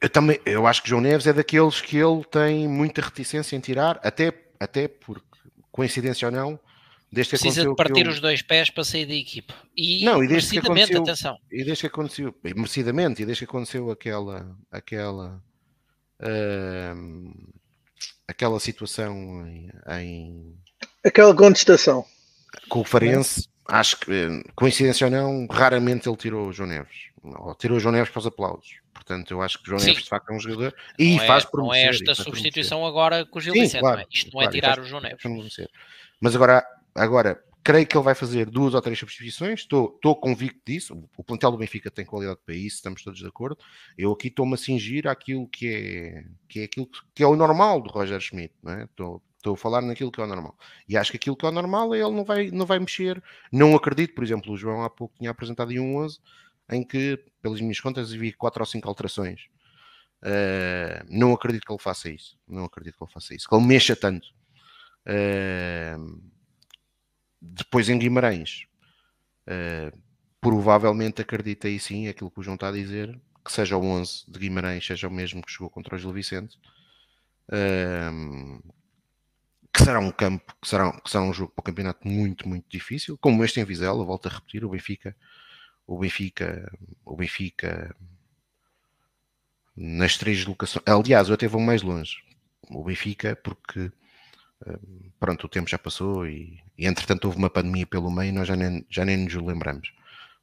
[0.00, 3.56] Eu também, eu acho que o João Neves é daqueles que ele tem muita reticência
[3.56, 5.26] em tirar, até, até porque,
[5.72, 6.60] coincidência ou não,
[7.10, 8.12] desde que Precisa de partir eu...
[8.12, 9.52] os dois pés para sair da equipe.
[9.76, 11.36] E não, e desde que aconteceu, atenção.
[11.50, 15.42] E desde que aconteceu, merecidamente, e desde que aconteceu aquela, aquela
[16.20, 17.52] uh,
[18.26, 19.70] aquela situação em,
[20.00, 20.54] em...
[21.04, 22.04] aquela contestação
[22.68, 27.54] com o Farense, acho que coincidência ou não, raramente ele tirou o João Neves, ou
[27.54, 28.78] tirou o João Neves para os aplausos.
[28.92, 29.86] Portanto, eu acho que o João Sim.
[29.86, 33.24] Neves de facto é um jogador e não é, faz Não é esta substituição agora
[33.24, 34.06] com o Gil Sim, Vicente, claro, não é?
[34.10, 35.22] Isto não é tirar o João Neves.
[36.20, 40.58] Mas agora, agora creio que ele vai fazer duas ou três substituições, estou, estou convicto
[40.64, 41.06] disso.
[41.14, 43.58] O plantel do Benfica tem qualidade para isso, estamos todos de acordo.
[43.98, 47.82] Eu aqui estou-me a cingir àquilo que é, que é aquilo que é o normal
[47.82, 48.84] do Roger Schmidt, não é?
[48.84, 50.56] Estou, estou a falar naquilo que é o normal.
[50.88, 53.22] E acho que aquilo que é o normal é ele não vai, não vai mexer.
[53.52, 56.18] Não acredito, por exemplo, o João há pouco tinha apresentado em um 11
[56.70, 59.42] em que, pelas minhas contas, vi quatro ou cinco alterações.
[60.22, 62.38] Uh, não acredito que ele faça isso.
[62.48, 63.46] Não acredito que ele faça isso.
[63.46, 64.26] Que ele mexa tanto.
[65.06, 66.37] Uh,
[67.40, 68.66] depois em Guimarães,
[69.46, 69.96] uh,
[70.40, 74.24] provavelmente acredita aí sim aquilo que o João está a dizer, que seja o 11
[74.28, 76.58] de Guimarães, seja o mesmo que jogou contra o Gil Vicente,
[77.50, 78.60] um,
[79.72, 82.66] que será um campo, que será, que será um jogo para o campeonato muito, muito
[82.68, 85.16] difícil, como este em Vizela, volto a repetir, o Benfica,
[85.86, 86.70] o Benfica,
[87.04, 87.96] o Benfica
[89.76, 92.16] nas três locações, aliás, eu até vou mais longe,
[92.70, 93.90] o Benfica, porque
[95.18, 98.48] pronto, o tempo já passou e, e entretanto houve uma pandemia pelo meio e nós
[98.48, 99.92] já nem, já nem nos lembramos.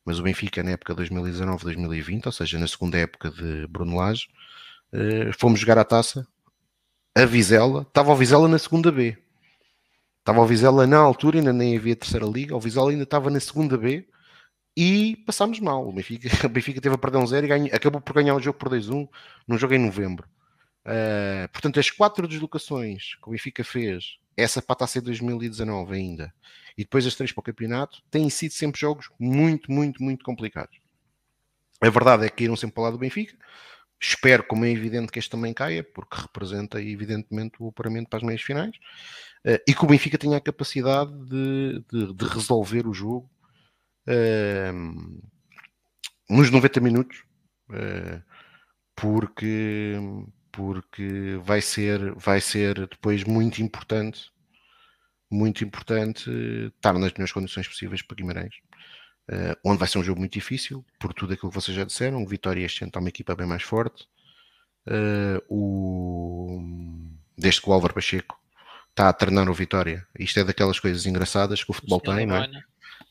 [0.05, 4.27] Mas o Benfica na época 2019-2020, ou seja, na segunda época de Bruno Lage,
[4.93, 6.27] eh, fomos jogar a taça
[7.15, 9.17] a Vizela, estava o Vizela na segunda B.
[10.19, 13.39] Estava o Vizela na altura, ainda nem havia terceira liga, o Vizela ainda estava na
[13.39, 14.05] segunda B
[14.75, 15.87] e passámos mal.
[15.87, 18.59] O Benfica, o Benfica teve a perder um zero e acabou por ganhar o jogo
[18.59, 19.07] por 2-1
[19.47, 20.27] num jogo em novembro.
[20.85, 26.33] Uh, portanto, as quatro deslocações que o Benfica fez, essa para a taça 2019 ainda,
[26.77, 30.77] e depois as três para o campeonato, têm sido sempre jogos muito, muito, muito complicados.
[31.81, 33.35] A verdade é que iram sempre para o lado do Benfica.
[33.99, 38.23] Espero, como é evidente, que este também caia, porque representa, evidentemente, o apuramento para as
[38.23, 38.75] meias finais.
[39.45, 43.29] Uh, e que o Benfica tenha a capacidade de, de, de resolver o jogo
[44.07, 45.21] uh,
[46.29, 47.23] nos 90 minutos,
[47.69, 48.21] uh,
[48.95, 49.97] porque
[50.55, 54.31] porque vai ser, vai ser depois muito importante,
[55.29, 56.29] muito importante
[56.77, 58.55] estar nas melhores condições possíveis para Guimarães.
[59.27, 62.23] Uh, onde vai ser um jogo muito difícil, por tudo aquilo que vocês já disseram.
[62.23, 64.07] O Vitória este ano está uma equipa bem mais forte.
[64.87, 66.61] Uh, o...
[67.37, 68.39] Desde que o Álvaro Pacheco
[68.91, 72.25] está a treinar o Vitória, isto é daquelas coisas engraçadas que o futebol o tem,
[72.25, 72.49] não é?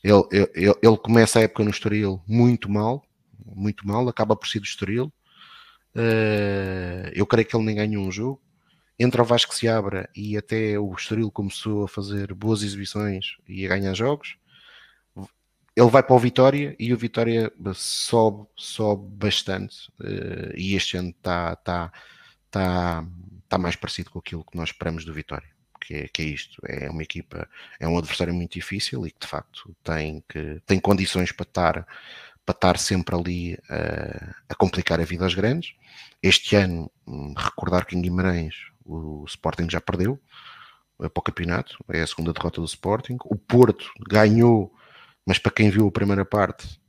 [0.03, 3.05] Ele, ele, ele, começa a época no Estoril muito mal,
[3.45, 5.11] muito mal, acaba por ser do Estoril,
[5.95, 8.41] Uh, eu creio que ele nem ganhou um jogo.
[8.99, 13.65] Entre o Vasco se abra e até o Estoril começou a fazer boas exibições e
[13.65, 14.37] a ganhar jogos.
[15.75, 19.89] Ele vai para o Vitória e o Vitória sobe, sobe bastante.
[19.99, 21.91] Uh, e este ano está tá,
[22.49, 23.05] tá,
[23.49, 25.49] tá mais parecido com aquilo que nós esperamos do Vitória.
[25.81, 27.47] Que é, que é, isto, é uma equipa,
[27.79, 31.87] é um adversário muito difícil e que de facto tem, que, tem condições para estar,
[32.45, 35.73] para estar sempre ali uh, a complicar a vida aos grandes.
[36.21, 38.55] Este ano, hum, recordar que em Guimarães
[38.85, 40.21] o Sporting já perdeu
[40.99, 43.17] uh, para o campeonato, é a segunda derrota do Sporting.
[43.25, 44.71] O Porto ganhou,
[45.25, 46.79] mas para quem viu a primeira parte,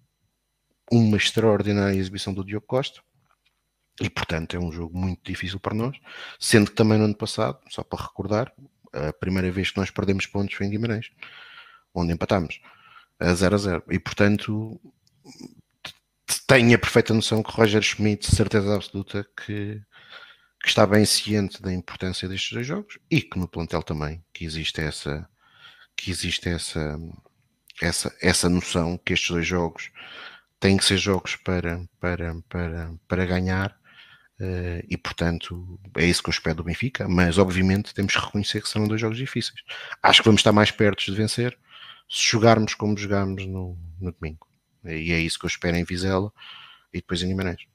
[0.93, 3.01] uma extraordinária exibição do Diogo Costa.
[3.99, 5.97] E portanto é um jogo muito difícil para nós,
[6.39, 8.53] sendo que também no ano passado, só para recordar,
[8.93, 11.11] a primeira vez que nós perdemos pontos foi em Guimarães,
[11.95, 12.61] onde empatámos
[13.19, 13.85] a 0 a 0.
[13.91, 14.79] E portanto
[16.47, 19.81] tenho a perfeita noção que Roger Schmidt, certeza absoluta, que,
[20.63, 24.45] que, está bem ciente da importância destes dois jogos e que no plantel também que
[24.45, 25.29] existe essa
[25.97, 26.99] que existe essa
[27.81, 29.91] essa, essa noção que estes dois jogos
[30.61, 33.71] têm que ser jogos para, para, para, para ganhar
[34.41, 38.63] uh, e portanto é isso que eu espero do Benfica, mas obviamente temos que reconhecer
[38.63, 39.61] que serão dois jogos difíceis.
[40.03, 41.59] Acho que vamos estar mais perto de vencer
[42.09, 44.46] se jogarmos como jogámos no, no domingo.
[44.87, 46.33] E é isso que eu espero em Vizela
[46.93, 47.67] e depois em Guimarães.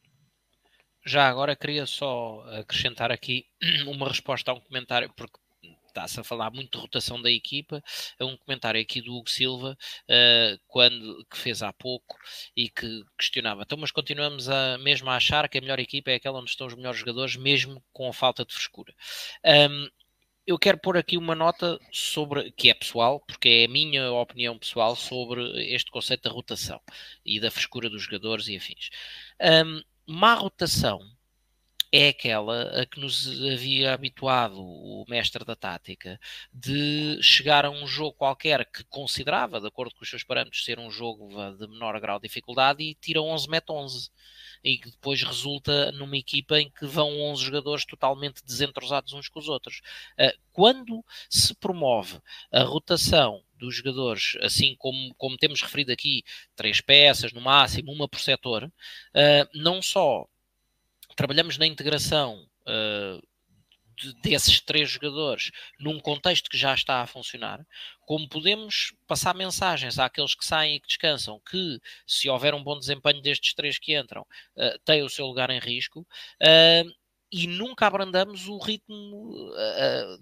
[1.06, 3.46] Já agora queria só acrescentar aqui
[3.88, 5.40] uma resposta a um comentário, porque
[5.88, 7.84] está-se a falar muito de rotação da equipa,
[8.18, 9.78] é um comentário aqui do Hugo Silva,
[10.10, 12.18] uh, quando, que fez há pouco
[12.56, 16.16] e que questionava, então mas continuamos a, mesmo a achar que a melhor equipa é
[16.16, 18.94] aquela onde estão os melhores jogadores, mesmo com a falta de frescura.
[19.46, 19.90] Um,
[20.46, 24.58] eu quero pôr aqui uma nota sobre, que é pessoal, porque é a minha opinião
[24.58, 25.42] pessoal sobre
[25.74, 26.80] este conceito da rotação
[27.26, 28.90] e da frescura dos jogadores e afins.
[29.40, 31.00] Um, má rotação
[31.92, 36.20] é aquela a que nos havia habituado o mestre da tática
[36.54, 40.80] de chegar a um jogo qualquer que considerava, de acordo com os seus parâmetros, ser
[40.80, 44.10] um jogo de menor grau de dificuldade e tira 11, mete 11
[44.64, 49.40] e que depois resulta numa equipa em que vão 11 jogadores totalmente desentrosados uns com
[49.40, 49.82] os outros.
[50.18, 52.20] Ah, quando se promove
[52.52, 56.24] a rotação dos jogadores, assim como, como temos referido aqui,
[56.56, 58.72] três peças no máximo, uma por setor,
[59.14, 60.28] ah, não só
[61.16, 63.22] trabalhamos na integração uh,
[64.24, 67.66] desses três jogadores num contexto que já está a funcionar,
[68.06, 72.80] como podemos passar mensagens àqueles que saem e que descansam que, se houver um bom
[72.80, 76.02] desempenho destes três que entram, uh, têm o seu lugar em risco.
[76.42, 76.92] Uh,
[77.34, 79.54] e nunca abrandamos o ritmo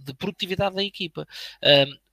[0.06, 1.28] de produtividade da equipa.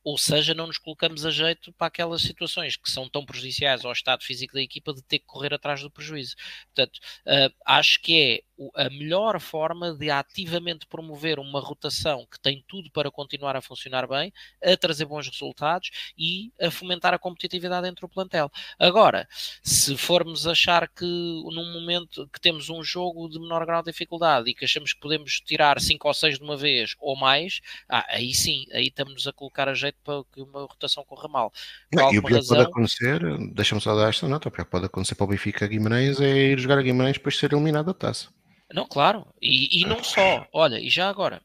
[0.06, 3.90] Ou seja, não nos colocamos a jeito para aquelas situações que são tão prejudiciais ao
[3.90, 6.36] estado físico da equipa de ter que correr atrás do prejuízo.
[6.66, 8.42] Portanto, uh, acho que é
[8.74, 14.06] a melhor forma de ativamente promover uma rotação que tem tudo para continuar a funcionar
[14.06, 18.50] bem, a trazer bons resultados e a fomentar a competitividade entre o plantel.
[18.78, 19.28] Agora,
[19.62, 24.50] se formos achar que num momento que temos um jogo de menor grau de dificuldade
[24.50, 28.06] e que achamos que podemos tirar 5 ou 6 de uma vez ou mais, ah,
[28.08, 31.52] aí sim, aí estamos a colocar a jeito para que uma rotação corra mal.
[31.92, 32.56] Não, e o pior razão...
[32.56, 33.20] pode acontecer,
[33.52, 36.58] deixa-me só dar esta nota, o pior pode acontecer para o Benfica Guimarães é ir
[36.58, 38.28] jogar a Guimarães depois de ser eliminado da taça.
[38.72, 41.40] Não, claro, e, e não só, olha, e já agora,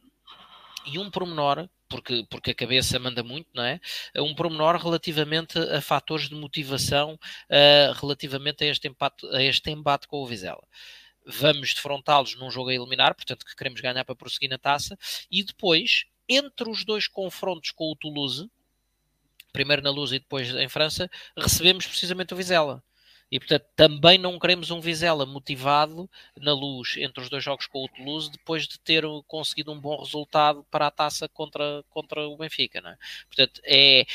[0.85, 3.79] e um pormenor porque, porque a cabeça manda muito, não é?
[4.15, 10.07] Um pormenor relativamente a fatores de motivação uh, relativamente a este, empate, a este embate
[10.07, 10.65] com o Vizela.
[11.25, 14.97] Vamos defrontá-los num jogo a eliminar, portanto que queremos ganhar para prosseguir na taça,
[15.29, 18.49] e depois, entre os dois confrontos com o Toulouse,
[19.51, 22.81] primeiro na Luz e depois em França, recebemos precisamente o Vizela.
[23.31, 27.83] E portanto também não queremos um Vizela motivado na luz entre os dois jogos com
[27.83, 32.35] o Toulouse depois de ter conseguido um bom resultado para a taça contra, contra o
[32.35, 32.81] Benfica.
[32.81, 32.97] Não é?
[33.27, 34.05] Portanto, é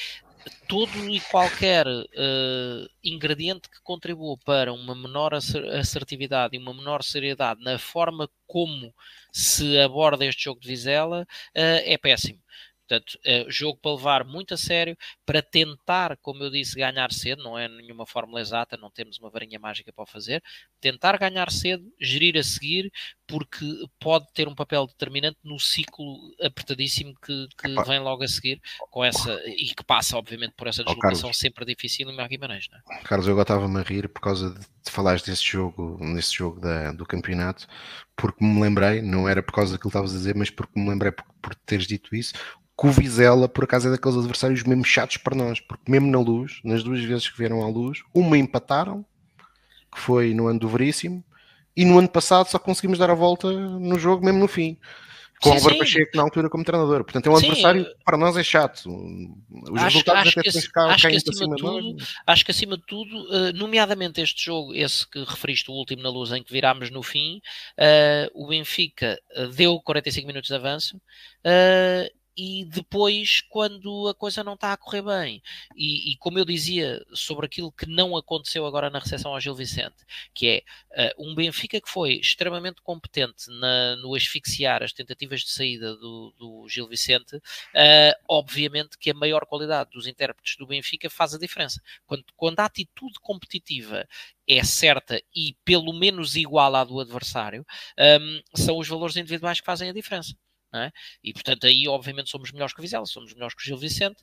[0.68, 7.62] todo e qualquer uh, ingrediente que contribua para uma menor assertividade e uma menor seriedade
[7.62, 8.94] na forma como
[9.32, 12.40] se aborda este jogo de Vizela uh, é péssimo.
[12.88, 17.42] Portanto, é jogo para levar muito a sério, para tentar, como eu disse, ganhar cedo,
[17.42, 20.42] não é nenhuma fórmula exata, não temos uma varinha mágica para fazer,
[20.80, 22.92] tentar ganhar cedo, gerir a seguir,
[23.26, 23.66] porque
[23.98, 29.04] pode ter um papel determinante no ciclo apertadíssimo que, que vem logo a seguir, com
[29.04, 32.68] essa, e que passa, obviamente, por essa deslocação oh, sempre difícil em Guimarães.
[32.70, 33.02] Não é?
[33.02, 36.60] Carlos, eu agora estava-me a rir por causa de, de falares desse jogo, nesse jogo
[36.60, 37.66] da, do campeonato,
[38.14, 40.88] porque me lembrei, não era por causa daquilo que estavas a dizer, mas porque me
[40.88, 42.32] lembrei por, por teres dito isso,
[42.78, 46.20] que o Vizela, por acaso, é daqueles adversários mesmo chatos para nós, porque mesmo na
[46.20, 49.05] luz, nas duas vezes que vieram à luz, uma empataram,
[49.93, 51.24] que foi no ano do Veríssimo,
[51.74, 54.78] e no ano passado só conseguimos dar a volta no jogo, mesmo no fim.
[55.40, 57.05] Com o Álvaro Pacheco na altura como treinador.
[57.05, 58.86] Portanto, é um sim, adversário que para nós é chato.
[58.86, 61.97] Os acho, resultados acho até que, cá, acho que acima de tudo,
[62.27, 66.09] Acho que acima de tudo, uh, nomeadamente este jogo, esse que referiste, o último na
[66.09, 67.43] luz, em que virámos no fim,
[67.78, 71.01] uh, o Benfica uh, deu 45 minutos de avanço
[72.36, 75.42] e depois quando a coisa não está a correr bem.
[75.74, 79.54] E, e, como eu dizia sobre aquilo que não aconteceu agora na recepção ao Gil
[79.54, 79.96] Vicente,
[80.34, 80.64] que
[80.94, 85.96] é uh, um Benfica que foi extremamente competente na, no asfixiar as tentativas de saída
[85.96, 87.40] do, do Gil Vicente, uh,
[88.28, 91.80] obviamente que a maior qualidade dos intérpretes do Benfica faz a diferença.
[92.06, 94.06] Quando, quando a atitude competitiva
[94.48, 97.66] é certa e pelo menos igual à do adversário,
[97.98, 100.36] um, são os valores individuais que fazem a diferença.
[100.74, 100.90] É?
[101.22, 104.22] E portanto, aí obviamente somos melhores que o Vizela, somos melhores que o Gil Vicente.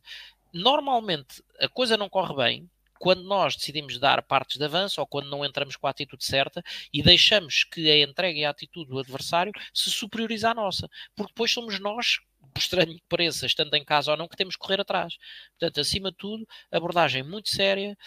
[0.53, 5.29] Normalmente a coisa não corre bem quando nós decidimos dar partes de avanço ou quando
[5.29, 6.63] não entramos com a atitude certa
[6.93, 11.33] e deixamos que a entrega e a atitude do adversário se superiorize à nossa, porque
[11.33, 12.19] depois somos nós
[12.53, 15.17] por estranho que pareça, estando em casa ou não, que temos que correr atrás.
[15.59, 17.97] Portanto, acima de tudo, abordagem muito séria,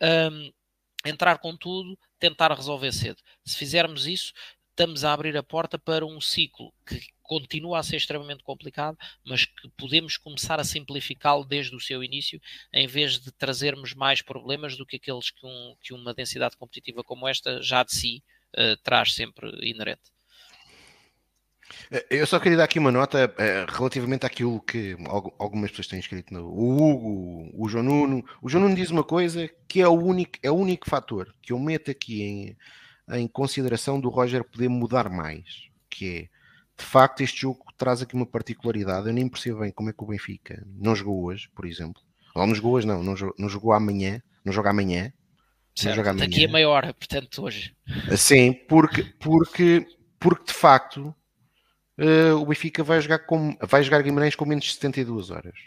[0.00, 0.50] um,
[1.04, 3.20] entrar com tudo, tentar resolver cedo.
[3.44, 4.32] Se fizermos isso,
[4.70, 7.00] estamos a abrir a porta para um ciclo que
[7.30, 12.40] continua a ser extremamente complicado, mas que podemos começar a simplificá-lo desde o seu início,
[12.72, 17.04] em vez de trazermos mais problemas do que aqueles que, um, que uma densidade competitiva
[17.04, 18.24] como esta já de si
[18.56, 20.10] uh, traz sempre inerente.
[21.88, 24.96] Eh, eu só queria dar aqui uma nota uh, relativamente àquilo que
[25.38, 28.24] algumas pessoas têm escrito no o Hugo, o João Nuno.
[28.42, 31.52] O João Nuno diz uma coisa que é o único, é o único fator que
[31.52, 32.56] eu meto aqui em,
[33.12, 36.39] em consideração do Roger poder mudar mais, que é
[36.80, 39.06] de facto, este jogo traz aqui uma particularidade.
[39.06, 42.02] Eu nem percebo bem como é que o Benfica não jogou hoje, por exemplo.
[42.34, 45.12] Ou não jogou hoje, não, não jogou, não jogou amanhã, não joga amanhã.
[45.74, 46.28] Certo, joga amanhã.
[46.28, 47.76] Daqui a meia hora, portanto, hoje.
[48.16, 49.86] Sim, porque, porque,
[50.18, 51.14] porque de facto
[51.98, 55.58] uh, o Benfica vai jogar, com, vai jogar Guimarães com menos de 72 horas.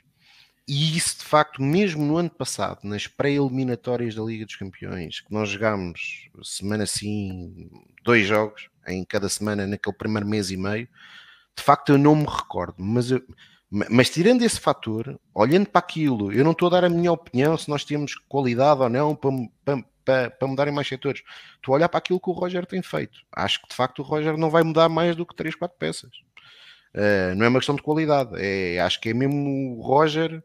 [0.67, 5.31] E isso, de facto, mesmo no ano passado, nas pré-eliminatórias da Liga dos Campeões, que
[5.31, 7.69] nós jogámos semana sim,
[8.03, 10.87] dois jogos em cada semana naquele primeiro mês e meio,
[11.55, 13.21] de facto eu não me recordo, mas, eu,
[13.69, 17.57] mas tirando esse fator, olhando para aquilo, eu não estou a dar a minha opinião
[17.57, 19.31] se nós temos qualidade ou não para,
[19.63, 21.23] para, para, para mudarem mais setores.
[21.55, 23.19] Estou a olhar para aquilo que o Roger tem feito.
[23.31, 26.11] Acho que de facto o Roger não vai mudar mais do que 3, 4 peças.
[26.93, 30.43] Uh, não é uma questão de qualidade, é, acho que é mesmo o Roger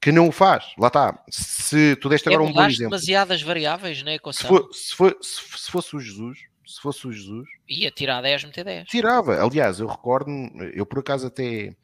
[0.00, 0.64] que não o faz.
[0.78, 1.24] Lá está.
[1.30, 2.90] Se tu deste agora é um bom exemplo.
[2.90, 4.42] demasiadas variáveis equação.
[4.42, 7.48] Se, for, se, for, se, fosse o Jesus, se fosse o Jesus.
[7.68, 8.88] Ia tirar 10, meter 10.
[8.88, 9.42] Tirava.
[9.42, 11.76] Aliás, eu recordo-me, eu por acaso até.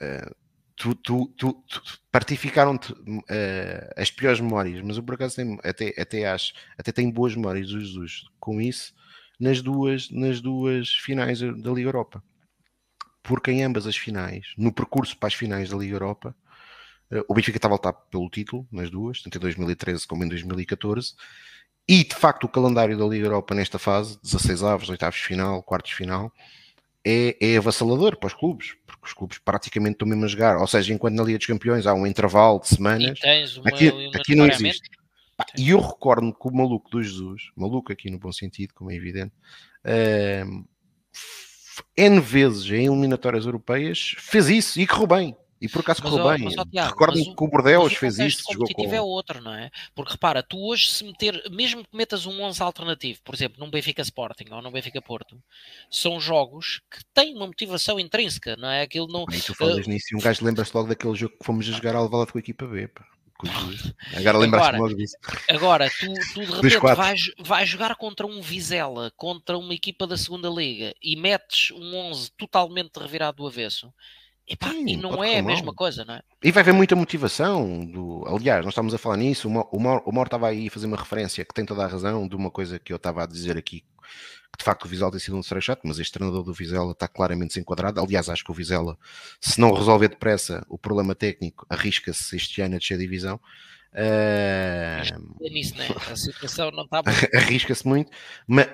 [0.00, 0.34] Uh,
[0.76, 5.92] tu, tu, tu, tu partificaram-te uh, as piores memórias, mas eu por acaso tenho, até,
[6.00, 8.94] até acho, até tenho boas memórias do Jesus com isso.
[9.38, 12.22] nas duas, nas duas finais da Liga Europa.
[13.22, 16.34] Porque em ambas as finais, no percurso para as finais da Liga Europa,
[17.10, 20.28] eh, o Benfica estava a lutar pelo título nas duas, tanto em 2013 como em
[20.28, 21.14] 2014,
[21.88, 25.62] e de facto o calendário da Liga Europa nesta fase, 16 avos, oitavos de final,
[25.62, 26.30] quartos de final,
[27.04, 30.58] é, é avassalador para os clubes, porque os clubes praticamente estão mesmo a jogar.
[30.58, 33.18] Ou seja, enquanto na Liga dos Campeões há um intervalo de semanas,
[33.64, 34.90] aqui, aqui não existe.
[35.56, 38.94] E eu recordo-me que o maluco do Jesus, maluco aqui no bom sentido, como é
[38.94, 39.32] evidente,
[39.84, 40.64] uh,
[41.96, 45.36] N vezes em eliminatórias europeias fez isso e correu bem.
[45.60, 46.48] E por acaso correu bem.
[46.48, 48.42] Recordo-me que o Bordeaux fez isso.
[48.50, 48.94] O competitivo com...
[48.94, 49.70] é outro, não é?
[49.94, 53.70] Porque repara, tu hoje se meter, mesmo que metas um 11 alternativo, por exemplo, num
[53.70, 55.40] Benfica Sporting ou num Benfica Porto,
[55.90, 58.82] são jogos que têm uma motivação intrínseca, não é?
[58.82, 59.24] Aquilo não.
[59.26, 59.90] Bem, tu falas uh...
[59.90, 62.38] nisso e um gajo lembra-se logo daquele jogo que fomos a jogar ao Alvalade com
[62.38, 63.04] a equipa B, pá.
[64.16, 65.16] Agora lembras-te logo disso.
[65.48, 70.16] Agora, tu, tu de repente vais, vais jogar contra um Vizela, contra uma equipa da
[70.16, 73.92] segunda Liga e metes um 11 totalmente revirado do avesso
[74.48, 76.22] Epá, Sim, e não é a mesma coisa, não é?
[76.42, 77.84] E vai haver muita motivação.
[77.84, 78.24] Do...
[78.26, 79.46] Aliás, nós estamos a falar nisso.
[79.46, 82.26] O Mor, o Mor estava aí a fazer uma referência que tem toda a razão
[82.26, 83.84] de uma coisa que eu estava a dizer aqui.
[84.50, 87.06] Que de facto o Vizela tem sido um chato, mas este treinador do Vizela está
[87.06, 88.00] claramente desenquadrado.
[88.00, 88.96] Aliás, acho que o Vizela,
[89.38, 93.38] se não resolver depressa o problema técnico, arrisca-se este ano a descer a divisão.
[93.92, 95.38] Uh...
[95.40, 95.88] É nisso, né?
[96.10, 97.02] A situação não está
[97.34, 98.10] Arrisca-se muito,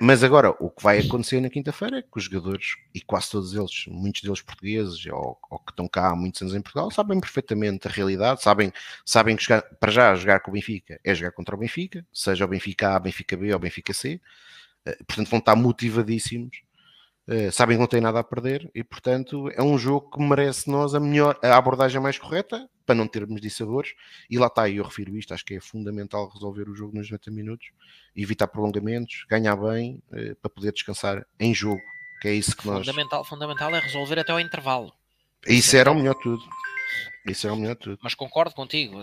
[0.01, 3.55] mas agora o que vai acontecer na quinta-feira é que os jogadores, e quase todos
[3.55, 7.21] eles, muitos deles portugueses ou, ou, que estão cá há muitos anos em Portugal, sabem
[7.21, 8.73] perfeitamente a realidade, sabem,
[9.05, 12.45] sabem que jogar, para já jogar com o Benfica é jogar contra o Benfica, seja
[12.45, 14.21] o Benfica A, Benfica B ou Benfica C,
[14.87, 16.63] uh, portanto vão estar motivadíssimos
[17.27, 20.69] Uh, sabem que não têm nada a perder e, portanto, é um jogo que merece
[20.69, 23.95] nós a melhor, a abordagem mais correta para não termos dissabores.
[24.29, 27.31] E lá está, eu refiro isto, acho que é fundamental resolver o jogo nos 90
[27.31, 27.69] minutos,
[28.15, 31.81] evitar prolongamentos, ganhar bem uh, para poder descansar em jogo,
[32.21, 32.87] que é isso que nós.
[32.87, 34.93] Fundamental, fundamental é resolver até ao intervalo.
[35.47, 36.43] Isso era o melhor tudo.
[37.27, 37.99] Isso é o melhor tudo.
[38.03, 39.01] Mas concordo contigo,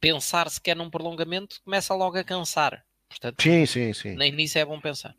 [0.00, 2.84] pensar sequer num prolongamento começa logo a cansar.
[3.08, 4.14] Portanto, sim, sim, sim.
[4.14, 5.14] Nem nisso é bom pensar.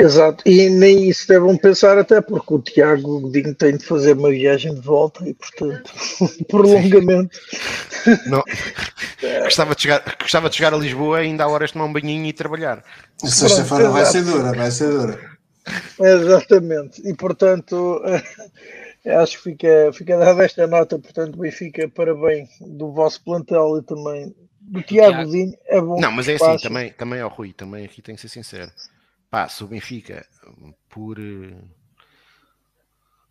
[0.00, 4.30] Exato, e nem isso devem pensar, até porque o Tiago Godinho tem de fazer uma
[4.30, 5.92] viagem de volta e, portanto,
[6.46, 7.36] prolongamento.
[8.26, 8.44] Não.
[9.42, 12.26] Gostava, de chegar, gostava de chegar a Lisboa e ainda há horas tomar um banhinho
[12.26, 12.84] e trabalhar.
[13.24, 15.18] Sexta-feira vai ser dura, vai ser dura.
[16.00, 18.00] Exatamente, e portanto,
[19.04, 20.96] acho que fica, fica dada esta nota.
[20.96, 25.54] Portanto, Benfica, parabéns do vosso plantel e também do Tiago Godinho.
[25.66, 26.00] É bom.
[26.00, 28.70] Não, mas é assim, também, também é o Rui, também aqui tem que ser sincero
[29.30, 30.26] pá, se o Benfica,
[30.88, 31.62] por, eh,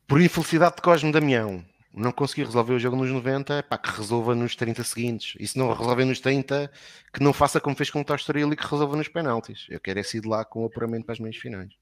[0.07, 4.35] por infelicidade de Cosme Damião, não conseguir resolver o jogo nos 90, pá, que resolva
[4.35, 5.35] nos 30 seguintes.
[5.39, 6.71] E se não resolver nos 30,
[7.11, 9.65] que não faça como fez com o Tostoril e que resolva nos penaltis.
[9.69, 11.73] Eu quero é ser de lá com o apuramento para as meias finais.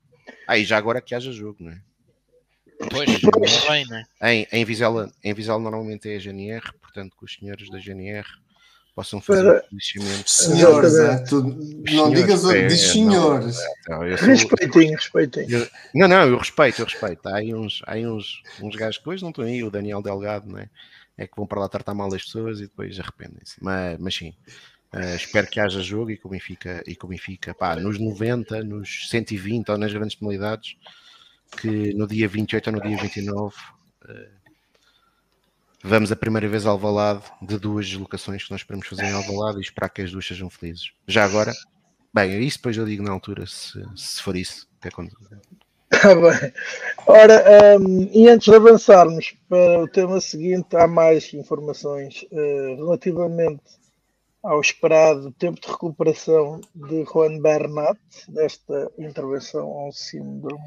[0.47, 1.81] Aí ah, já agora que haja jogo, não é?
[2.89, 3.09] Pois,
[3.67, 4.03] bem, né?
[4.21, 8.27] Em, em, Vizela, em Vizela normalmente é a GNR, portanto, com os senhores da GNR
[8.95, 9.61] possam fazer Para...
[9.61, 10.29] conhecimento.
[10.29, 11.43] Senhores, é, tu
[11.91, 13.57] não digas é, diz senhores.
[13.87, 14.27] Não, não, sou...
[14.27, 15.49] Respeitinho, respeitinho.
[15.49, 17.27] Eu, não, não, eu respeito, eu respeito.
[17.27, 20.01] Há aí uns, há aí uns, uns gajos que hoje não estão aí, o Daniel
[20.01, 20.69] Delgado, não é?
[21.17, 23.61] É que vão para lá tratar mal as pessoas e depois arrependem-se.
[23.61, 24.33] Mas, mas sim,
[24.93, 27.99] uh, espero que haja jogo e que o Benfica, e que o Benfica pá, nos
[27.99, 30.77] 90, nos 120 ou nas grandes penalidades,
[31.57, 33.55] que no dia 28 ou no dia 29.
[34.03, 34.44] Uh,
[35.85, 39.59] vamos a primeira vez ao Alvalade de duas deslocações que nós esperamos fazer em Alvalade
[39.59, 40.91] e esperar que as duas sejam felizes.
[41.07, 41.53] Já agora,
[42.13, 45.15] bem, isso depois eu digo na altura, se, se for isso que acontece.
[45.93, 46.53] Está bem.
[47.05, 53.63] Ora, um, e antes de avançarmos para o tema seguinte, há mais informações uh, relativamente
[54.43, 60.63] ao esperado tempo de recuperação de Juan Bernat, desta intervenção ao síndrome.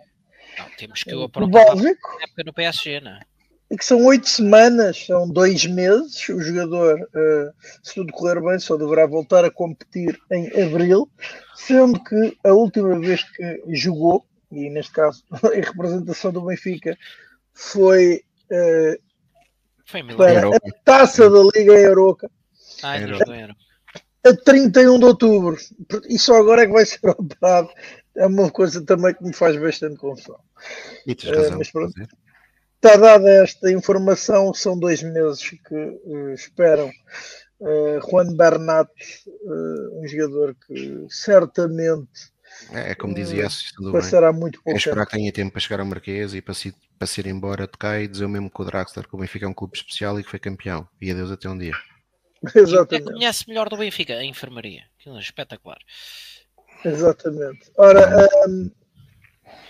[0.58, 3.20] Não, temos que o aproveitar época no PSG, não é?
[3.76, 6.28] Que são oito semanas, são dois meses.
[6.28, 11.10] O jogador, uh, se tudo correr bem, só deverá voltar a competir em abril,
[11.54, 15.22] sendo que a última vez que jogou, e neste caso
[15.52, 16.96] em representação do Benfica,
[17.52, 18.98] foi, uh,
[19.84, 22.30] foi para a taça da Liga Euroca.
[22.82, 22.94] Ah,
[24.24, 25.56] a 31 de outubro,
[26.08, 27.68] e só agora é que vai ser operado.
[28.16, 30.40] É uma coisa também que me faz bastante confusão.
[31.06, 31.94] E tens razão, uh, mas pronto.
[32.80, 36.88] Está dada esta informação, são dois meses que uh, esperam
[37.58, 38.88] uh, Juan Bernat,
[39.26, 42.30] uh, um jogador que certamente
[42.72, 44.40] é, como dizia uh, passará bem.
[44.40, 44.76] muito pouco.
[44.76, 47.26] É esperar que tenha tempo para chegar ao Marquês e para se, para se ir
[47.26, 49.54] embora de cá e dizer o mesmo que o Draxler, que o Benfica é um
[49.54, 50.88] clube especial e que foi campeão.
[51.00, 51.74] E adeus até um dia.
[52.54, 53.12] Exatamente.
[53.12, 54.82] conhece melhor do Benfica a enfermaria.
[54.98, 55.78] Aquilo é espetacular.
[56.84, 57.70] Exatamente.
[57.76, 58.70] Ora, um,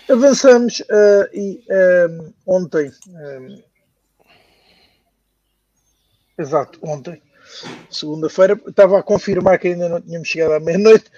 [0.09, 1.62] avançamos uh, e
[2.10, 3.62] um, ontem, um,
[6.38, 7.22] exato, ontem,
[7.90, 11.10] segunda-feira, estava a confirmar que ainda não tínhamos chegado à meia-noite.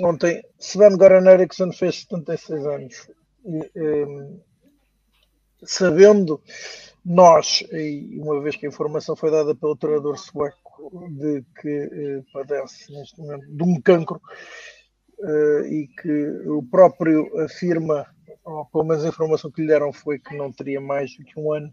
[0.00, 3.08] ontem, Sven Goran Eriksson fez 76 anos.
[3.46, 3.70] E,
[5.66, 6.40] sabendo
[7.04, 10.64] nós, e uma vez que a informação foi dada pelo treinador sueco
[11.10, 14.73] de que eh, padece neste momento de um cancro eh,
[15.66, 18.06] e que o próprio afirma,
[18.44, 21.38] ou pelo menos a informação que lhe deram foi que não teria mais do que
[21.38, 21.72] um ano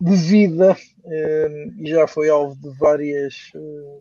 [0.00, 3.98] de vida eh, e já foi alvo de várias eh,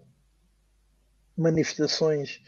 [1.35, 2.41] manifestações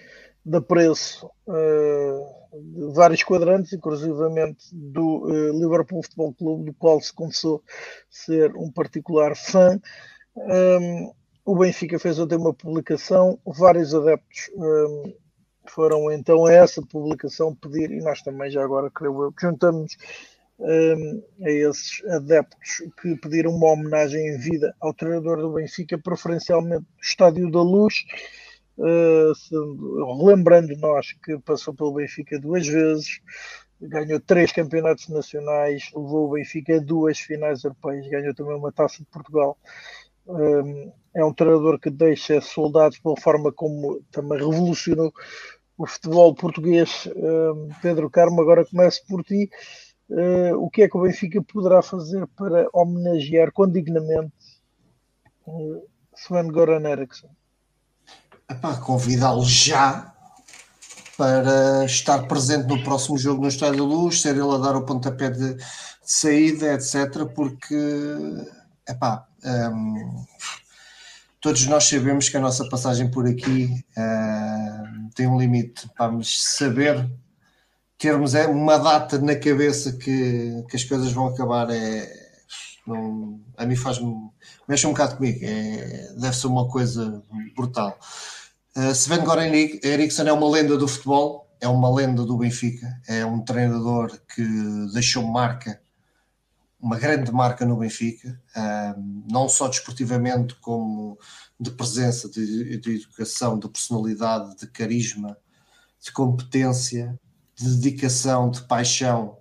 [0.46, 7.60] de apreço de vários quadrantes, inclusivamente do Liverpool Futebol Clube, do qual se a
[8.10, 9.80] ser um particular fã.
[11.46, 14.50] O Benfica fez ontem uma publicação, vários adeptos
[15.70, 19.96] foram então a essa publicação pedir, e nós também já agora, creio eu, juntamos
[20.60, 26.82] um, a esses adeptos que pediram uma homenagem em vida ao treinador do Benfica, preferencialmente
[26.82, 28.06] do Estádio da Luz,
[28.82, 33.20] Uh, sendo, lembrando nós que passou pelo Benfica duas vezes,
[33.82, 39.00] ganhou três campeonatos nacionais, levou o Benfica a duas finais europeias, ganhou também uma taça
[39.00, 39.58] de Portugal.
[40.26, 45.12] Um, é um treinador que deixa soldados pela forma como também revolucionou
[45.80, 47.08] o futebol português.
[47.16, 49.50] Um, Pedro Carmo, agora começo por ti.
[50.10, 54.34] Uh, o que é que o Benfica poderá fazer para homenagear condignamente
[55.48, 55.82] uh,
[56.16, 57.30] Sven Goran Eriksson?
[58.84, 60.14] convidá-lo já
[61.16, 65.30] para estar presente no próximo jogo no Estádio Luz, ser ele a dar o pontapé
[65.30, 65.64] de, de
[66.02, 67.26] saída, etc.
[67.36, 67.76] Porque,
[68.88, 70.26] epá, um,
[71.40, 75.90] todos nós sabemos que a nossa passagem por aqui uh, tem um limite.
[75.98, 77.10] Vamos saber
[77.98, 82.10] termos é, uma data na cabeça que, que as coisas vão acabar é,
[82.88, 84.14] não, a mim faz-me
[84.68, 87.22] mexe um bocado comigo é, deve ser uma coisa
[87.58, 88.00] brutal
[88.78, 89.52] Uh, Sven Goran
[89.84, 94.44] Eriksson é uma lenda do futebol, é uma lenda do Benfica, é um treinador que
[94.94, 95.82] deixou marca,
[96.80, 98.42] uma grande marca no Benfica,
[99.28, 101.18] não só desportivamente, como
[101.60, 105.38] de presença, de, de, educação, de personalidade, de carisma,
[106.02, 107.20] de competência,
[107.56, 109.38] de dedicação, de paixão.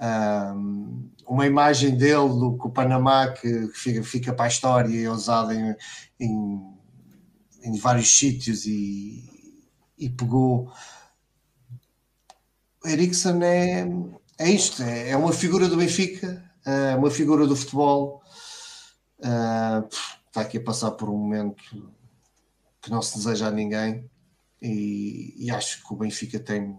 [0.00, 5.04] Um, uma imagem dele do, com o Panamá que fica, fica para a história e
[5.04, 5.76] é usada em,
[6.18, 6.80] em
[7.62, 9.24] em vários sítios e,
[9.98, 10.72] e pegou.
[12.84, 13.86] Eriksen é,
[14.38, 18.22] é isto, é, é uma figura do Benfica, é uma figura do futebol.
[19.18, 21.92] Está aqui a passar por um momento
[22.80, 24.08] que não se deseja a ninguém
[24.62, 26.76] e, e, acho que o Benfica tem,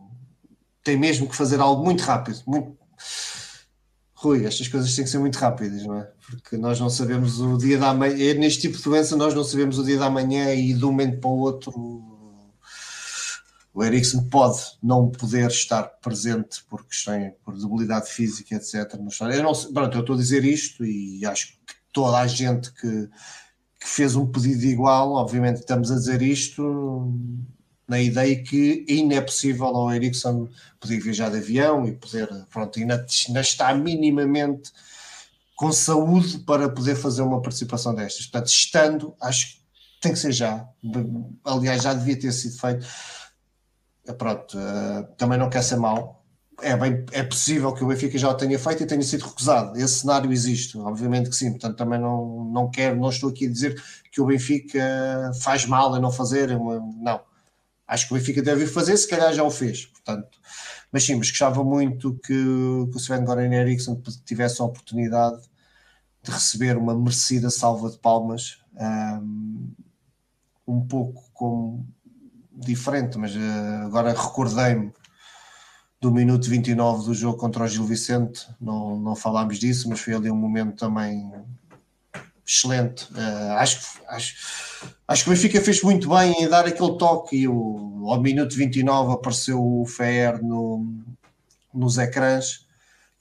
[0.84, 2.78] tem mesmo que fazer algo muito rápido, muito,
[4.14, 6.12] Rui, estas coisas têm que ser muito rápidas, não é?
[6.28, 9.80] Porque nós não sabemos o dia da manhã, neste tipo de doença nós não sabemos
[9.80, 12.11] o dia da manhã e de um momento para o outro
[13.74, 18.94] o Ericsson pode não poder estar presente por questões, por debilidade física, etc.
[18.94, 23.10] Eu não pronto, eu estou a dizer isto e acho que toda a gente que,
[23.80, 27.14] que fez um pedido igual, obviamente estamos a dizer isto,
[27.88, 30.50] na ideia que ainda é possível ao Ericsson
[30.80, 34.72] poder viajar de avião e poder, pronto, ainda, ainda está minimamente
[35.56, 38.26] com saúde para poder fazer uma participação destas.
[38.26, 39.62] Portanto, estando, acho que
[40.02, 40.68] tem que ser já.
[41.44, 42.86] Aliás, já devia ter sido feito.
[44.14, 46.24] Pronto, uh, também não quer ser mau.
[46.62, 49.78] É, bem, é possível que o Benfica já o tenha feito e tenha sido recusado.
[49.80, 51.52] Esse cenário existe, obviamente que sim.
[51.52, 53.82] Portanto, também não, não quero, não estou aqui a dizer
[54.12, 56.58] que o Benfica faz mal a não fazer.
[56.58, 57.22] Não
[57.92, 60.40] acho que o Benfica deve fazer, se calhar já o fez, portanto,
[60.92, 65.42] mas sim, mas gostava muito que, que o Sven Goran Eriksson tivesse a oportunidade
[66.24, 69.74] de receber uma merecida salva de palmas, um,
[70.66, 71.86] um pouco como
[72.66, 74.92] diferente, mas uh, agora recordei-me
[76.00, 80.14] do minuto 29 do jogo contra o Gil Vicente, não, não falámos disso, mas foi
[80.14, 81.32] ali um momento também
[82.46, 83.06] excelente.
[83.14, 84.36] Uh, acho, acho,
[85.08, 88.56] acho que o Benfica fez muito bem em dar aquele toque e o, ao minuto
[88.56, 91.04] 29 apareceu o Fer no,
[91.74, 92.66] nos ecrãs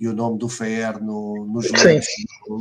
[0.00, 2.06] e o nome do Fer no, nos livros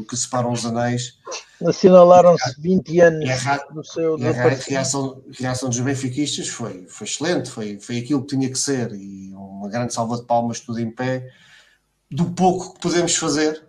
[0.09, 1.17] que separam os anéis.
[1.65, 3.29] Assinalaram-se 20 anos
[3.73, 8.49] do seu a reação, reação dos benfiquistas foi, foi excelente, foi, foi aquilo que tinha
[8.49, 11.29] que ser e uma grande salva de palmas, tudo em pé,
[12.11, 13.67] do pouco que podemos fazer.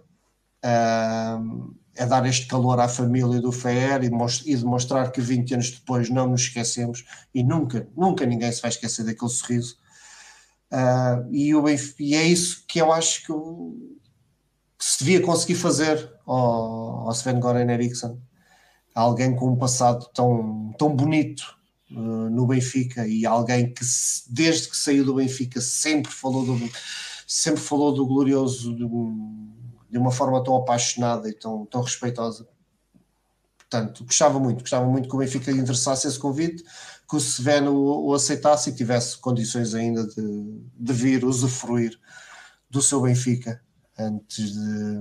[0.65, 6.09] Uh, é dar este calor à família do FER e, demonstrar que 20 anos depois
[6.09, 9.77] não nos esquecemos e nunca, nunca ninguém se vai esquecer daquele sorriso.
[10.73, 13.33] Uh, e, o, e é isso que eu acho que,
[14.79, 18.19] que se devia conseguir fazer ao, ao Sven Goran Eriksson,
[18.95, 21.57] alguém com um passado tão, tão bonito
[21.91, 23.85] uh, no Benfica e alguém que
[24.29, 26.57] desde que saiu do Benfica sempre falou do,
[27.27, 32.47] sempre falou do glorioso de uma forma tão apaixonada e tão, tão respeitosa.
[33.59, 36.65] Portanto, gostava muito, gostava muito que o Benfica interessasse esse convite,
[37.11, 41.99] que o Seveno o, aceitasse e tivesse condições ainda de, de vir usufruir
[42.71, 43.61] do seu Benfica
[43.99, 45.01] antes de,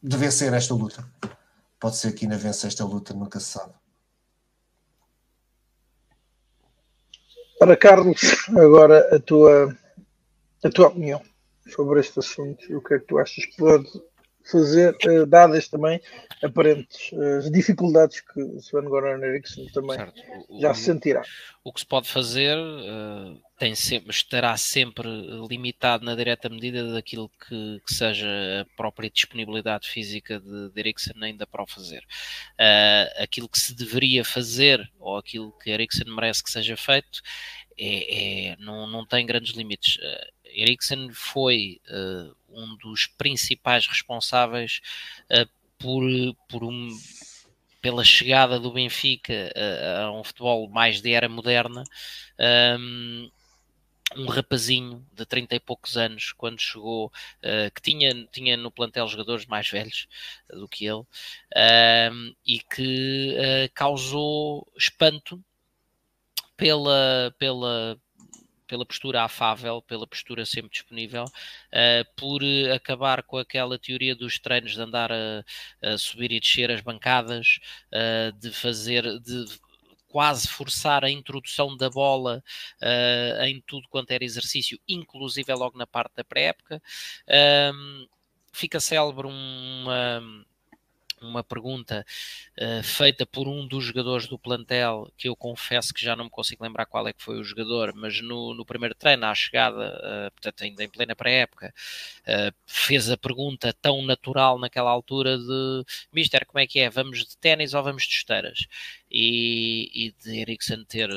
[0.00, 1.04] de vencer esta luta.
[1.80, 3.74] Pode ser que ainda vença esta luta, nunca se sabe.
[7.58, 8.20] Para Carlos,
[8.50, 9.76] agora a tua,
[10.62, 11.20] a tua opinião
[11.74, 13.90] sobre este assunto e o que é que tu achas que pode
[14.44, 16.00] fazer, uh, dadas também
[16.42, 19.98] aparentes uh, as dificuldades que o Sven Goran Eriksson também
[20.48, 21.22] o, já se sentirá.
[21.64, 25.08] O que se pode fazer uh, tem sempre, estará sempre
[25.48, 28.28] limitado na direta medida daquilo que, que seja
[28.60, 32.04] a própria disponibilidade física de, de Eriksson ainda para o fazer.
[33.18, 37.22] aquilo que se deveria fazer ou aquilo que Eriksson merece que seja feito
[37.78, 39.96] é, é, não, não tem grandes limites.
[39.96, 44.80] Uh, Eriksen foi uh, um dos principais responsáveis
[45.30, 45.48] uh,
[45.78, 46.04] por,
[46.48, 46.88] por um,
[47.80, 49.52] pela chegada do Benfica
[50.00, 51.84] a um futebol mais de era moderna.
[52.78, 53.30] Um,
[54.16, 59.08] um rapazinho de 30 e poucos anos, quando chegou, uh, que tinha, tinha no plantel
[59.08, 60.06] jogadores mais velhos
[60.48, 65.42] do que ele, uh, e que uh, causou espanto
[66.56, 67.98] pela, pela,
[68.66, 72.42] pela postura afável, pela postura sempre disponível, uh, por
[72.74, 75.44] acabar com aquela teoria dos treinos de andar a,
[75.82, 77.58] a subir e descer as bancadas,
[77.92, 79.44] uh, de fazer, de
[80.08, 82.42] quase forçar a introdução da bola
[82.80, 86.80] uh, em tudo quanto era exercício, inclusive logo na parte da pré-época.
[88.52, 90.22] fica célebre uma
[91.24, 92.04] uma pergunta
[92.58, 96.30] uh, feita por um dos jogadores do plantel, que eu confesso que já não me
[96.30, 100.28] consigo lembrar qual é que foi o jogador, mas no, no primeiro treino, à chegada,
[100.28, 101.74] uh, portanto ainda em plena pré-época,
[102.22, 106.90] uh, fez a pergunta tão natural naquela altura de Mister, como é que é?
[106.90, 108.66] Vamos de ténis ou vamos de esteiras?
[109.10, 111.10] E, e de Eriksen ter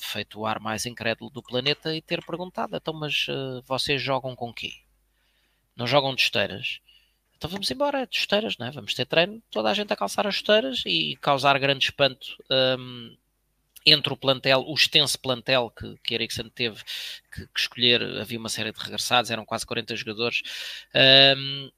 [0.00, 3.26] feito o ar mais incrédulo do planeta e ter perguntado, então mas
[3.66, 4.72] vocês jogam com quê?
[5.76, 6.80] Não jogam de esteiras?
[7.38, 8.70] Então vamos embora, de chuteiras, né?
[8.74, 13.16] vamos ter treino, toda a gente a calçar as chuteiras e causar grande espanto um,
[13.86, 16.82] entre o plantel, o extenso plantel que, que Eriksen teve
[17.32, 20.42] que, que, escolher, havia uma série de regressados, eram quase 40 jogadores.
[21.36, 21.70] Um,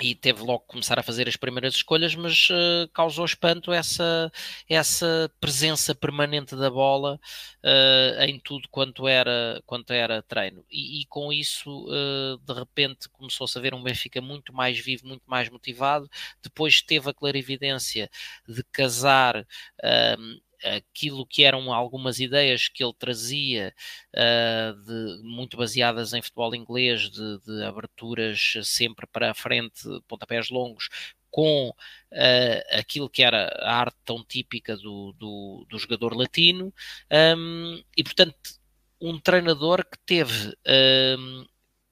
[0.00, 4.30] e teve logo que começar a fazer as primeiras escolhas, mas uh, causou espanto essa,
[4.68, 7.18] essa presença permanente da bola
[7.64, 10.64] uh, em tudo quanto era, quanto era treino.
[10.70, 15.06] E, e com isso, uh, de repente, começou-se a ver um Benfica muito mais vivo,
[15.06, 16.10] muito mais motivado.
[16.42, 18.10] Depois teve a clarividência
[18.46, 19.46] de casar
[19.82, 23.74] ehm, aquilo que eram algumas ideias que ele trazia,
[24.14, 30.50] uh, de, muito baseadas em futebol inglês, de, de, aberturas sempre para a frente, pontapés
[30.50, 30.88] longos,
[31.30, 36.72] com uh, aquilo que era a arte tão típica do, do, do jogador latino,
[37.36, 38.36] um, e portanto,
[39.00, 40.54] um treinador que teve.
[41.18, 41.46] Um,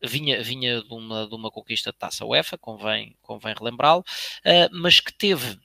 [0.07, 5.01] vinha, vinha de, uma, de uma conquista de taça UEFA, convém, convém relembrá-lo, uh, mas
[5.01, 5.59] que teve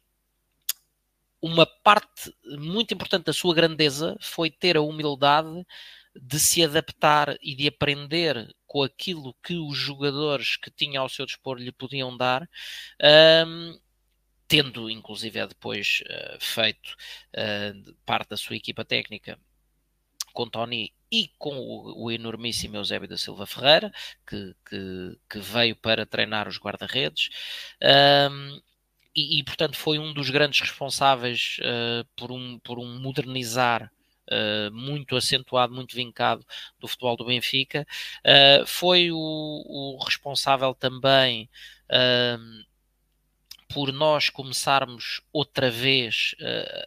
[1.42, 5.66] uma parte muito importante da sua grandeza foi ter a humildade
[6.16, 11.26] de se adaptar e de aprender com aquilo que os jogadores que tinha ao seu
[11.26, 12.50] dispor lhe podiam dar,
[13.48, 13.80] um,
[14.48, 16.96] tendo inclusive depois uh, feito
[17.36, 19.40] uh, parte da sua equipa técnica
[20.34, 23.92] com Tony e com o, o enormíssimo Eusébio da Silva Ferreira,
[24.28, 27.30] que, que, que veio para treinar os guarda-redes.
[28.32, 28.62] Um,
[29.16, 33.92] e, e, portanto foi um dos grandes responsáveis uh, por, um, por um modernizar
[34.32, 36.46] Uh, muito acentuado, muito vincado
[36.80, 37.84] do futebol do Benfica.
[38.24, 41.50] Uh, foi o, o, responsável também
[41.90, 42.64] uh,
[43.74, 46.36] por nós começarmos outra vez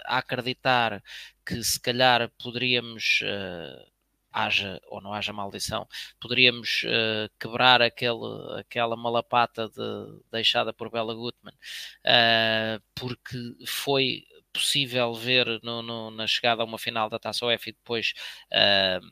[0.07, 1.03] a acreditar
[1.45, 3.25] que se calhar poderíamos
[4.33, 5.87] haja ou não haja maldição,
[6.21, 8.21] poderíamos uh, quebrar aquele,
[8.59, 16.27] aquela malapata de, deixada por Bela Gutmann, uh, porque foi possível ver no, no, na
[16.27, 18.13] chegada a uma final da Taça UEFA e depois
[18.53, 19.07] uh,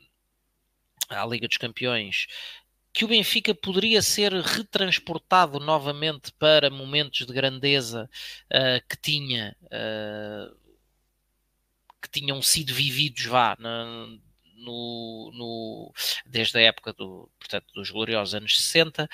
[1.09, 2.27] à Liga dos Campeões
[2.93, 8.11] que o Benfica poderia ser retransportado novamente para momentos de grandeza
[8.53, 10.57] uh, que tinha uh,
[12.03, 14.09] que tinham sido vividos vá na,
[14.61, 15.93] no, no,
[16.27, 19.09] desde a época do, portanto, dos gloriosos anos 60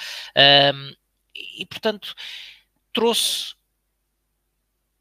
[0.74, 0.94] um,
[1.35, 2.14] e portanto
[2.93, 3.55] trouxe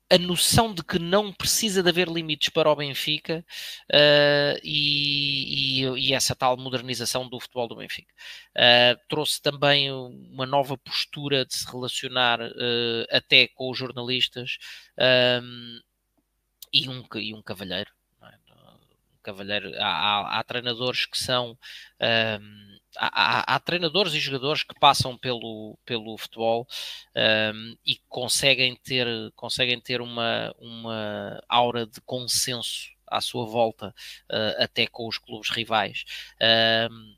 [0.10, 3.44] a noção de que não precisa de haver limites para o Benfica
[3.92, 8.14] uh, e, e, e, essa tal modernização do futebol do Benfica.
[8.56, 14.58] Uh, trouxe também uma nova postura de se relacionar uh, até com os jornalistas
[15.42, 15.80] um,
[16.72, 17.95] e, um, e um cavalheiro.
[19.26, 21.58] Cavalheiro há, há, há, treinadores que são.
[22.00, 26.68] Um, há, há, treinadores e jogadores que passam pelo, pelo futebol
[27.54, 33.94] um, e conseguem ter, conseguem ter uma, uma aura de consenso à sua volta,
[34.32, 36.06] uh, até com os clubes rivais.
[36.92, 37.16] Um,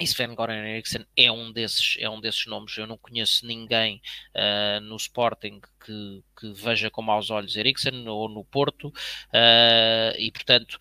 [0.00, 2.76] e Sven Goran Eriksson é um desses, é um desses nomes.
[2.78, 4.00] Eu não conheço ninguém
[4.34, 10.30] uh, no Sporting que, que, veja com maus olhos Eriksson ou no Porto, uh, e
[10.32, 10.78] portanto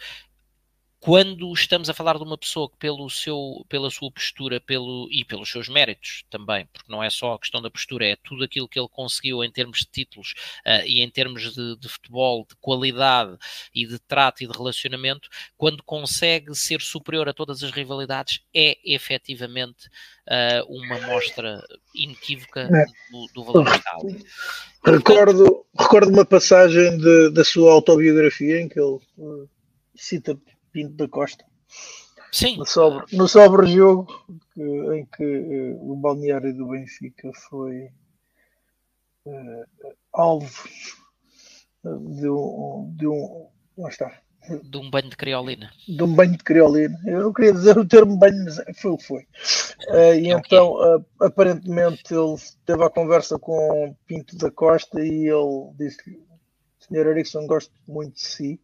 [1.00, 5.24] quando estamos a falar de uma pessoa que pelo seu, pela sua postura pelo, e
[5.24, 8.68] pelos seus méritos também, porque não é só a questão da postura, é tudo aquilo
[8.68, 10.34] que ele conseguiu em termos de títulos
[10.66, 13.38] uh, e em termos de, de, futebol, de qualidade
[13.74, 18.78] e de trato e de relacionamento, quando consegue ser superior a todas as rivalidades, é
[18.84, 19.88] efetivamente
[20.28, 21.64] uh, uma mostra
[21.96, 22.86] inequívoca é.
[23.10, 24.26] do, do, valor que ali.
[24.86, 29.50] Recordo, recordo uma passagem de, da sua autobiografia em que ele uh,
[29.96, 30.38] cita
[30.72, 31.46] Pinto da Costa.
[32.32, 32.58] Sim.
[32.58, 34.08] No sobre, no sobre jogo
[34.54, 37.90] que, em que uh, o balneário do Benfica foi
[39.26, 39.66] uh,
[40.14, 40.70] alvo
[41.84, 43.48] de um, de um.
[43.78, 44.22] Onde está?
[44.64, 45.72] De um banho de criolina.
[45.88, 47.00] De um banho de criolina.
[47.06, 49.22] Eu não queria dizer o termo banho, mas foi o que foi.
[49.90, 50.58] Uh, e okay.
[50.58, 52.36] então, aparentemente, ele
[52.66, 56.20] teve a conversa com Pinto da Costa e ele disse-lhe:
[56.80, 58.62] Senhor Erickson, gosto muito de si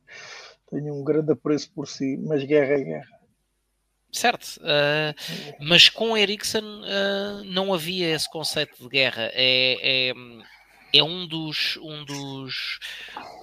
[0.69, 3.15] tenho um grande apreço por si, mas guerra é guerra.
[4.15, 5.13] Certo, uh,
[5.59, 9.29] mas com Ericsson uh, não havia esse conceito de guerra.
[9.33, 10.13] É, é,
[10.93, 12.79] é, um, dos, um, dos,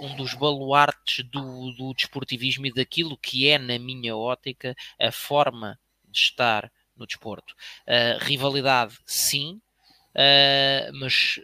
[0.01, 5.79] um dos baluartes do, do desportivismo e daquilo que é, na minha ótica, a forma
[6.09, 7.55] de estar no desporto.
[7.87, 9.61] Uh, rivalidade, sim,
[10.95, 11.39] mas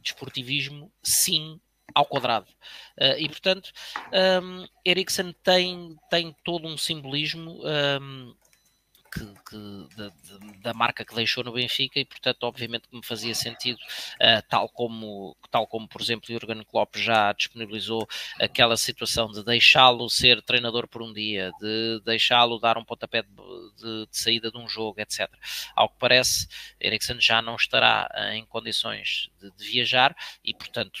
[0.00, 1.60] desportivismo, sim,
[1.96, 2.46] ao quadrado.
[3.00, 3.72] Uh, e portanto,
[4.42, 8.34] um, Ericsson tem, tem todo um simbolismo um,
[9.10, 10.12] que, que, da,
[10.60, 13.78] da, marca que deixou no Benfica e portanto obviamente que me fazia sentido
[14.20, 18.06] uh, tal como tal como por exemplo Jurgen Klopp já disponibilizou
[18.38, 23.28] aquela situação de deixá-lo ser treinador por um dia de deixá-lo dar um pontapé de,
[23.28, 25.30] de, de, saída de um jogo etc
[25.74, 26.46] ao que parece
[26.78, 30.14] Ericsson já não estará em condições de, de viajar
[30.44, 31.00] e portanto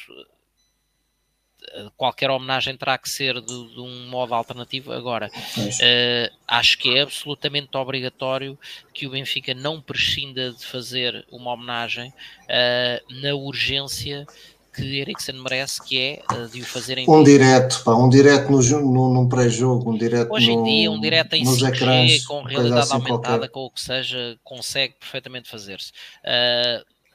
[1.96, 4.92] qualquer homenagem terá que ser de, de um modo alternativo.
[4.92, 8.58] Agora, uh, acho que é absolutamente obrigatório
[8.92, 14.26] que o Benfica não prescinda de fazer uma homenagem uh, na urgência
[14.74, 18.50] que Eriksen merece, que é uh, de o fazer em um direto, pá, um direto
[18.50, 22.26] no, no, num pré-jogo, um direto hoje em no, dia, um direto em 5G ecrãs,
[22.26, 23.48] com realidade assim aumentada, qualquer.
[23.48, 25.92] com o que seja, consegue perfeitamente fazer-se.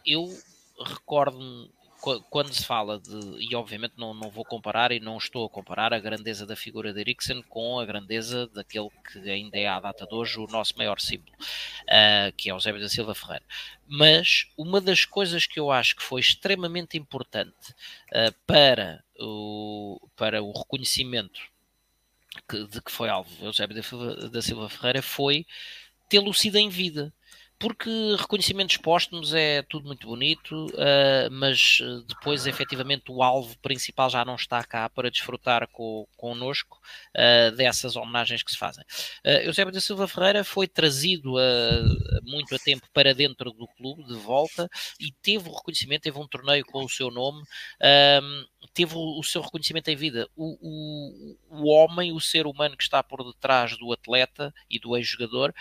[0.03, 0.27] Eu
[0.83, 1.69] recordo-me
[2.29, 5.93] quando se fala de, e obviamente não, não vou comparar e não estou a comparar
[5.93, 10.07] a grandeza da figura de Eriksen com a grandeza daquele que ainda é à data
[10.07, 13.45] de hoje o nosso maior símbolo, uh, que é o Zé da Silva Ferreira.
[13.87, 17.71] Mas uma das coisas que eu acho que foi extremamente importante
[18.09, 21.39] uh, para, o, para o reconhecimento
[22.49, 23.81] que, de que foi alvo Eusébio
[24.31, 25.45] da Silva Ferreira foi
[26.09, 27.13] tê-lo sido em vida
[27.61, 34.09] porque reconhecimentos póstumos é tudo muito bonito, uh, mas ah, depois efetivamente o alvo principal
[34.09, 36.81] já não está cá para desfrutar com, connosco
[37.15, 38.83] uh, dessas homenagens que se fazem.
[39.23, 44.03] Uh, Eusébio da Silva Ferreira foi trazido uh, muito a tempo para dentro do clube,
[44.05, 44.67] de volta,
[44.99, 47.43] e teve o reconhecimento, teve um torneio com o seu nome,
[48.73, 50.27] teve o, o, seu reconhecimento em vida.
[50.35, 54.97] O, o, o homem, o ser humano que está por detrás do atleta e do
[54.97, 55.53] ex-jogador,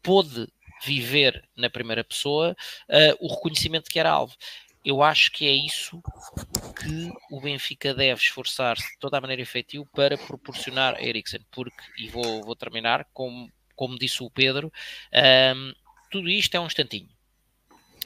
[0.00, 0.46] pôde
[0.84, 2.56] viver na primeira pessoa
[2.88, 4.34] uh, o reconhecimento que era alvo.
[4.84, 6.02] Eu acho que é isso
[6.80, 11.82] que o Benfica deve esforçar-se de toda a maneira efetiva para proporcionar a Eriksen, porque,
[11.98, 14.72] e vou, vou terminar, como, como disse o Pedro,
[15.54, 15.72] um,
[16.10, 17.10] tudo isto é um instantinho,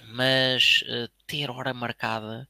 [0.08, 2.48] mas uh, ter hora marcada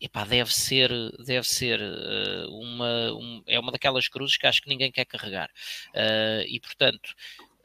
[0.00, 0.90] epá, deve ser,
[1.24, 5.50] deve ser uh, uma, um, é uma daquelas cruzes que acho que ninguém quer carregar.
[5.94, 7.14] Uh, e portanto,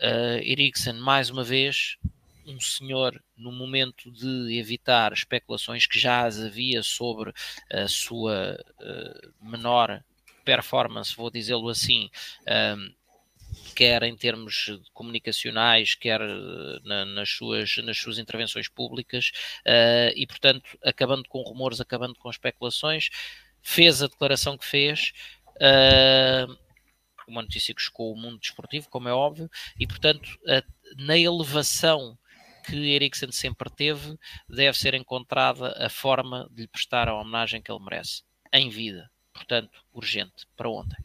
[0.01, 1.97] uh, Eriksen, mais uma vez,
[2.45, 7.31] um senhor no momento de evitar especulações que já as havia sobre
[7.71, 10.03] a sua uh, menor
[10.43, 12.09] performance, vou dizê-lo assim,
[12.77, 12.93] um,
[13.75, 19.31] quer em termos comunicacionais, quer eh, na, nas, suas, nas suas intervenções públicas,
[19.65, 23.09] uh, e portanto, acabando com rumores, acabando com especulações,
[23.61, 25.13] fez a declaração que fez.
[25.57, 26.57] Uh,
[27.27, 29.49] uma notícia que chocou o mundo desportivo, como é óbvio,
[29.79, 30.29] e portanto,
[30.97, 32.17] na elevação
[32.65, 34.17] que Eriksen sempre teve,
[34.47, 38.23] deve ser encontrada a forma de lhe prestar a homenagem que ele merece,
[38.53, 39.09] em vida.
[39.33, 40.97] Portanto, urgente, para ontem.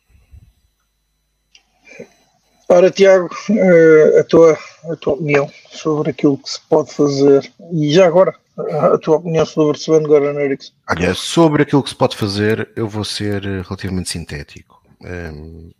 [2.69, 4.59] Ora, Tiago, eh, a tua,
[4.91, 9.47] a tua opinião sobre aquilo que se pode fazer e já agora a tua opinião
[9.47, 10.73] sobre Sven Goran Eriksson.
[10.89, 14.83] Olha, sobre aquilo que se pode fazer, eu vou ser relativamente sintético.
[15.01, 15.71] Um, ehm,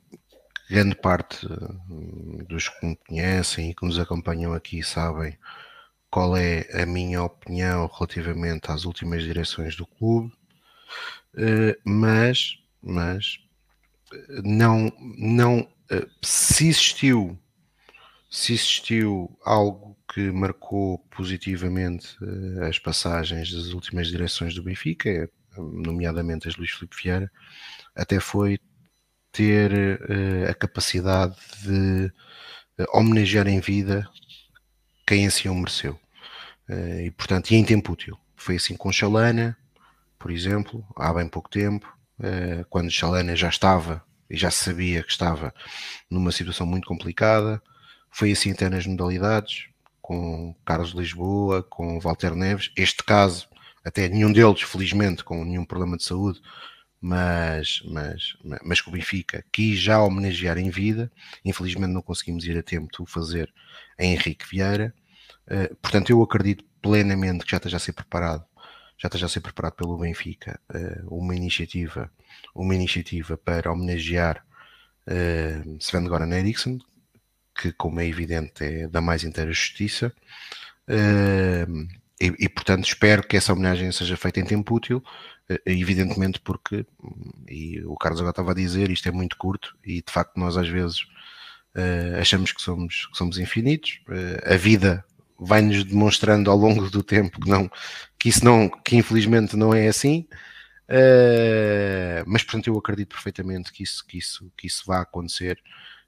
[0.69, 1.47] grande parte
[1.89, 5.37] hum, dos que me conhecem e que nos acompanham aqui sabem
[6.11, 10.33] qual é a minha opinião relativamente às últimas direções do clube,
[11.35, 13.39] uh, mas, mas
[14.45, 17.39] não, não eh, se existiu,
[18.31, 26.49] se existiu algo que marcou positivamente eh, as passagens das últimas direções do Benfica, nomeadamente
[26.49, 27.31] as Luís Filipe Vieira,
[27.95, 28.59] até foi
[29.37, 32.11] ter uh, a capacidade de
[32.93, 34.09] homenagear em vida
[35.07, 35.99] quem assim o mereceu.
[36.69, 38.19] Uh, e portanto, e em tempo útil.
[38.35, 39.57] Foi assim com Chalana,
[40.19, 41.87] por exemplo, há bem pouco tempo,
[42.19, 45.55] uh, quando Chalana já estava e já sabia que estava
[46.11, 47.63] numa situação muito complicada.
[48.11, 49.69] Foi assim até nas modalidades,
[50.01, 52.71] com Carlos Lisboa, com Walter Neves.
[52.77, 53.47] Este caso,
[53.85, 56.41] até nenhum deles, felizmente, com nenhum problema de saúde,
[57.01, 61.11] mas, mas, mas que o Benfica quis já homenagear em vida.
[61.45, 63.53] Infelizmente não conseguimos ir a tempo de o fazer
[63.99, 64.95] em Henrique Vieira.
[65.47, 68.45] Uh, portanto, eu acredito plenamente que já esteja a ser preparado,
[68.99, 72.11] já esteja a ser preparado pelo Benfica uh, uma iniciativa
[72.55, 74.45] uma iniciativa para homenagear
[75.07, 76.79] uh, Sven Goran Eriksson,
[77.55, 80.13] que, como é evidente, é da mais inteira justiça.
[80.89, 81.87] Uh,
[82.21, 85.03] e, e, portanto, espero que essa homenagem seja feita em tempo útil,
[85.51, 86.87] uh, evidentemente, porque,
[87.49, 90.57] e o Carlos agora estava a dizer, isto é muito curto e de facto nós
[90.57, 91.03] às vezes
[91.75, 94.01] uh, achamos que somos, que somos infinitos.
[94.45, 95.05] a vida
[95.39, 97.71] vai-nos demonstrando ao longo do tempo que não,
[98.19, 100.27] que isso não, que infelizmente não é assim.
[100.89, 105.61] Uh, mas portanto eu acredito perfeitamente que isso, que isso, que isso vá acontecer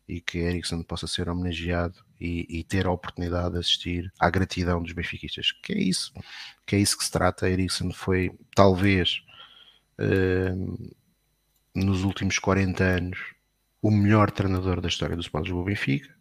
[0.09, 4.83] e que Ericsson possa ser homenageado e, e, ter a oportunidade de assistir à gratidão
[4.83, 6.13] dos benfiquistas, que é isso,
[6.67, 7.49] que é isso que se trata.
[7.49, 9.23] Ericsson foi talvez
[10.01, 10.91] uh,
[11.75, 13.19] nos últimos 40 anos
[13.83, 16.17] o melhor treinador da história do Sport Lisboa Benfica.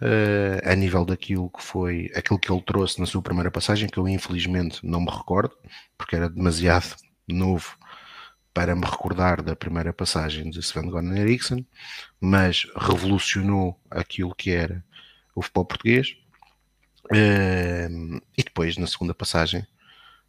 [0.00, 3.98] Uh, a nível daquilo que foi aquilo que ele trouxe na sua primeira passagem, que
[3.98, 5.56] eu infelizmente não me recordo,
[5.96, 6.96] porque era demasiado
[7.28, 7.76] novo
[8.54, 11.64] para me recordar da primeira passagem de Sven Goran Eriksson,
[12.20, 14.84] mas revolucionou aquilo que era
[15.34, 16.16] o futebol português.
[17.10, 19.66] E depois, na segunda passagem,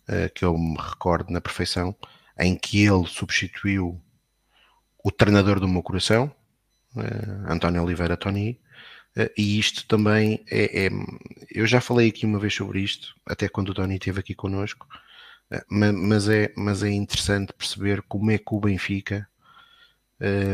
[0.10, 1.96] uh, que eu me recordo na perfeição,
[2.40, 4.02] em que ele substituiu
[5.04, 6.34] o treinador do meu coração,
[6.96, 8.60] uh, António Oliveira Tony,
[9.38, 10.90] e isto também é, é,
[11.52, 14.88] Eu já falei aqui uma vez sobre isto, até quando o Tony esteve aqui connosco,
[15.70, 19.28] mas é, mas é interessante perceber como é que o Benfica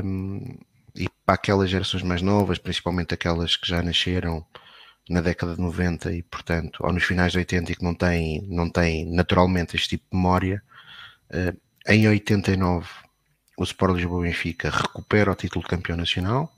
[0.03, 0.57] um,
[0.95, 4.45] e para aquelas gerações mais novas, principalmente aquelas que já nasceram
[5.09, 8.41] na década de 90 e portanto, ou nos finais de 80 e que não têm,
[8.47, 10.61] não têm naturalmente este tipo de memória,
[11.31, 11.57] uh,
[11.87, 12.87] em 89
[13.57, 16.51] o Sport Lisboa Benfica recupera o título de campeão nacional,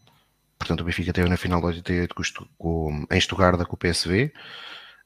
[0.57, 2.23] portanto o Benfica teve na final de 88 com,
[2.57, 4.33] com, em Estugarda com o PSV,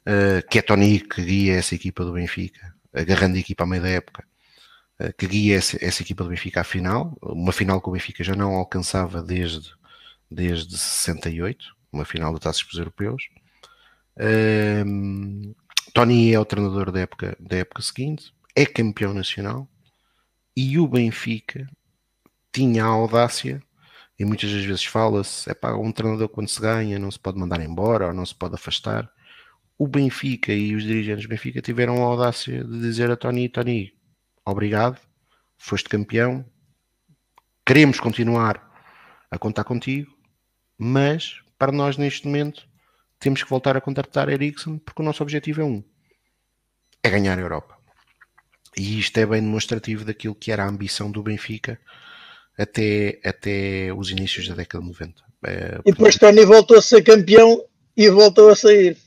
[0.07, 3.81] uh, que é Tony que guia essa equipa do Benfica agarrando a equipa à meio
[3.81, 4.25] da época,
[4.99, 8.23] eh, que guia essa, essa, equipa do Benfica à final, uma final que o Benfica
[8.23, 9.71] já não alcançava desde,
[10.31, 13.29] desde 68, uma final de taças para os europeus.
[14.85, 15.53] Um,
[15.93, 19.67] Tony é o treinador da época, da época seguinte, é campeão nacional
[20.55, 21.67] e o Benfica
[22.51, 23.61] tinha a audácia,
[24.17, 27.37] e muitas das vezes fala-se, é para um treinador quando se ganha não se pode
[27.37, 29.11] mandar embora ou não se pode afastar
[29.77, 33.93] o Benfica e os dirigentes do Benfica tiveram a audácia de dizer a Tony, Tony,
[34.45, 34.99] obrigado,
[35.57, 36.45] foste campeão,
[37.65, 38.61] queremos continuar
[39.29, 40.11] a contar contigo,
[40.77, 42.67] mas para nós neste momento
[43.19, 45.83] temos que voltar a contratar Ericsson porque o nosso objetivo é um,
[47.03, 47.75] é ganhar a Europa.
[48.77, 51.79] E isto é bem demonstrativo daquilo que era a ambição do Benfica
[52.57, 55.23] até, até os inícios da década de 90.
[55.47, 57.63] É, e depois Tony voltou a ser campeão
[57.95, 58.97] e voltou a sair.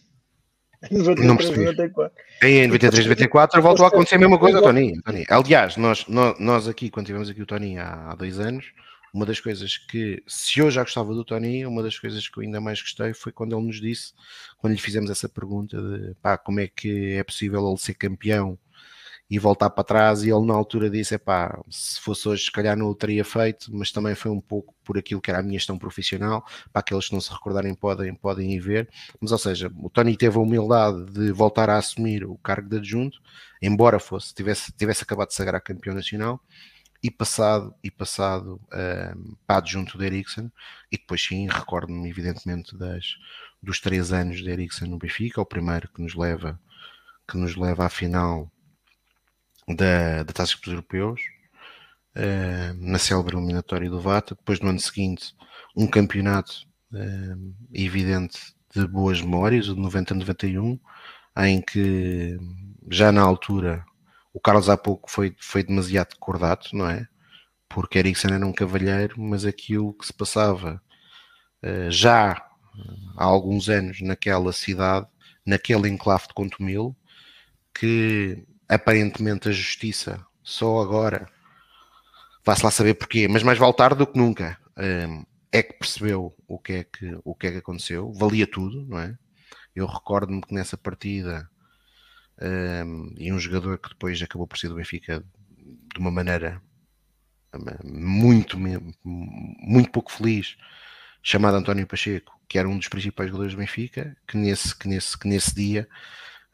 [0.90, 2.24] Em 93, 94.
[2.42, 5.00] Em 93, 94 voltou a acontecer a mesma coisa, Tony.
[5.02, 5.24] Tony.
[5.28, 8.66] Aliás, nós, nós, aqui, quando tivemos aqui o Tony há, há dois anos,
[9.12, 12.42] uma das coisas que, se eu já gostava do Tony, uma das coisas que eu
[12.42, 14.12] ainda mais gostei foi quando ele nos disse,
[14.58, 18.58] quando lhe fizemos essa pergunta de pá, como é que é possível ele ser campeão
[19.30, 22.76] e voltar para trás, e ele na altura disse: pá, se fosse hoje, se calhar
[22.76, 25.58] não o teria feito, mas também foi um pouco por aquilo que era a minha
[25.58, 26.44] gestão profissional.
[26.72, 28.88] Para aqueles que não se recordarem, podem, podem ir ver.
[29.20, 32.78] Mas, ou seja, o Tony teve a humildade de voltar a assumir o cargo de
[32.78, 33.20] adjunto,
[33.60, 36.40] embora fosse, tivesse, tivesse acabado de sagrar campeão nacional.
[37.00, 40.50] E passado, e passado um, para adjunto de Eriksen,
[40.90, 43.16] e depois sim, recordo-me evidentemente das,
[43.62, 46.58] dos três anos de Eriksen no Benfica, o primeiro que nos leva,
[47.28, 48.50] que nos leva à final
[49.68, 51.20] da, da Taça dos Europeus,
[52.16, 54.34] uh, na célebre eliminatória do Vata.
[54.34, 55.34] Depois, no ano seguinte,
[55.76, 58.38] um campeonato uh, evidente
[58.74, 60.78] de boas memórias, o de 90-91,
[61.38, 62.38] em que
[62.90, 63.84] já na altura
[64.32, 67.06] o Carlos há pouco foi, foi demasiado cordato, não é?
[67.68, 70.82] Porque Eriksen era um cavalheiro, mas aquilo que se passava
[71.64, 72.32] uh, já
[73.16, 75.06] há alguns anos naquela cidade,
[75.44, 76.96] naquele enclave de Contumil,
[77.74, 81.28] que aparentemente a justiça só agora
[82.44, 84.58] vá-se lá saber porquê, mas mais vale tarde do que nunca.
[84.76, 88.86] Um, é que percebeu o que é que, o que é que aconteceu, valia tudo,
[88.86, 89.16] não é?
[89.74, 91.48] Eu recordo-me que nessa partida
[92.40, 95.24] um, e um jogador que depois acabou por ser do Benfica
[95.94, 96.62] de uma maneira
[97.84, 98.58] muito,
[99.04, 100.56] muito pouco feliz,
[101.22, 105.18] chamado António Pacheco, que era um dos principais jogadores do Benfica, que nesse, que nesse,
[105.18, 105.88] que nesse dia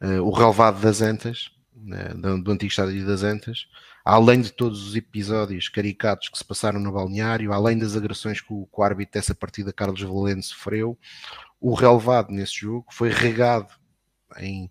[0.01, 3.67] uh, o relevado das Antas né, do, do antigo estádio das Antas,
[4.03, 8.53] além de todos os episódios caricatos que se passaram no balneário, além das agressões que
[8.53, 10.97] o, que o árbitro dessa partida, Carlos Valente, sofreu,
[11.59, 13.73] o relevado nesse jogo foi regado
[14.37, 14.65] em,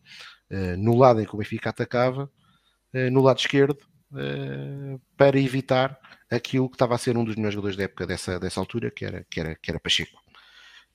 [0.51, 2.31] uh, no lado em que o Benfica atacava,
[2.95, 3.79] uh, no lado esquerdo,
[4.13, 5.99] uh, para evitar
[6.31, 9.05] aquilo que estava a ser um dos melhores jogadores da época dessa, dessa altura, que
[9.05, 10.23] era, que, era, que era Pacheco.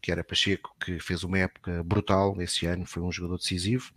[0.01, 3.91] Que era Pacheco, que fez uma época brutal esse ano, foi um jogador decisivo.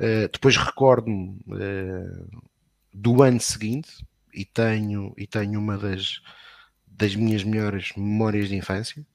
[0.00, 2.42] Uh, depois recordo-me uh,
[2.90, 4.02] do ano seguinte
[4.32, 6.22] e tenho, e tenho uma das,
[6.86, 9.06] das minhas melhores memórias de infância,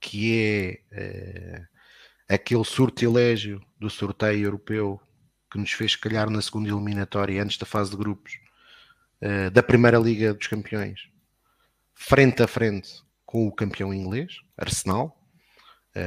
[0.00, 1.68] que é uh,
[2.28, 5.00] aquele sortilégio do sorteio europeu
[5.48, 8.38] que nos fez calhar na segunda eliminatória antes da fase de grupos
[9.52, 11.10] da Primeira Liga dos Campeões,
[11.92, 15.20] frente a frente com o campeão inglês, Arsenal,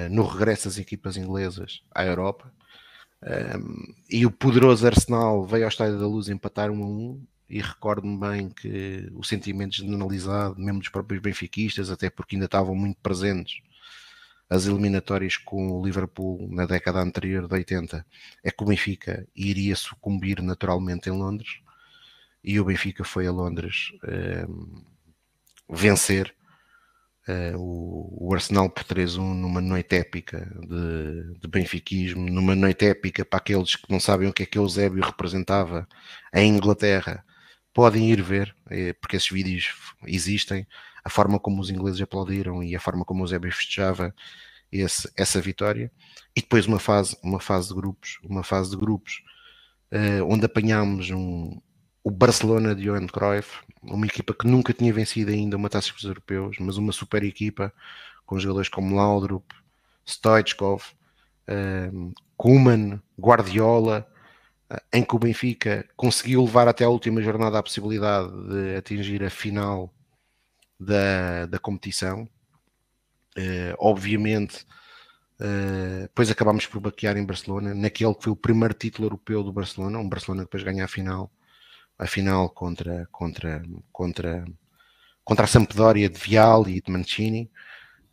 [0.09, 2.51] no regresso das equipas inglesas à Europa
[3.25, 7.61] um, e o poderoso Arsenal veio ao Estádio da Luz empatar 1 a 1 e
[7.61, 12.97] recordo-me bem que o sentimento generalizado, mesmo dos próprios benfiquistas, até porque ainda estavam muito
[13.01, 13.61] presentes
[14.49, 18.05] as eliminatórias com o Liverpool na década anterior de 80,
[18.43, 21.59] é que o Benfica iria sucumbir naturalmente em Londres
[22.43, 23.91] e o Benfica foi a Londres
[24.47, 24.83] um,
[25.69, 26.35] vencer
[27.25, 33.23] Uh, o, o, Arsenal por 3-1 numa noite épica de, de benfiquismo, numa noite épica
[33.23, 35.87] para aqueles que não sabem o que é que Eusébio representava
[36.33, 37.23] em Inglaterra,
[37.73, 39.73] podem ir ver, é, porque esses vídeos
[40.05, 40.67] existem,
[41.01, 44.13] a forma como os ingleses aplaudiram e a forma como Eusébio festejava
[44.69, 45.89] esse, essa vitória,
[46.35, 49.21] e depois uma fase, uma fase de grupos, uma fase de grupos
[49.93, 51.61] uh, onde apanhámos um,
[52.03, 56.03] o Barcelona de Johan Cruyff, uma equipa que nunca tinha vencido ainda uma taça dos
[56.03, 57.73] europeus, mas uma super equipa
[58.25, 59.45] com jogadores como Laudrup,
[60.05, 60.83] Stoichkov,
[61.47, 64.07] um, ehm, Kuman, Guardiola,
[64.69, 69.23] eh, em que o Benfica conseguiu levar até a última jornada a possibilidade de atingir
[69.23, 69.93] a final
[70.79, 72.27] da, da competição.
[73.37, 74.65] Uh, obviamente,
[75.39, 79.51] uh, depois acabámos por baquear em Barcelona, naquele que foi o primeiro título europeu do
[79.51, 81.31] Barcelona, um Barcelona que depois ganha a final
[81.97, 84.45] a final contra, contra, contra,
[85.23, 87.49] contra a Sampdoria de Vial e de Mancini,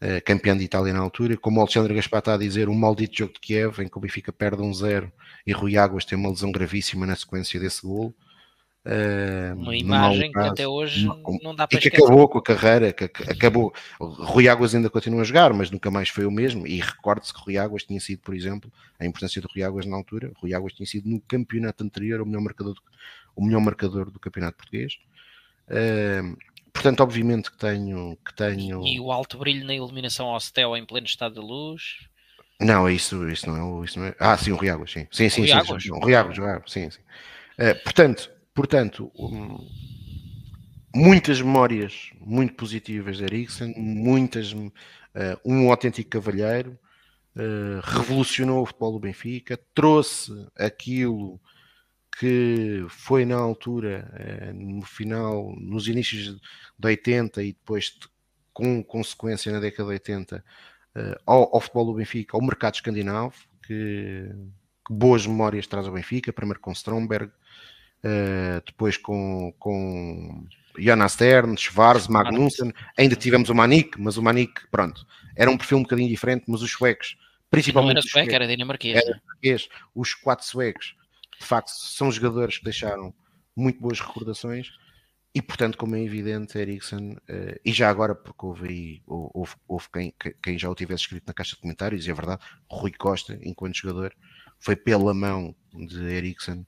[0.03, 3.19] uh, campeão de Itália na altura, como o Alexandre Gaspar está a dizer, um maldito
[3.19, 5.13] jogo de Kiev, em que o Benfica perde um zero
[5.47, 8.15] e Rui Águas tem uma lesão gravíssima na sequência desse golo.
[8.83, 11.07] Uh, uma imagem que até hoje
[11.43, 13.75] não dá para e que acabou com a carreira, que acabou.
[14.01, 16.67] Rui Águas ainda continua a jogar, mas nunca mais foi o mesmo.
[16.67, 19.97] E recorde-se que Rui Águas tinha sido, por exemplo, a importância de Rui Águas na
[19.97, 20.33] altura.
[20.37, 22.75] Rui Águas tinha sido no campeonato anterior o melhor marcador,
[23.35, 24.99] o melhor marcador do campeonato português.
[25.69, 26.37] Uh,
[26.73, 28.87] portanto, obviamente que tenho, que tenho.
[28.87, 32.09] E o alto brilho na iluminação ao Stel em pleno estado de luz.
[32.61, 33.85] Não, isso, isso não é.
[33.85, 34.15] Isso não é...
[34.19, 35.07] Ah, sim, o Rui Águas, sim.
[35.11, 35.53] Sim, sim, sim.
[35.53, 35.83] Águas?
[35.83, 35.95] sim, sim.
[35.95, 36.37] O Rui Águas,
[36.67, 37.01] sim, sim.
[37.59, 39.67] Uh, portanto, Portanto, um,
[40.95, 44.71] muitas memórias muito positivas de Eriksen, muitas, uh,
[45.45, 46.79] um autêntico cavalheiro,
[47.37, 51.41] uh, revolucionou o futebol do Benfica, trouxe aquilo
[52.19, 56.37] que foi na altura, uh, no final, nos inícios
[56.79, 57.97] de 80 e depois
[58.53, 60.45] com consequência na década de 80,
[60.97, 64.29] uh, ao, ao, futebol do Benfica, ao mercado escandinavo, que,
[64.87, 67.33] que boas memórias traz ao Benfica, primeiro com Stromberg,
[68.65, 70.47] depois com, com
[70.79, 75.07] Jonas Stern, Schwarz, Magnussen, ainda tivemos o Manik, mas o Manik, pronto,
[75.37, 77.17] era um perfil um bocadinho diferente, mas os suecos,
[77.51, 77.95] principalmente.
[77.95, 78.97] Não era sueco, era dinamarquês.
[78.97, 79.69] Era dinamarquês.
[79.95, 80.95] Os quatro suecos,
[81.41, 83.15] de facto, são jogadores que deixaram
[83.57, 84.71] muito boas recordações
[85.35, 89.87] e, portanto, como é evidente, Eriksen, uh, e já agora, porque houve aí, houve, houve
[89.93, 93.39] quem, quem, já o tivesse escrito na caixa de comentários, e é verdade, Rui Costa,
[93.43, 94.13] enquanto jogador,
[94.59, 96.67] foi pela mão de Eriksen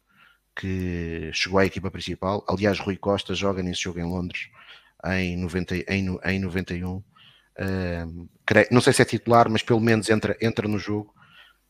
[0.55, 2.45] que chegou à equipa principal.
[2.49, 4.49] Aliás, Rui Costa joga nesse jogo em Londres
[5.07, 6.97] em, 90, em, em 91.
[6.97, 7.05] Uh,
[8.71, 11.13] não sei se é titular, mas pelo menos entra, entra no jogo.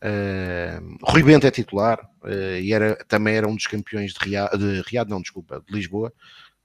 [0.03, 4.57] Uh, Rui Bento é titular uh, e era, também era um dos campeões de Riad,
[4.57, 6.11] de Riad não, desculpa, de Lisboa,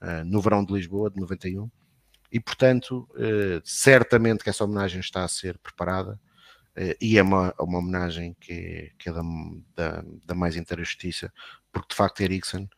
[0.01, 1.71] uh, no verão de Lisboa, de 91.
[2.31, 3.09] E portanto,
[3.63, 6.19] certamente que essa homenagem está a ser preparada
[7.01, 9.23] e é uma, uma homenagem que, que é da,
[9.75, 11.33] da, da mais inteira justiça,
[11.71, 12.69] porque de facto Eriksen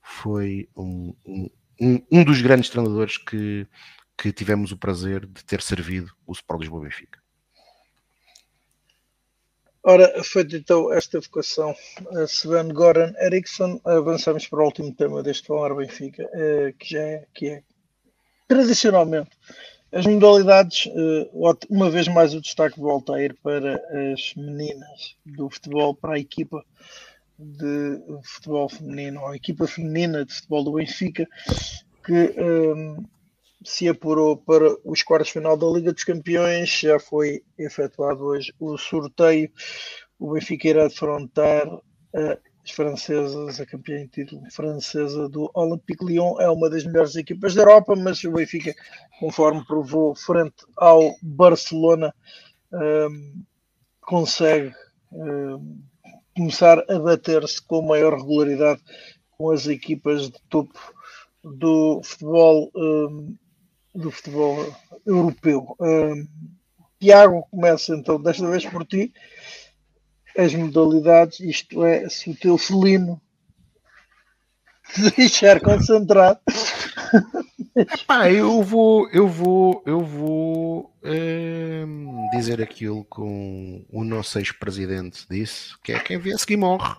[0.00, 1.14] foi um,
[1.78, 3.68] um, um dos grandes treinadores que,
[4.16, 7.23] que tivemos o prazer de ter servido o Sport Lisboa Benfica.
[9.86, 11.74] Ora, feita então esta vocação,
[12.26, 17.26] Sven Goran Eriksson, avançamos para o último tema deste Falar Benfica, eh, que já é,
[17.34, 17.62] que é
[18.48, 19.28] tradicionalmente
[19.92, 21.30] as modalidades, eh,
[21.68, 23.74] uma vez mais o destaque volta a ir para
[24.10, 26.64] as meninas do futebol, para a equipa
[27.38, 31.28] de futebol feminino, a equipa feminina de futebol do Benfica,
[32.06, 32.34] que
[33.64, 36.68] se apurou para os quartos final da Liga dos Campeões.
[36.68, 39.50] Já foi efetuado hoje o sorteio.
[40.18, 41.66] O Benfica irá defrontar
[42.64, 46.40] as francesas, a campeã em título francesa do Olympique Lyon.
[46.40, 48.74] É uma das melhores equipas da Europa, mas o Benfica,
[49.20, 52.14] conforme provou frente ao Barcelona,
[52.72, 53.42] um,
[54.00, 54.72] consegue
[55.12, 55.78] um,
[56.36, 58.82] começar a bater-se com maior regularidade
[59.36, 60.78] com as equipas de topo
[61.42, 63.36] do futebol um,
[63.94, 64.74] do futebol
[65.06, 65.76] europeu.
[67.00, 69.12] Tiago, começa então desta vez por ti
[70.36, 73.20] as modalidades, isto é, se o teu felino
[75.16, 76.40] deixar concentrado.
[77.76, 80.94] Epá, eu vou, eu vou, eu vou
[82.36, 86.94] dizer aquilo com o nosso ex-presidente disse, que é quem vê seguir morre.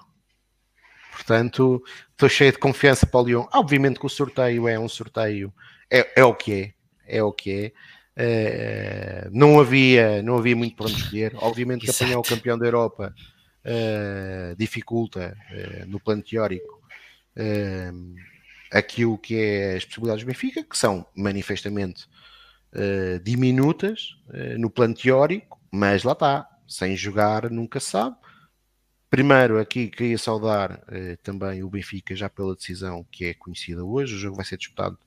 [1.12, 1.82] Portanto,
[2.12, 3.46] estou cheio de confiança para o Lyon.
[3.54, 5.54] Obviamente que o sorteio é um sorteio,
[5.90, 6.74] é, é o que é,
[7.07, 7.72] é o que é.
[8.18, 11.34] Uh, não havia não havia muito para onde escolher.
[11.36, 13.14] Obviamente que apanhar o campeão da Europa
[13.65, 16.76] uh, dificulta uh, no plano teórico
[18.72, 22.07] aquilo que é as possibilidades do Benfica, que são manifestamente
[23.23, 24.15] diminutas
[24.57, 28.15] no plano teórico, mas lá está, sem jogar nunca se sabe.
[29.10, 30.82] Primeiro, aqui queria saudar
[31.23, 34.15] também o Benfica já pela decisão que é conhecida hoje.
[34.15, 34.98] O jogo vai ser disputado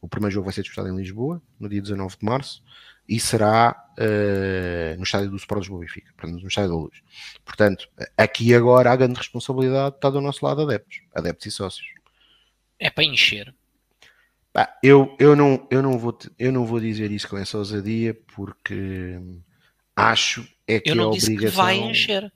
[0.00, 2.62] o primeiro jogo vai ser disputado em Lisboa, no dia 19 de março,
[3.08, 7.02] e será uh, no estádio do Sport Lisboa Benfica, no estádio da Luz.
[7.44, 11.86] Portanto, aqui agora a grande responsabilidade está do nosso lado adeptos, adeptos e sócios.
[12.78, 13.54] É para encher.
[14.82, 19.18] Eu, eu, não, eu, não vou, eu não vou dizer isso com essa ousadia porque
[19.96, 21.50] acho é que eu não a disse obrigação.
[21.50, 22.32] Que vai encher.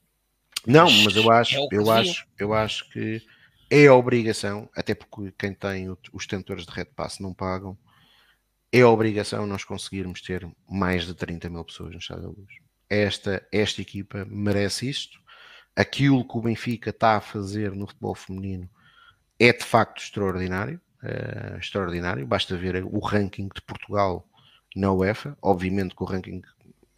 [0.67, 3.23] Não, mas eu acho, é eu acho, eu acho que
[3.71, 7.77] é a obrigação, até porque quem tem os tentores de Red Pass não pagam,
[8.73, 12.55] é a obrigação nós conseguirmos ter mais de 30 mil pessoas no Estado da Luz.
[12.89, 15.19] Esta, esta equipa merece isto.
[15.77, 18.69] Aquilo que o Benfica está a fazer no futebol feminino
[19.39, 20.81] é de facto extraordinário.
[21.03, 22.27] Uh, extraordinário.
[22.27, 24.27] Basta ver o ranking de Portugal
[24.75, 25.37] na UEFA.
[25.41, 26.43] Obviamente que o ranking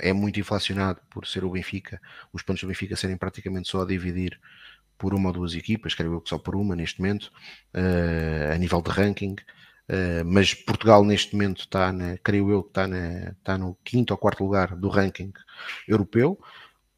[0.01, 2.01] é muito inflacionado por ser o Benfica,
[2.33, 4.41] os pontos do Benfica serem praticamente só a dividir
[5.01, 7.33] por uma ou duas equipas, creio eu que só por uma neste momento,
[7.75, 9.35] uh, a nível de ranking.
[9.89, 14.13] Uh, mas Portugal neste momento está, na, creio eu que está, na, está no quinto
[14.13, 15.33] ou quarto lugar do ranking
[15.89, 16.39] europeu,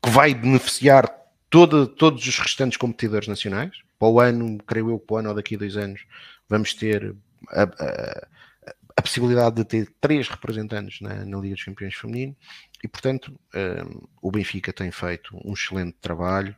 [0.03, 1.09] que vai beneficiar
[1.49, 3.71] todo, todos os restantes competidores nacionais.
[3.99, 6.05] Para o ano, creio eu para o ano ou daqui a dois anos,
[6.49, 7.15] vamos ter
[7.51, 8.27] a, a,
[8.97, 12.37] a possibilidade de ter três representantes na, na, Liga dos Campeões Feminino
[12.83, 16.55] e, portanto, uh, o Benfica tem feito um excelente trabalho.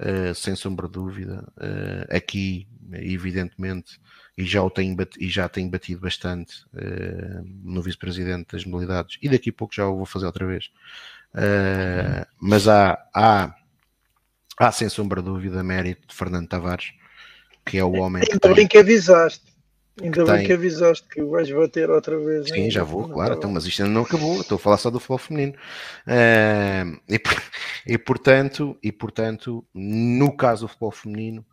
[0.00, 1.44] Uh, sem sombra de dúvida.
[1.58, 4.00] Uh, aqui, evidentemente,
[4.36, 9.28] e já, o tenho, e já tenho batido bastante uh, no vice-presidente das modalidades, e
[9.28, 10.70] daqui a pouco já o vou fazer outra vez.
[12.40, 13.54] Mas há, há,
[14.58, 16.92] há, sem sombra de dúvida, mérito de Fernando Tavares,
[17.66, 18.54] que é o homem que.
[18.54, 19.49] Bem que avisaste.
[20.02, 20.46] Ainda bem tem...
[20.46, 22.48] que avisaste que vais bater outra vez.
[22.48, 24.40] Sim, já vou, claro, então, mas isto ainda não acabou.
[24.40, 25.54] Estou a falar só do futebol feminino.
[26.06, 27.20] Uh, e,
[27.86, 31.44] e, portanto, e portanto, no caso do futebol feminino,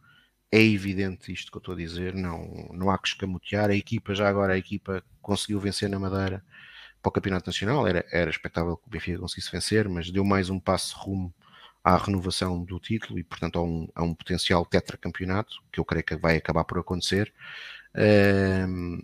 [0.52, 2.14] é evidente isto que eu estou a dizer.
[2.14, 3.70] Não, não há que escamotear.
[3.70, 6.44] A equipa, já agora, a equipa conseguiu vencer na Madeira
[7.02, 7.88] para o Campeonato Nacional.
[7.88, 11.34] Era, era expectável que o Benfica conseguisse vencer, mas deu mais um passo rumo
[11.84, 16.04] à renovação do título e, portanto, a um, a um potencial tetracampeonato, que eu creio
[16.04, 17.34] que vai acabar por acontecer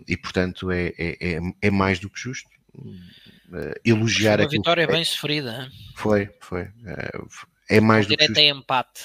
[0.06, 5.04] e portanto é, é, é, é, mais do que justo uh, elogiar uma vitória bem
[5.04, 6.62] sofrida foi, foi.
[6.62, 7.28] Uh,
[7.68, 9.02] é mais do que justo é empate.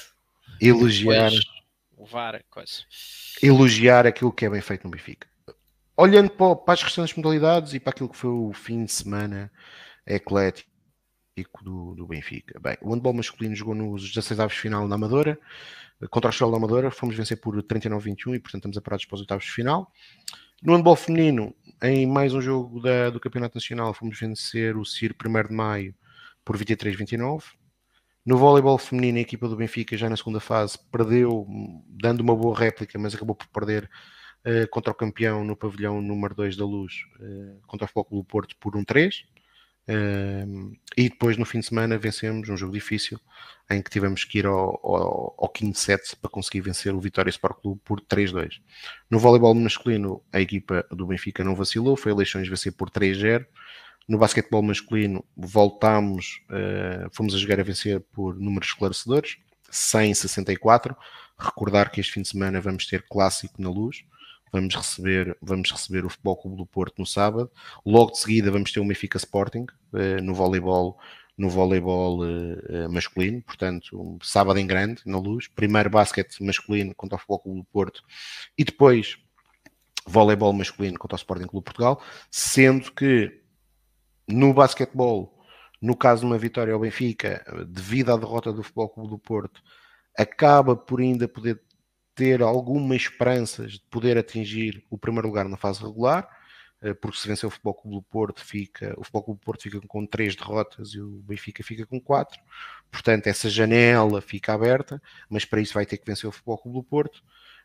[0.60, 1.32] elogiar
[1.98, 2.72] levar coisa.
[3.42, 5.28] elogiar aquilo que é bem feito no Benfica.
[5.96, 9.52] Olhando para, para as restantes modalidades e para aquilo que foi o fim de semana
[10.06, 10.70] eclético
[11.62, 12.58] do, do Benfica.
[12.60, 15.38] Bem, o handball masculino jogou nos 16 aves final na Amadora,
[16.08, 19.20] contra a Estrela da Amadora, fomos vencer por 39-21 e, portanto, estamos aparados para os
[19.20, 19.92] oitavos de final.
[20.62, 25.14] No handball feminino, em mais um jogo da, do Campeonato Nacional, fomos vencer o CIR
[25.14, 25.94] 1 de Maio
[26.44, 27.44] por 23-29.
[28.24, 31.46] No voleibol feminino, a equipa do Benfica, já na segunda fase, perdeu,
[31.88, 33.90] dando uma boa réplica, mas acabou por perder
[34.44, 38.24] uh, contra o campeão no pavilhão número 2 da Luz, uh, contra o Futebol do
[38.24, 39.24] Porto, por 1-3.
[39.24, 39.39] Uh,
[40.96, 43.18] e depois, no fim de semana, vencemos um jogo difícil
[43.70, 47.30] em que tivemos que ir ao, ao, ao quinto set para conseguir vencer o Vitória
[47.30, 48.60] Sport Clube por 3-2.
[49.08, 53.46] No voleibol masculino, a equipa do Benfica não vacilou, foi a Leixões vencer por 3-0.
[54.08, 59.38] No basquetebol masculino, voltámos, uh, fomos a jogar a vencer por números esclarecedores,
[59.70, 60.96] 164.
[61.38, 64.04] Recordar que este fim de semana vamos ter clássico na luz,
[64.52, 67.50] vamos receber, vamos receber o Futebol Clube do Porto no sábado.
[67.84, 70.98] Logo de seguida vamos ter o Benfica Sporting uh, no voleibol
[71.36, 77.16] no voleibol uh, masculino, portanto, um sábado em grande, na luz, primeiro basquete masculino contra
[77.16, 78.02] o Futebol Clube do Porto
[78.58, 79.16] e depois
[80.06, 83.40] voleibol masculino contra o Sporting Clube Portugal, sendo que
[84.28, 85.34] no basquetebol,
[85.80, 89.62] no caso de uma vitória ao Benfica, devido à derrota do Futebol Clube do Porto,
[90.16, 91.62] acaba por ainda poder
[92.20, 96.28] ter algumas esperanças de poder atingir o primeiro lugar na fase regular,
[96.82, 99.62] eh, porque se vencer o Futebol Clube do Porto, fica, o Futebol Clube do Porto
[99.62, 102.38] fica com três derrotas e o Benfica fica com quatro.
[102.90, 106.76] Portanto, essa janela fica aberta, mas para isso vai ter que vencer o Futebol Clube
[106.76, 107.22] do Porto.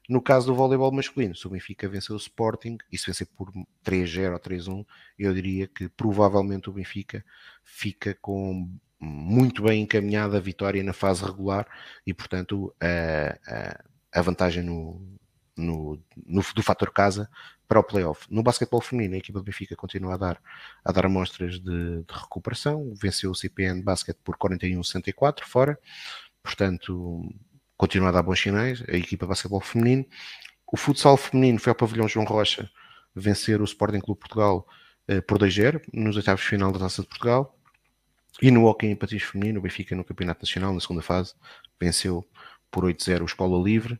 [0.08, 3.52] No caso do voleibol masculino, se o Benfica vencer o Sporting, e se vencer por
[3.84, 4.86] 3-0 ou 3-1,
[5.20, 7.26] eu diria que provavelmente o Benfica
[7.62, 8.72] fica com
[9.02, 11.68] muito bem encaminhada a vitória na fase regular
[12.08, 13.84] e, portanto, a, a,
[14.16, 15.02] a vantagem no,
[15.58, 17.30] no, no, do fator casa
[17.68, 18.26] para o playoff.
[18.30, 20.42] No basquetebol feminino, a equipa do Benfica continua a dar,
[20.84, 25.78] a dar amostras de, de recuperação, venceu o CPN Basket por 41-64 fora,
[26.42, 27.30] portanto,
[27.76, 30.06] continua a dar bons sinais, a equipa de basquetebol feminino.
[30.72, 32.70] O futsal feminino foi ao pavilhão João Rocha
[33.14, 34.68] vencer o Sporting Clube Portugal
[35.08, 37.58] eh, por 2-0 nos oitavos de final da Taça de Portugal.
[38.42, 41.34] E no hockey em patins feminino, o Benfica no Campeonato Nacional, na segunda fase,
[41.80, 42.28] venceu
[42.76, 43.98] por 8-0 o Escola Livre.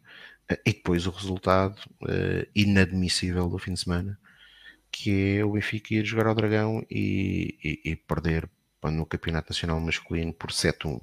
[0.50, 4.20] E depois o resultado uh, inadmissível do fim de semana,
[4.92, 8.48] que é o Benfica ir jogar ao Dragão e, e, e perder
[8.84, 11.02] no Campeonato Nacional Masculino por 7-1.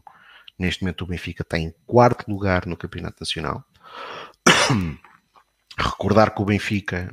[0.57, 3.65] Neste momento o Benfica está em quarto lugar no Campeonato Nacional.
[5.77, 7.13] Recordar que o Benfica,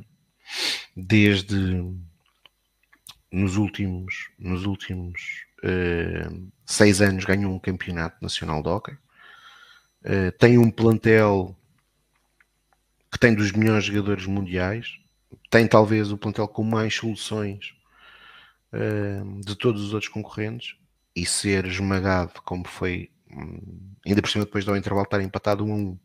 [0.95, 1.83] desde
[3.31, 8.97] nos últimos, nos últimos uh, seis anos, ganhou um Campeonato Nacional de Hockey.
[10.03, 11.55] Uh, tem um plantel
[13.11, 14.99] que tem dos melhores jogadores mundiais,
[15.49, 17.73] tem talvez o plantel com mais soluções
[18.73, 20.75] uh, de todos os outros concorrentes
[21.15, 23.59] e ser esmagado como foi, um,
[24.05, 25.99] ainda por cima depois do intervalo estar empatado um a um,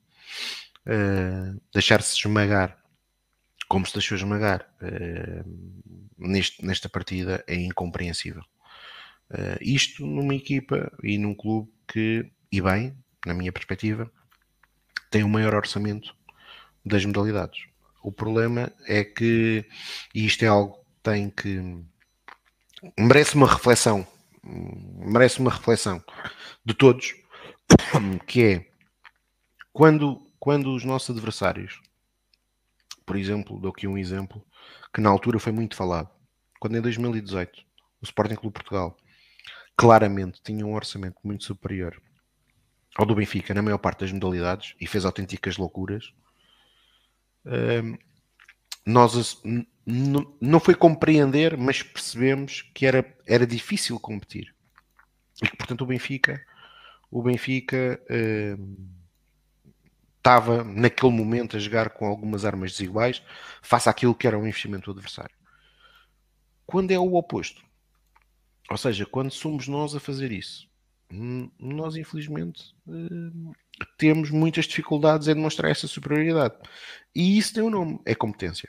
[0.87, 2.79] uh, deixar-se esmagar
[3.69, 8.43] como se deixou esmagar uh, neste, nesta partida é incompreensível.
[9.61, 14.11] isto numa equipa e num clube que, e bem, na minha perspectiva,
[15.11, 16.15] tem o maior orçamento
[16.85, 17.67] das modalidades.
[18.03, 19.65] O problema é que,
[20.15, 21.83] e isto é algo que tem que.
[22.99, 24.07] merece uma reflexão,
[24.43, 26.05] merece uma reflexão
[26.65, 27.15] de todos,
[28.27, 28.71] que é
[29.73, 31.81] quando, quando os nossos adversários,
[33.07, 34.45] por exemplo, dou aqui um exemplo
[34.93, 36.11] que na altura foi muito falado,
[36.61, 37.63] quando em 2018
[38.01, 38.97] o Sporting Clube Portugal
[39.77, 42.01] claramente tinha um orçamento muito superior
[42.97, 46.13] ao do Benfica na maior parte das modalidades e fez autênticas loucuras
[48.87, 49.43] nós
[49.87, 54.55] não foi compreender, mas percebemos que era, era difícil competir.
[55.43, 56.45] e que, portanto, o Benfica,
[57.11, 58.01] o Benfica
[60.17, 63.23] estava naquele momento a jogar com algumas armas desiguais
[63.63, 65.35] face àquilo que era um investimento do adversário.
[66.67, 67.63] Quando é o oposto,
[68.71, 70.67] ou seja, quando somos nós a fazer isso,
[71.11, 76.55] nós infelizmente eh, temos muitas dificuldades em demonstrar essa superioridade.
[77.15, 78.69] E isso tem um nome, é competência.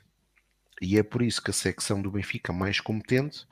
[0.81, 3.47] E é por isso que a secção do Benfica mais competente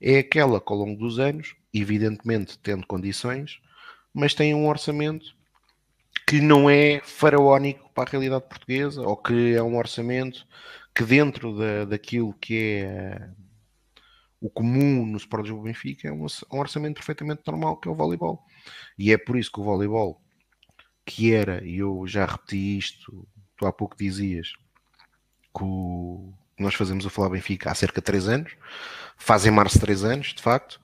[0.00, 3.60] é aquela que ao longo dos anos, evidentemente tendo condições,
[4.12, 5.36] mas tem um orçamento
[6.26, 10.46] que não é faraónico para a realidade portuguesa, ou que é um orçamento
[10.94, 13.30] que dentro da, daquilo que é
[14.40, 17.94] o comum no Sport Lisboa Benfica é um, um orçamento perfeitamente normal que é o
[17.94, 18.44] voleibol.
[18.98, 20.20] E é por isso que o voleibol,
[21.04, 24.52] que era, e eu já repeti isto, tu há pouco dizias,
[25.56, 28.56] que o, nós fazemos o Falar Benfica há cerca de 3 anos,
[29.16, 30.80] fazem março 3 anos, de facto,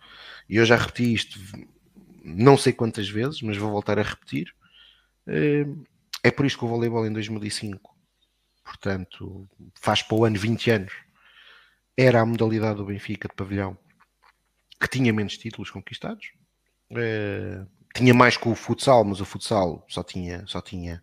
[0.48, 1.38] e eu já repeti isto
[2.24, 4.54] não sei quantas vezes, mas vou voltar a repetir.
[5.26, 5.66] Eh,
[6.22, 7.94] é por isso que o voleibol em 2005,
[8.64, 10.92] portanto, faz para o ano 20 anos,
[11.96, 13.76] era a modalidade do Benfica de pavilhão
[14.80, 16.32] que tinha menos títulos conquistados.
[16.90, 21.02] Uh, tinha mais com o futsal, mas o futsal só tinha, só tinha,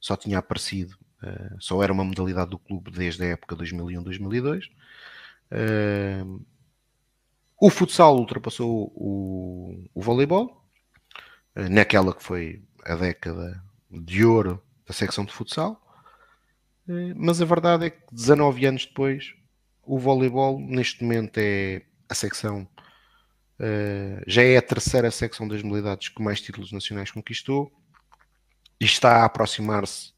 [0.00, 4.70] só tinha aparecido, uh, só era uma modalidade do clube desde a época 2001-2002.
[5.52, 6.44] Uh,
[7.60, 10.64] o futsal ultrapassou o, o voleibol,
[11.54, 15.78] naquela que foi a década de ouro da secção de futsal,
[17.14, 19.34] mas a verdade é que 19 anos depois
[19.90, 22.62] o voleibol neste momento é a secção
[23.58, 27.72] uh, já é a terceira secção das modalidades que mais títulos nacionais conquistou
[28.80, 30.12] e está a aproximar-se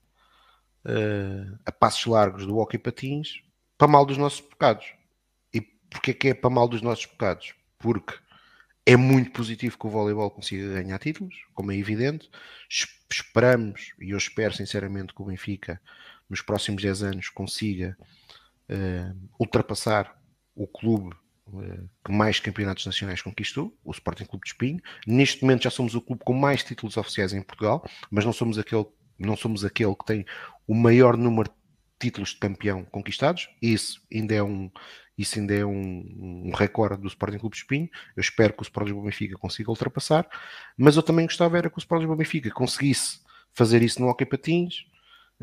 [0.85, 3.43] uh, a passos largos do hockey patins
[3.79, 4.93] para mal dos nossos pecados.
[5.55, 7.55] E porquê que é para mal dos nossos pecados?
[7.79, 8.13] Porque
[8.85, 12.31] é muito positivo que o voleibol consiga ganhar títulos, como é evidente.
[13.11, 15.81] Esperamos, e eu espero sinceramente que o Benfica
[16.29, 17.97] nos próximos 10 anos consiga
[19.39, 20.17] ultrapassar
[20.55, 21.15] o clube
[21.49, 24.81] uh, que mais campeonatos nacionais conquistou, o Sporting Clube de Espinho.
[25.07, 28.59] Neste momento já somos o clube com mais títulos oficiais em Portugal, mas não somos
[28.59, 28.87] aquele,
[29.19, 30.25] não somos aquele que tem
[30.67, 31.57] o maior número de
[31.99, 33.49] títulos de campeão conquistados.
[33.61, 34.71] Isso ainda é um,
[35.17, 37.89] isso ainda é um, um recorde do Sporting Clube de Espinho.
[38.17, 40.29] Eu espero que o Sporting Benfica consiga ultrapassar,
[40.77, 43.21] mas eu também gostava era que o Sporting Benfica conseguisse
[43.55, 44.87] fazer isso no Hockey Patins,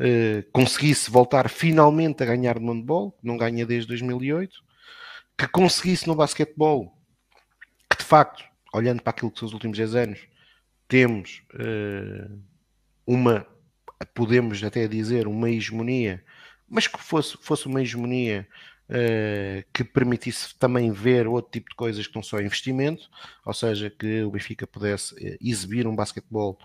[0.02, 4.50] eh, conseguisse voltar finalmente a ganhar no handball, que não ganha desde 2008,
[5.36, 6.96] que conseguisse no basquetebol,
[7.88, 10.20] que de facto, olhando para aquilo que são os últimos 10 anos,
[10.88, 12.42] temos uh,
[13.06, 13.46] uma,
[14.14, 16.24] podemos até dizer, uma hegemonia,
[16.66, 18.48] mas que fosse, fosse uma hegemonia
[18.88, 23.06] uh, que permitisse também ver outro tipo de coisas que não só investimento,
[23.44, 26.58] ou seja, que o Benfica pudesse exibir um basquetebol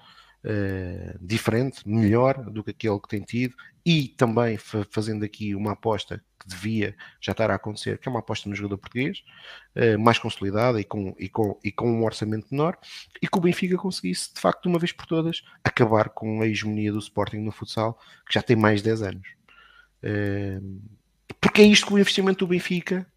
[0.46, 3.56] uh, diferente, melhor do que aquele que tem tido
[3.86, 4.58] e também
[4.90, 8.56] fazendo aqui uma aposta que devia já estar a acontecer, que é uma aposta no
[8.56, 9.24] jogador português,
[9.76, 12.78] uh, mais consolidada e com, e, com, e com um orçamento menor,
[13.22, 16.48] e que o Benfica conseguisse, de facto, de uma vez por todas, acabar com a
[16.48, 19.28] hegemonia do Sporting no futsal, que já tem mais de 10 anos.
[20.04, 20.82] Uh,
[21.42, 23.08] porque é isto que o investimento do Benfica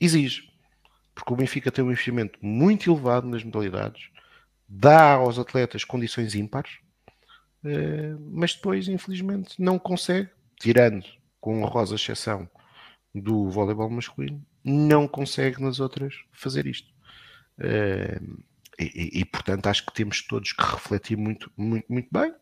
[0.00, 0.48] exige.
[1.14, 4.10] Porque o Benfica tem um investimento muito elevado nas modalidades,
[4.68, 6.78] dá aos atletas condições ímpares,
[7.64, 10.28] eh, mas depois, infelizmente, não consegue,
[10.60, 11.06] tirando
[11.40, 12.48] com a rosa exceção
[13.14, 16.92] do voleibol masculino, não consegue nas outras fazer isto.
[17.58, 18.20] Eh,
[18.78, 22.32] e, e, portanto, acho que temos todos que refletir muito, muito, muito bem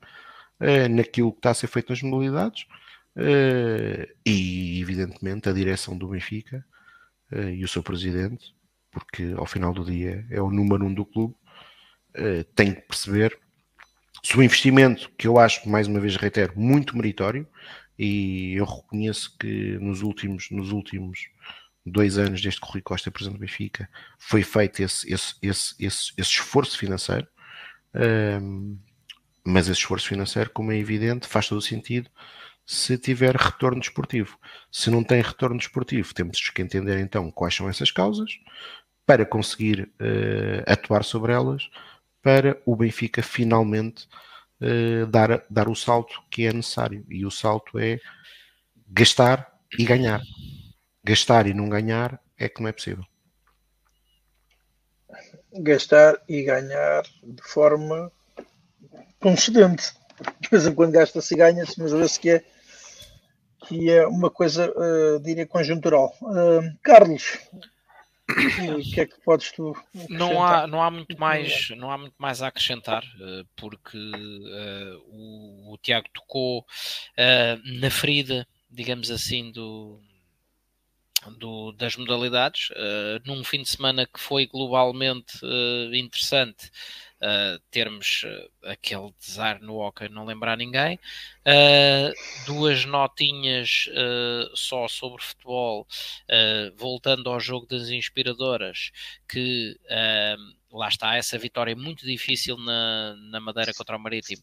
[0.61, 2.67] eh, naquilo que está a ser feito nas modalidades
[4.27, 6.63] e, evidentemente, a direção do Benfica
[7.55, 8.55] e o seu presidente,
[8.91, 11.35] porque ao final do dia é o número um do clube,
[12.55, 13.39] tem que perceber
[14.27, 17.47] se o investimento, que eu acho, mais uma vez reitero, muito meritório,
[17.97, 21.29] e eu reconheço que nos últimos, nos últimos
[21.87, 23.89] dois anos desde que o Rui Costa é presidente do Benfica,
[24.19, 27.29] foi feito esse, esse, esse, esse, esse esforço financeiro,
[28.43, 28.77] um,
[29.45, 32.11] mas esse esforço financeiro, como é evidente, faz todo o sentido
[32.67, 34.37] se tiver retorno desportivo.
[34.73, 38.41] Se não tem retorno desportivo, temos que entender então quais são essas causas
[39.07, 41.71] para conseguir uh, atuar sobre elas
[42.27, 44.09] para o Benfica finalmente
[44.61, 47.07] uh, dar, dar o salto que é necessário.
[47.09, 48.01] E o salto é
[48.89, 50.21] gastar e ganhar.
[51.05, 53.05] Gastar e não ganhar é que não é possível.
[55.53, 58.11] Gastar e ganhar de forma
[59.21, 59.93] concedente.
[60.41, 62.45] De vez em quando gasta-se e ganha-se, mas vê-se que é,
[63.69, 66.13] que é uma coisa, uh, diria, conjuntural.
[66.21, 67.39] Uh, Carlos,
[68.29, 69.73] O que é que podes tu?
[70.09, 74.99] Não há, não há muito mais, não há muito mais a acrescentar, eh, porque uh,
[75.07, 80.01] o, o, Tiago tocou uh, na ferida, digamos assim, do,
[81.39, 85.39] do das modalidades, uh, num fim de semana que foi globalmente
[85.93, 86.71] interessante
[87.21, 90.99] uh, termos uh, aquele desar no hockey, não lembrar ninguém.
[91.47, 92.13] Uh,
[92.47, 93.89] duas notinhas
[94.55, 95.87] só sobre futebol,
[96.77, 98.91] voltando ao jogo das inspiradoras,
[99.29, 99.79] que
[100.73, 104.43] lá está, essa vitória muito difícil na, na Madeira contra o Marítimo,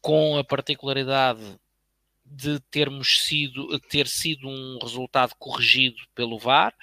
[0.00, 1.58] com a particularidade
[2.24, 6.74] de termos sido ter sido um resultado corrigido pelo VAR.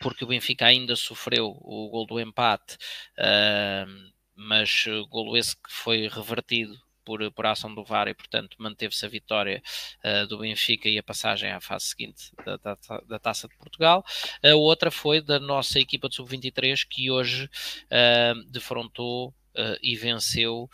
[0.00, 2.76] Porque o Benfica ainda sofreu o gol do empate,
[3.18, 8.56] uh, mas o gol esse que foi revertido por, por ação do VAR e, portanto,
[8.58, 9.62] manteve-se a vitória
[10.04, 12.76] uh, do Benfica e a passagem à fase seguinte da, da,
[13.06, 14.04] da, Taça de Portugal.
[14.44, 20.68] A outra foi da nossa equipa de sub-23 que hoje uh, defrontou uh, e venceu,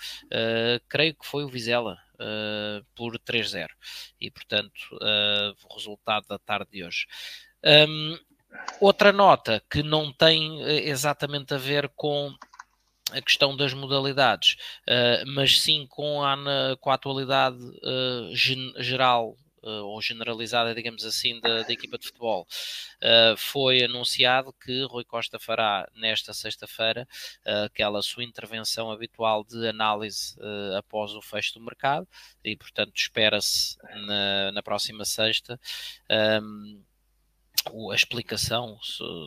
[0.89, 1.99] creio que foi o Vizela.
[2.95, 3.69] por 3-0
[4.21, 4.81] e portanto
[5.69, 7.07] o resultado da tarde de hoje
[7.65, 8.17] um,
[8.81, 12.35] Outra nota que não tem eh, exatamente a ver com
[13.13, 14.57] a questão das modalidades,
[14.89, 16.37] uh, mas sim com a,
[16.81, 22.07] com a atualidade uh, gen, geral uh, ou generalizada, digamos assim, da, da equipa de
[22.07, 22.47] futebol.
[23.37, 27.07] foi anunciado que Rui Costa fará nesta sexta-feira
[27.65, 30.37] aquela sua intervenção habitual de análise
[30.79, 32.09] após o fecho do mercado
[32.45, 33.77] e, portanto, espera-se
[34.07, 35.61] na, na próxima sexta.
[36.11, 36.83] Um,
[37.91, 38.79] a explicação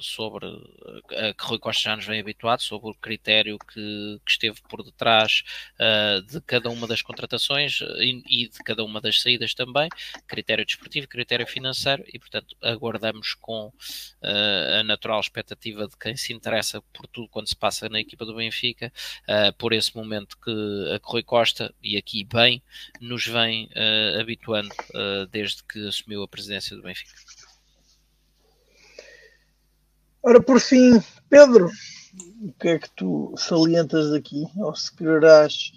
[0.01, 4.61] sobre a que Rui Costa já nos vem habituado, sobre o critério que, que esteve
[4.67, 5.43] por detrás
[5.79, 9.89] uh, de cada uma das contratações e, e, de cada uma das saídas também,
[10.27, 16.33] critério desportivo, critério financeiro, e portanto aguardamos com uh, a natural expectativa de quem se
[16.33, 18.91] interessa por tudo quando se passa na equipa do Benfica,
[19.29, 20.51] uh, por esse momento que
[20.93, 22.61] a que Rui Costa, e aqui bem,
[22.99, 23.69] nos vem
[24.19, 24.69] habituando
[25.29, 27.44] desde que assumiu a presidência do Benfica.
[30.25, 30.99] Ora, por fim,
[31.29, 31.69] Pedro,
[32.41, 34.47] o que é que tu salientas aqui?
[34.57, 35.71] Ou se quererás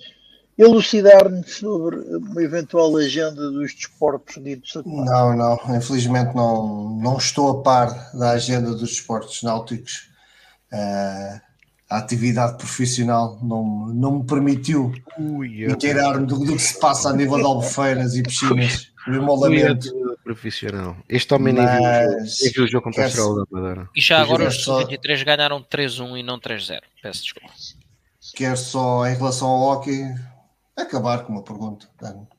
[0.57, 7.63] elucidar-nos sobre uma eventual agenda dos desportos ditos Não, não, infelizmente não, não estou a
[7.63, 10.09] par da agenda dos desportos náuticos.
[10.73, 11.41] Uh,
[11.91, 17.37] a atividade profissional não, não me permitiu inteirar-me do, do, que se passa a nível
[17.37, 18.91] de albufeiras e piscinas.
[19.09, 19.91] O lamento
[20.23, 20.97] profissional.
[21.09, 21.67] Este homem nem
[22.53, 23.89] viu, o jogo contra a Estrela da Madeira.
[23.97, 24.79] E já agora os só...
[24.81, 26.81] 23 ganharam 3-1 e não 3-0.
[27.03, 27.49] Peço desculpa.
[28.35, 30.03] Quero só, em relação ao hockey,
[30.77, 31.89] acabar com uma pergunta.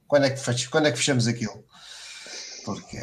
[0.08, 0.70] Quando é que, fech...
[0.70, 1.64] Quando é que fechamos aquilo?
[2.64, 2.98] Porque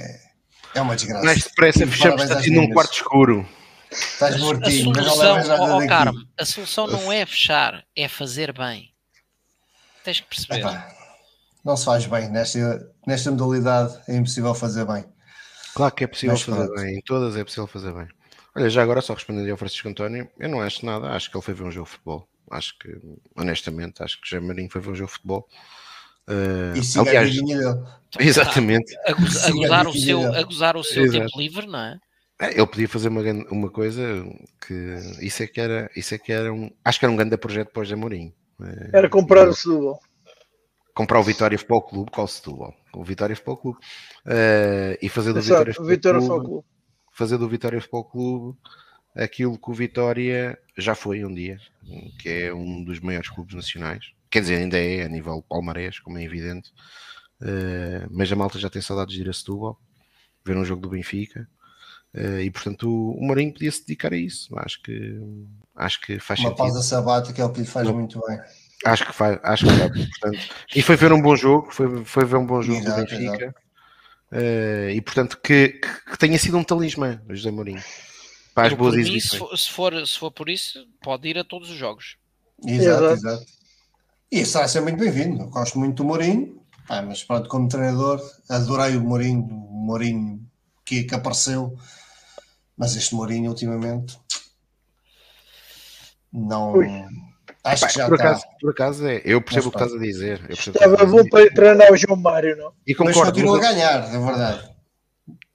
[0.75, 1.25] é uma desgraça.
[1.25, 3.49] Mais depressa fechamos, está assim num quarto escuro.
[3.91, 8.93] Estás mortinho, a solução, oh, Carmo, a solução não é fechar, é fazer bem.
[10.05, 10.59] Tens que perceber.
[10.59, 10.96] Epá
[11.67, 12.31] não se faz bem.
[12.31, 15.05] Nesta, nesta modalidade é impossível fazer bem.
[15.75, 16.81] Claro que é possível Mas, fazer pronto.
[16.81, 16.97] bem.
[16.97, 18.09] Em todas é possível fazer bem.
[18.55, 21.09] Olha, já agora só respondendo ao Francisco António, eu não acho nada.
[21.11, 22.29] Acho que ele foi ver um jogo de futebol.
[22.51, 22.97] Acho que,
[23.37, 25.49] honestamente, acho que José Marinho foi ver um jogo de futebol.
[26.29, 27.83] Uh, e aliás, dele.
[28.19, 28.97] Exatamente.
[29.05, 31.99] A, a, gozar o seu, a gozar o seu tempo livre, não é?
[32.41, 32.51] é?
[32.53, 34.25] Ele podia fazer uma, uma coisa
[34.65, 37.37] que isso é que era, isso é que era um, acho que era um grande
[37.37, 38.33] projeto para o José Mourinho.
[38.93, 40.01] Era comprar o Setúbal
[40.97, 42.75] comprar o Vitória Futebol Clube, qual Setúbal?
[42.95, 43.79] O Vitória Futebol Clube.
[44.25, 46.67] Uh, e fazer do Exato, Vitória, Futebol, Vitória Clube, Futebol Clube,
[47.13, 48.59] fazer do Vitória Futebol Clube
[49.15, 51.59] aquilo que o Vitória já foi um dia,
[52.19, 54.07] que é um dos maiores clubes nacionais.
[54.31, 56.73] Quer dizer, ainda é a nível palmarés, como é evidente.
[57.43, 59.79] Uh, mas a malta já tem saudades de ir a Setúbal,
[60.45, 61.47] ver um jogo do Benfica.
[62.15, 64.59] Uh, e portanto o, o Marinho podia se dedicar a isso.
[64.59, 65.21] Acho que,
[65.75, 66.59] acho que faz Uma sentido.
[66.59, 67.95] pausa sabática é o que lhe faz Não.
[67.95, 68.39] muito bem.
[68.85, 70.39] Acho que faz, acho que faz, portanto.
[70.75, 73.55] E foi ver um bom jogo, foi, foi ver um bom jogo exato, do Benfica.
[74.33, 77.83] Uh, e portanto que, que, que, tenha sido um talismã, José Mourinho.
[78.55, 79.61] Para as boas exibições.
[79.61, 82.17] Se for, se for por isso, pode ir a todos os jogos.
[82.67, 83.13] Exato, exato.
[83.13, 83.47] exato.
[84.31, 85.47] E isso vai ser muito bem-vindo.
[85.47, 90.45] Gosto muito do Mourinho, ah, mas pronto, como treinador, adorei o Mourinho, o Mourinho
[90.85, 91.77] que, que apareceu,
[92.77, 94.19] mas este Mourinho ultimamente
[96.33, 96.75] não.
[96.75, 96.89] Ui
[97.67, 100.41] Acho que já por, acaso, por acaso é, eu percebo o que estás a dizer.
[100.49, 102.73] Eu Estava bom para treinar o João Mário, não?
[102.87, 104.77] E concordo, mas continua a ganhar, é verdade.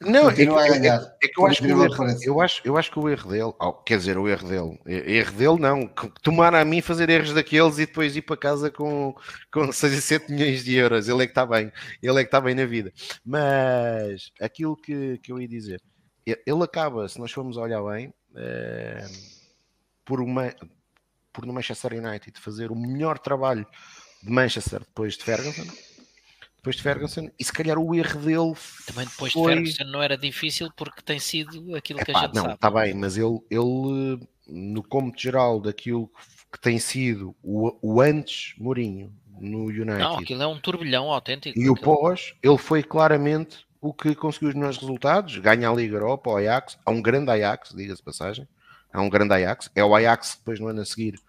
[0.01, 0.41] Não, é que.
[0.41, 3.29] É, é que eu, acho que o erro, eu, acho, eu acho que o erro
[3.29, 5.87] dele, oh, quer dizer, o erro dele, erro dele não,
[6.23, 9.15] tomar a mim fazer erros daqueles e depois ir para casa com,
[9.53, 12.27] com 6 a 7 milhões de euros, ele é que está bem, ele é que
[12.27, 12.91] está bem na vida.
[13.23, 15.79] Mas aquilo que, que eu ia dizer,
[16.25, 19.41] ele acaba, se nós formos olhar bem, uh,
[20.03, 20.53] por, uma,
[21.31, 23.65] por no Manchester United fazer o melhor trabalho
[24.21, 25.65] de Manchester depois de Ferguson.
[26.57, 28.53] Depois de Ferguson, e se calhar o erro dele.
[28.85, 29.55] Também depois foi...
[29.55, 32.53] de Ferguson não era difícil porque tem sido aquilo Epá, que a gente não, sabe.
[32.53, 36.11] Está bem, mas ele, ele no cômputo geral daquilo
[36.51, 39.97] que tem sido o, o antes Mourinho no United.
[39.97, 41.57] Não, aquilo é um turbilhão autêntico.
[41.57, 45.95] E o pós, ele foi claramente o que conseguiu os melhores resultados, ganha a Liga
[45.95, 48.47] Europa, o Ajax, há um grande Ajax, diga-se passagem,
[48.91, 51.19] há um grande Ajax, é o Ajax que depois no ano a seguir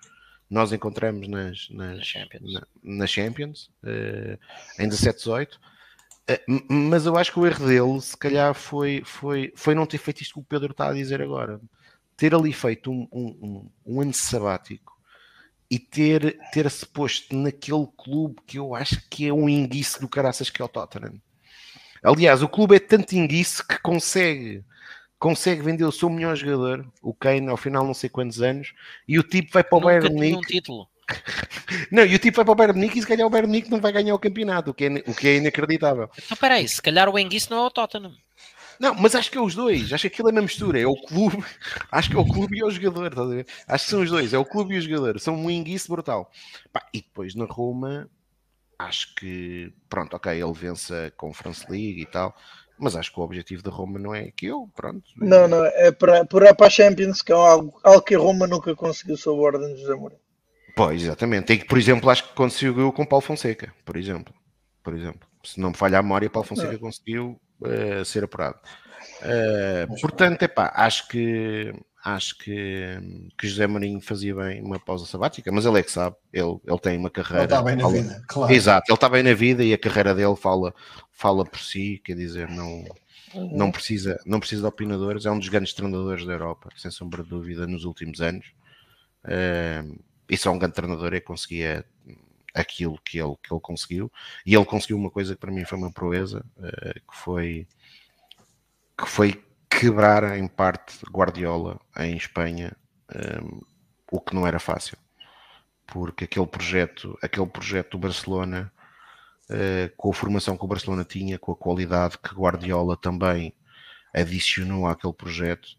[0.52, 4.38] nós encontramos nas, nas, na Champions, na, na Champions uh,
[4.78, 5.58] em 17-18, uh,
[6.28, 9.96] eh, mas eu acho que o erro dele, se calhar, foi, foi, foi não ter
[9.96, 11.58] feito isto que o Pedro está a dizer agora,
[12.18, 14.92] ter ali feito um, um, um, um ano sabático
[15.70, 20.50] e ter, ter-se posto naquele clube que eu acho que é um enguice do caraças
[20.50, 21.18] que é o Tottenham.
[22.02, 24.62] Aliás, o clube é tanto inguice que consegue
[25.22, 28.74] consegue vender o seu melhor jogador, o Kane, ao final não sei quantos anos,
[29.06, 30.36] e o tipo vai para o Nunca Bayern Munique.
[30.36, 30.88] Um título.
[31.92, 33.70] não, e o tipo vai para o Bayern Munique e se calhar o Bayern Munique
[33.70, 36.10] não vai ganhar o campeonato, o que é, o que é inacreditável.
[36.24, 38.12] Então peraí, se calhar o Enguice não é o Tottenham.
[38.80, 40.96] Não, mas acho que é os dois, acho que aquilo é uma mistura, é o
[40.96, 41.38] clube,
[41.92, 43.46] acho que é o clube e o jogador, estás a ver?
[43.68, 46.32] Acho que são os dois, é o clube e o jogador, são um enguice brutal.
[46.72, 48.10] Pá, e depois na Roma,
[48.76, 52.36] acho que, pronto, ok, ele vence a Conference League e tal,
[52.78, 55.04] mas acho que o objetivo da Roma não é aquilo, pronto.
[55.16, 58.46] Não, não, é para, para, para a Champions, que é algo, algo que a Roma
[58.46, 60.20] nunca conseguiu sob a ordem de José Mourinho.
[60.74, 61.52] Pois, exatamente.
[61.52, 64.34] E que, por exemplo, acho que conseguiu com Paulo Fonseca, por exemplo.
[64.82, 65.28] Por exemplo.
[65.44, 66.78] Se não me falha a memória, Paulo Fonseca não.
[66.78, 68.58] conseguiu uh, ser apurado.
[69.20, 71.72] Uh, portanto, epá, acho que
[72.04, 72.98] acho que,
[73.38, 76.78] que José Mourinho fazia bem uma pausa sabática, mas ele é que sabe, ele, ele
[76.78, 77.44] tem uma carreira.
[77.44, 78.52] Ele está bem na fala, vida, claro.
[78.52, 80.74] Exato, ele está bem na vida e a carreira dele fala,
[81.12, 82.84] fala por si, quer dizer, não,
[83.34, 83.56] uhum.
[83.56, 87.22] não, precisa, não precisa de opinadores, é um dos grandes treinadores da Europa, sem sombra
[87.22, 88.46] de dúvida, nos últimos anos.
[89.24, 89.96] Uh,
[90.28, 91.84] e só um grande treinador é que conseguia
[92.52, 94.10] aquilo que ele, que ele conseguiu,
[94.44, 97.66] e ele conseguiu uma coisa que para mim foi uma proeza, uh, que foi
[98.98, 99.42] que foi
[99.82, 102.70] quebrar em parte Guardiola em Espanha,
[103.42, 103.60] um,
[104.12, 104.96] o que não era fácil,
[105.88, 108.72] porque aquele projeto, aquele projeto do Barcelona,
[109.50, 113.52] uh, com a formação que o Barcelona tinha, com a qualidade que Guardiola também
[114.14, 115.70] adicionou àquele projeto,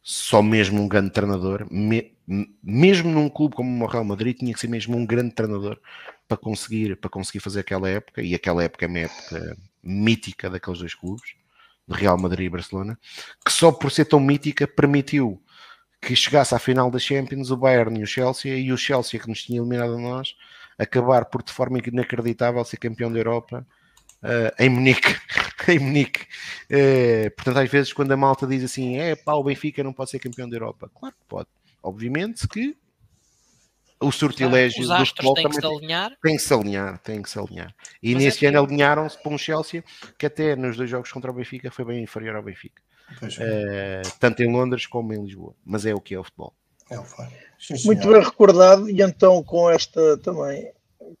[0.00, 2.16] só mesmo um grande treinador, me,
[2.62, 5.76] mesmo num clube como o Real Madrid, tinha que ser mesmo um grande treinador
[6.28, 10.78] para conseguir, para conseguir fazer aquela época, e aquela época é uma época mítica daqueles
[10.78, 11.34] dois clubes
[11.90, 12.98] de Real Madrid e Barcelona,
[13.44, 15.42] que só por ser tão mítica permitiu
[16.00, 19.28] que chegasse à final da Champions o Bayern e o Chelsea, e o Chelsea que
[19.28, 20.34] nos tinha eliminado a nós,
[20.78, 23.66] acabar por de forma inacreditável ser campeão da Europa
[24.22, 25.14] uh, em Munique.
[25.68, 26.26] em Munique.
[26.70, 30.10] Uh, portanto, às vezes, quando a malta diz assim, é pá, o Benfica não pode
[30.10, 31.48] ser campeão da Europa, claro que pode.
[31.82, 32.76] Obviamente que
[34.00, 36.18] o sortilégio do futebol têm que se alinhar.
[36.22, 37.74] Tem que se alinhar, tem que se alinhar.
[38.02, 38.72] E Mas nesse é ano que...
[38.72, 39.84] alinharam-se para um Chelsea
[40.18, 42.82] que até nos dois jogos contra o Benfica foi bem inferior ao Benfica.
[43.22, 45.54] Uh, tanto em Londres como em Lisboa.
[45.64, 46.54] Mas é o que é o futebol.
[46.90, 47.04] É o
[47.84, 50.72] Muito bem recordado, e então com esta também,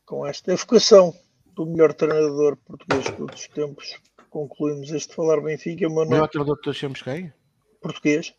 [0.04, 1.14] com esta evocação
[1.54, 4.00] do melhor treinador português de todos os tempos,
[4.30, 5.86] concluímos este Falar Benfica.
[5.86, 7.32] O melhor treinador de todos os tempos quem?
[7.80, 8.34] Português.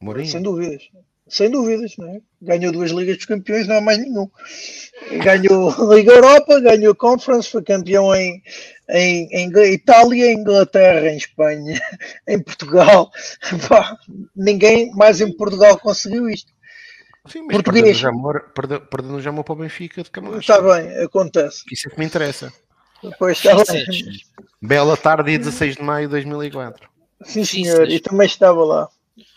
[0.00, 0.28] Mourinho?
[0.28, 0.82] Sem dúvidas.
[1.28, 2.20] Sem dúvidas, não é?
[2.40, 4.28] Ganhou duas Ligas dos Campeões, não há mais nenhum.
[5.22, 8.42] Ganhou a Liga Europa, ganhou a Conference, foi campeão em,
[8.90, 11.80] em, em Itália, em Inglaterra, em Espanha,
[12.26, 13.10] em Portugal.
[13.68, 13.96] Pá,
[14.34, 16.52] ninguém mais em Portugal conseguiu isto.
[17.26, 18.02] Sim, mas Português.
[18.54, 20.40] Perdendo, perdendo já amor para o Benfica de Camacho.
[20.40, 21.62] Está bem, acontece.
[21.70, 22.52] Isso é que me interessa.
[23.02, 23.84] Depois está bem.
[24.60, 26.88] Bela tarde, dia 16 de maio de 2004.
[27.24, 28.88] Sim, senhor, e também estava lá.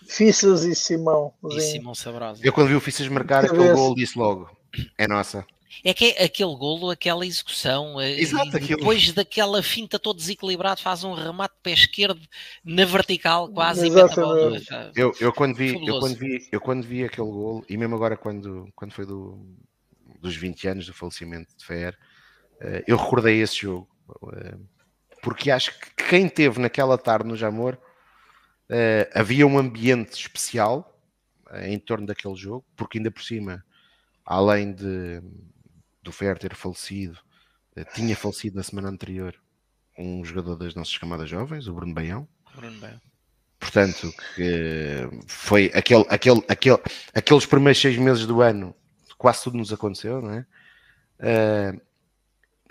[0.08, 1.34] Fissas e Simão.
[1.52, 2.42] E Simão Sabrosa.
[2.44, 4.50] Eu quando vi o Fissas marcar aquele gol disse logo,
[4.98, 5.46] é nossa.
[5.84, 11.04] É que é aquele golo, aquela execução, eh, Exato, depois daquela finta todo desequilibrado, faz
[11.04, 12.22] um remate de pé esquerdo
[12.64, 14.68] na vertical, quase Exatamente.
[14.96, 18.16] Eu, eu, quando vi, eu, quando vi, eu quando vi aquele golo, e mesmo agora
[18.16, 19.46] quando, quando foi do,
[20.22, 21.98] dos 20 anos do falecimento de Fer,
[22.62, 23.88] eh, eu recordei esse jogo,
[24.34, 24.56] eh,
[25.22, 27.78] porque acho que quem teve naquela tarde no Jamor
[28.70, 31.00] Uh, havia um ambiente especial
[31.52, 33.64] uh, em torno daquele jogo, porque ainda por cima,
[34.26, 35.22] além de
[36.02, 37.20] do Fer ter falecido,
[37.78, 39.36] uh, tinha falecido na semana anterior
[39.98, 42.28] um jogador das nossas camadas jovens, o Bruno Baião.
[42.56, 43.00] Bruno Baião.
[43.60, 46.80] Portanto, que foi aquele, aquele, aquele,
[47.14, 48.76] aqueles primeiros seis meses do ano,
[49.18, 50.46] quase tudo nos aconteceu, não é?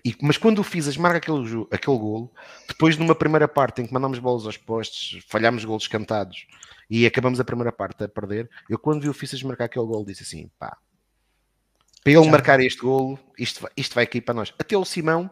[0.05, 2.31] E, mas quando o Fisas marca aquele, aquele golo,
[2.69, 6.47] depois de uma primeira parte em que mandamos bolas aos postes, falhámos golos cantados
[6.91, 10.05] e acabamos a primeira parte a perder, eu quando vi o Fisas marcar aquele golo
[10.05, 10.77] disse assim, pá,
[12.03, 12.31] para ele Já.
[12.31, 14.53] marcar este golo, isto vai, isto vai cair para nós.
[14.59, 15.31] Até o Simão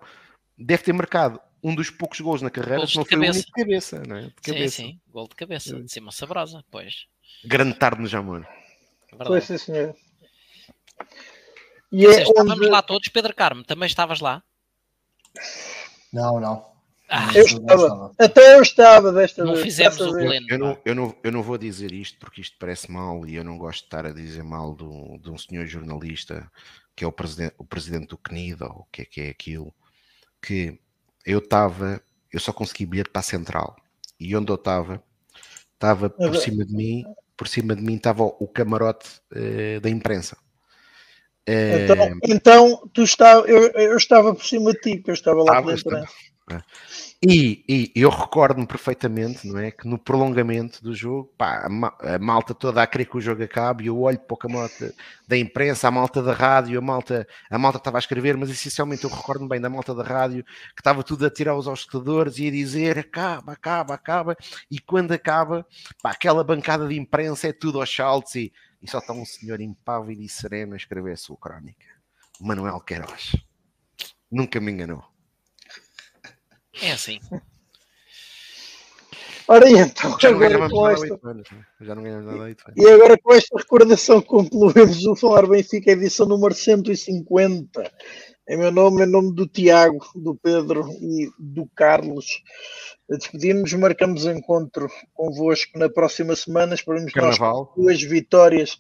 [0.57, 3.41] deve ter marcado um dos poucos gols na carreira, se não foi cabeça.
[3.41, 4.23] de cabeça, não é?
[4.23, 4.77] De cabeça.
[4.77, 7.07] Sim, sim, gol de cabeça, de cima sabrosa, pois.
[7.45, 8.47] Grande tarde no Jamor.
[9.19, 9.95] Pois sim, senhor.
[11.93, 12.71] E é estávamos onde...
[12.71, 14.43] lá todos, Pedro Carmo, também estavas lá?
[16.13, 16.73] Não, não.
[17.09, 18.13] Ah, eu estava.
[18.19, 19.65] Até eu estava desta não vez.
[19.65, 22.91] Fizemos o pleno, eu, não, eu, não, eu não vou dizer isto porque isto parece
[22.91, 26.51] mal e eu não gosto de estar a dizer mal do, de um senhor jornalista
[26.97, 29.75] que é o presidente, o presidente do CNID ou o que é que é aquilo,
[30.41, 30.79] que
[31.25, 32.03] eu estava,
[32.33, 33.77] eu só consegui bilhete para a central
[34.19, 35.03] e onde eu estava,
[35.75, 37.05] estava por cima de mim,
[37.37, 40.37] por cima de mim estava o camarote uh, da imprensa.
[41.47, 42.15] Então, é...
[42.25, 45.97] então tu estava, eu, eu, estava por cima de ti, porque eu estava lá dentro.
[45.97, 46.61] É.
[47.25, 49.71] E, e, eu recordo-me perfeitamente, não é?
[49.71, 51.69] Que no prolongamento do jogo, pá,
[52.01, 54.93] a, malta toda a querer que o jogo acabe, e eu olho para o camote
[55.27, 59.05] da imprensa, a malta da rádio, a malta, a malta estava a escrever, mas essencialmente
[59.05, 62.49] eu recordo-me bem da malta da rádio que estava tudo a tirar os escutadores e
[62.49, 64.37] a dizer acaba, acaba, acaba,
[64.69, 65.65] e quando acaba,
[66.03, 69.61] pá, aquela bancada de imprensa é tudo aos saltos e e só está um senhor
[69.61, 71.87] impávido e sereno a escrever a sua crónica.
[72.41, 73.37] Manuel Queiroz.
[74.31, 75.05] Nunca me enganou.
[76.81, 77.21] É assim.
[79.47, 81.21] Ora então, já agora com esta...
[81.23, 81.49] Anos,
[81.81, 86.55] já não ganhamos nada E agora com esta recordação concluímos o Falar Benfica, edição número
[86.55, 87.93] 150.
[88.53, 92.43] Em meu nome, em nome do Tiago, do Pedro e do Carlos.
[93.09, 96.75] Despedimos, marcamos encontro convosco na próxima semana.
[96.75, 97.73] Esperamos Carnaval.
[97.75, 98.79] duas vitórias.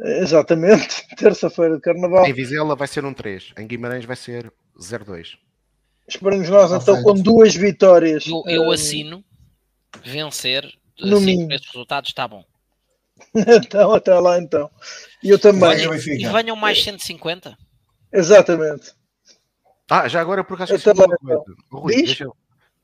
[0.00, 2.26] Exatamente, terça-feira de Carnaval.
[2.26, 5.36] Em Vizela vai ser um 3, em Guimarães vai ser 0-2.
[6.08, 8.26] Esperamos nós então com duas vitórias.
[8.26, 9.24] Eu, eu assino
[10.04, 10.68] vencer
[10.98, 11.52] no assim, mínimo.
[11.52, 12.44] esses resultados está bom.
[13.32, 14.68] então, até lá então.
[15.22, 15.76] E eu também.
[15.76, 17.56] Venham, e venham mais 150.
[18.12, 18.92] Exatamente.
[19.90, 21.56] Ah, já agora por acaso esqueci-me de uma coisa.
[21.70, 22.36] Rui, deixa eu...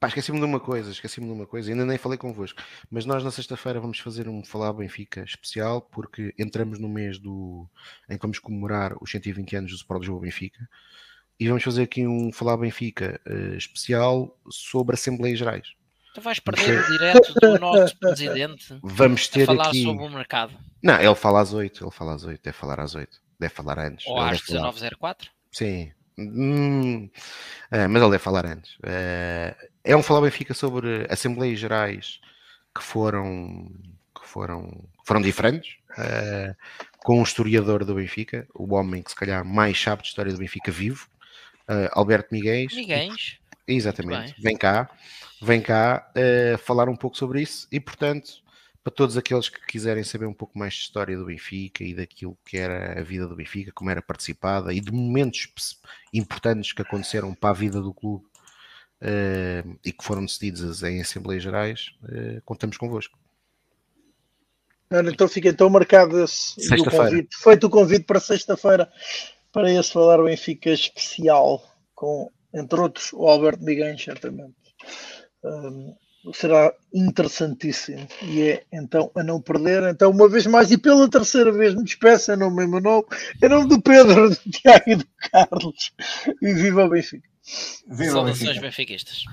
[0.05, 3.25] Pá, esqueci-me de uma coisa, esqueci-me de uma coisa, ainda nem falei convosco, mas nós
[3.25, 7.67] na sexta-feira vamos fazer um Falar Benfica especial, porque entramos no mês do
[8.09, 10.69] em que vamos comemorar os 120 anos do Sport Lisboa Benfica,
[11.41, 15.69] e vamos fazer aqui um Falar Benfica uh, especial sobre Assembleias Gerais.
[16.15, 19.85] Tu vais perder o direto do nosso presidente vamos ter a falar aqui...
[19.85, 20.53] sobre o mercado.
[20.83, 23.79] Não, ele fala às 8, ele fala às 8, deve falar às 8, deve falar
[23.79, 24.07] antes.
[24.07, 25.29] Ou às 19h04?
[25.51, 27.11] Sim, Hum,
[27.71, 28.77] é, mas ele deve falar antes.
[28.83, 32.21] É, é um falar Benfica sobre Assembleias Gerais
[32.75, 33.69] que foram,
[34.15, 36.55] que foram, foram diferentes, é,
[36.99, 40.39] com um historiador do Benfica, o homem que se calhar mais sabe de história do
[40.39, 41.09] Benfica vivo,
[41.93, 42.67] Alberto Miguel.
[42.73, 43.13] Miguel.
[43.67, 44.35] Exatamente.
[44.39, 44.91] Vem cá,
[45.41, 46.11] vem cá
[46.59, 48.44] falar um pouco sobre isso e, portanto,
[48.85, 52.37] para todos aqueles que quiserem saber um pouco mais de história do Benfica e daquilo
[52.45, 55.49] que era a vida do Benfica, como era participada e de momentos
[56.13, 58.27] importantes que aconteceram para a vida do clube
[59.01, 63.19] uh, e que foram decididos em Assembleias Gerais, uh, contamos convosco.
[64.91, 67.35] Então fica então marcado esse o convite.
[67.37, 68.93] Feito o convite para sexta-feira
[69.51, 71.65] para esse falar Benfica especial
[71.95, 74.55] com, entre outros, o Alberto Miguel, certamente.
[75.43, 75.97] Um,
[76.33, 79.83] será interessantíssimo e é então a não perder.
[79.85, 83.05] Então, uma vez mais e pela terceira vez, me despeço em nome meu nome,
[83.43, 85.93] em nome do Pedro, do Tiago e do Carlos.
[86.41, 87.29] E viva o Benfica!
[87.87, 88.61] Viva o Benfica!
[88.61, 89.25] benfiquistas!